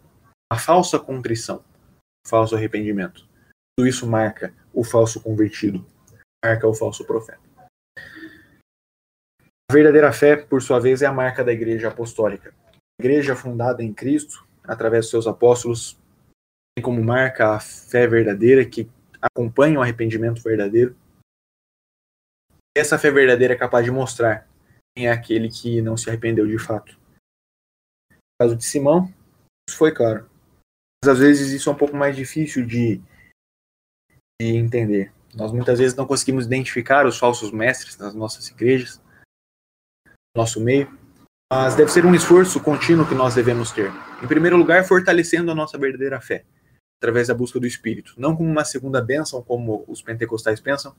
a 0.49 0.57
falsa 0.57 0.97
contrição, 0.97 1.63
o 2.26 2.30
falso 2.30 2.55
arrependimento. 2.55 3.28
Tudo 3.78 3.89
isso 3.89 4.07
marca 4.07 4.53
o 4.74 4.86
falso 4.86 5.22
convertido, 5.22 5.86
marca 6.43 6.66
o 6.66 6.74
falso 6.74 7.05
profeta. 7.05 7.41
A 9.70 9.74
verdadeira 9.74 10.13
fé, 10.13 10.38
por 10.38 10.61
sua 10.61 10.80
vez, 10.80 11.01
é 11.01 11.05
a 11.05 11.11
marca 11.11 11.43
da 11.43 11.51
igreja 11.51 11.89
apostólica. 11.89 12.53
A 12.74 13.03
igreja 13.03 13.36
fundada 13.36 13.84
em 13.84 13.93
Cristo, 13.93 14.47
através 14.63 15.05
dos 15.05 15.11
seus 15.11 15.28
apóstolos, 15.28 15.99
tem 16.74 16.84
como 16.84 17.03
marca 17.03 17.55
a 17.55 17.59
fé 17.59 18.07
verdadeira 18.07 18.63
que 18.63 18.89
acompanha 19.22 19.80
o 19.80 19.82
arrependimento 19.82 20.41
verdadeiro. 20.41 20.95
Essa 22.78 22.97
fé 22.97 23.11
verdadeira 23.11 23.55
é 23.55 23.57
capaz 23.57 23.84
de 23.84 23.91
mostrar 23.91 24.47
quem 24.95 25.07
é 25.07 25.11
aquele 25.11 25.49
que 25.49 25.82
não 25.82 25.97
se 25.97 26.09
arrependeu 26.09 26.47
de 26.47 26.57
fato. 26.57 26.97
Caso 28.40 28.56
de 28.56 28.66
Simão, 28.66 29.12
isso 29.70 29.78
foi 29.78 29.92
claro. 29.94 30.30
Mas 31.04 31.14
às 31.14 31.20
vezes 31.20 31.52
isso 31.52 31.70
é 31.70 31.74
um 31.74 31.78
pouco 31.78 31.96
mais 31.96 32.16
difícil 32.16 32.66
de, 32.66 33.02
de 34.42 34.56
entender. 34.56 35.12
Nós 35.34 35.52
muitas 35.52 35.80
vezes 35.80 35.96
não 35.96 36.08
conseguimos 36.08 36.46
identificar 36.46 37.06
os 37.06 37.18
falsos 37.18 37.52
mestres 37.52 37.98
nas 37.98 38.14
nossas 38.14 38.48
igrejas, 38.50 39.02
no 40.06 40.42
nosso 40.42 40.60
meio. 40.62 40.98
Mas 41.52 41.76
deve 41.76 41.92
ser 41.92 42.06
um 42.06 42.16
esforço 42.16 42.60
contínuo 42.60 43.08
que 43.08 43.14
nós 43.14 43.36
devemos 43.36 43.72
ter. 43.72 43.92
Em 44.22 44.28
primeiro 44.28 44.58
lugar, 44.58 44.84
fortalecendo 44.84 45.52
a 45.52 45.56
nossa 45.56 45.78
verdadeira 45.78 46.20
fé 46.20 46.44
através 47.00 47.28
da 47.28 47.36
busca 47.36 47.60
do 47.60 47.68
Espírito. 47.68 48.14
Não 48.18 48.36
como 48.36 48.50
uma 48.50 48.66
segunda 48.66 49.02
bênção, 49.02 49.42
como 49.42 49.86
os 49.88 50.02
pentecostais 50.02 50.60
pensam, 50.60 50.96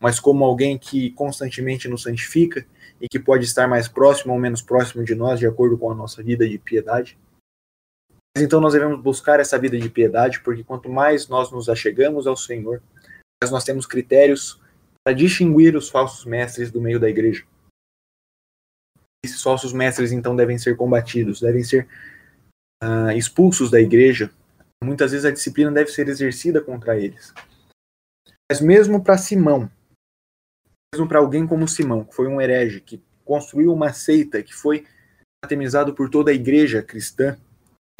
mas 0.00 0.18
como 0.18 0.44
alguém 0.44 0.76
que 0.76 1.10
constantemente 1.10 1.88
nos 1.88 2.02
santifica 2.02 2.66
e 3.00 3.08
que 3.08 3.18
pode 3.18 3.44
estar 3.44 3.66
mais 3.66 3.88
próximo 3.88 4.32
ou 4.32 4.38
menos 4.38 4.62
próximo 4.62 5.04
de 5.04 5.14
nós, 5.14 5.38
de 5.38 5.46
acordo 5.46 5.76
com 5.76 5.90
a 5.90 5.94
nossa 5.94 6.22
vida 6.22 6.48
de 6.48 6.58
piedade. 6.58 7.18
Mas 8.36 8.44
então 8.44 8.60
nós 8.60 8.72
devemos 8.72 9.00
buscar 9.00 9.40
essa 9.40 9.58
vida 9.58 9.78
de 9.78 9.88
piedade, 9.88 10.40
porque 10.40 10.64
quanto 10.64 10.88
mais 10.88 11.28
nós 11.28 11.50
nos 11.50 11.68
achegamos 11.68 12.26
ao 12.26 12.36
Senhor, 12.36 12.82
mais 13.42 13.50
nós 13.50 13.64
temos 13.64 13.86
critérios 13.86 14.60
para 15.04 15.14
distinguir 15.14 15.76
os 15.76 15.88
falsos 15.88 16.24
mestres 16.24 16.70
do 16.70 16.80
meio 16.80 16.98
da 16.98 17.08
igreja. 17.08 17.44
Esses 19.24 19.42
falsos 19.42 19.72
mestres 19.72 20.12
então 20.12 20.34
devem 20.34 20.58
ser 20.58 20.76
combatidos, 20.76 21.40
devem 21.40 21.62
ser 21.62 21.86
uh, 22.82 23.10
expulsos 23.12 23.70
da 23.70 23.80
igreja 23.80 24.30
Muitas 24.84 25.12
vezes 25.12 25.24
a 25.24 25.30
disciplina 25.30 25.72
deve 25.72 25.90
ser 25.90 26.08
exercida 26.08 26.60
contra 26.60 26.98
eles. 26.98 27.32
Mas 28.50 28.60
mesmo 28.60 29.02
para 29.02 29.16
Simão, 29.16 29.70
para 31.06 31.18
alguém 31.18 31.46
como 31.46 31.66
Simão, 31.66 32.04
que 32.04 32.14
foi 32.14 32.26
um 32.28 32.40
herege, 32.40 32.80
que 32.80 33.02
construiu 33.24 33.72
uma 33.72 33.92
seita, 33.92 34.42
que 34.42 34.54
foi 34.54 34.86
atemizado 35.44 35.94
por 35.94 36.08
toda 36.08 36.30
a 36.30 36.34
igreja 36.34 36.82
cristã, 36.82 37.38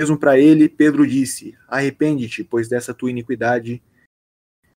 mesmo 0.01 0.19
para 0.19 0.39
ele, 0.39 0.69
Pedro 0.69 1.07
disse: 1.07 1.57
Arrepende-te, 1.69 2.43
pois 2.45 2.69
dessa 2.69 2.95
tua 2.95 3.11
iniquidade, 3.11 3.83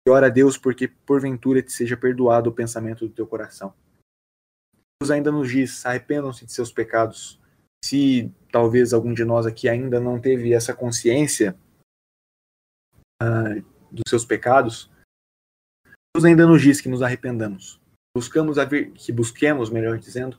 e 0.07 0.11
ora 0.11 0.27
a 0.27 0.29
Deus, 0.29 0.57
porque 0.57 0.87
porventura 0.87 1.61
te 1.61 1.71
seja 1.71 1.97
perdoado 1.97 2.49
o 2.49 2.53
pensamento 2.53 3.07
do 3.07 3.13
teu 3.13 3.25
coração. 3.25 3.73
Deus 5.01 5.11
ainda 5.11 5.31
nos 5.31 5.49
diz: 5.49 5.85
arrependam-se 5.85 6.45
de 6.45 6.51
seus 6.51 6.71
pecados. 6.71 7.39
Se 7.83 8.31
talvez 8.51 8.93
algum 8.93 9.13
de 9.13 9.23
nós 9.23 9.45
aqui 9.45 9.69
ainda 9.69 9.99
não 9.99 10.19
teve 10.19 10.53
essa 10.53 10.73
consciência, 10.73 11.55
uh, 13.21 13.61
dos 13.91 14.03
seus 14.07 14.25
pecados, 14.25 14.91
Deus 16.15 16.25
ainda 16.25 16.45
nos 16.45 16.61
diz 16.61 16.81
que 16.81 16.89
nos 16.89 17.01
arrependamos. 17.01 17.79
Buscamos 18.15 18.57
a 18.57 18.63
ver, 18.63 18.91
que 18.91 19.11
busquemos, 19.11 19.69
melhor 19.69 19.97
dizendo, 19.97 20.37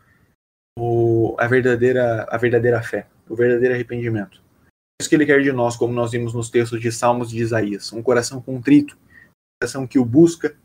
o, 0.78 1.36
a 1.38 1.46
verdadeira 1.46 2.26
a 2.30 2.38
verdadeira 2.38 2.82
fé, 2.82 3.06
o 3.28 3.36
verdadeiro 3.36 3.74
arrependimento. 3.74 4.42
É 4.66 5.02
isso 5.02 5.10
que 5.10 5.14
ele 5.14 5.26
quer 5.26 5.42
de 5.42 5.52
nós, 5.52 5.76
como 5.76 5.92
nós 5.92 6.12
vimos 6.12 6.32
nos 6.32 6.48
textos 6.48 6.80
de 6.80 6.90
Salmos 6.90 7.28
de 7.28 7.38
Isaías, 7.38 7.92
um 7.92 8.02
coração 8.02 8.40
contrito, 8.40 8.94
um 8.96 9.62
coração 9.62 9.86
que 9.86 9.98
o 9.98 10.04
busca 10.04 10.56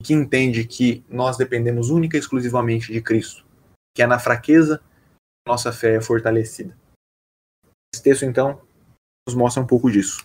e 0.00 0.04
que 0.04 0.14
entende 0.14 0.64
que 0.64 1.04
nós 1.08 1.36
dependemos 1.36 1.90
única 1.90 2.16
e 2.16 2.20
exclusivamente 2.20 2.92
de 2.92 3.00
Cristo, 3.00 3.44
que 3.94 4.02
é 4.02 4.06
na 4.06 4.20
fraqueza 4.20 4.78
que 4.78 5.50
nossa 5.50 5.72
fé 5.72 5.96
é 5.96 6.00
fortalecida. 6.00 6.76
Esse 7.92 8.02
texto 8.02 8.24
então 8.24 8.62
nos 9.26 9.34
mostra 9.34 9.62
um 9.62 9.66
pouco 9.66 9.90
disso. 9.90 10.24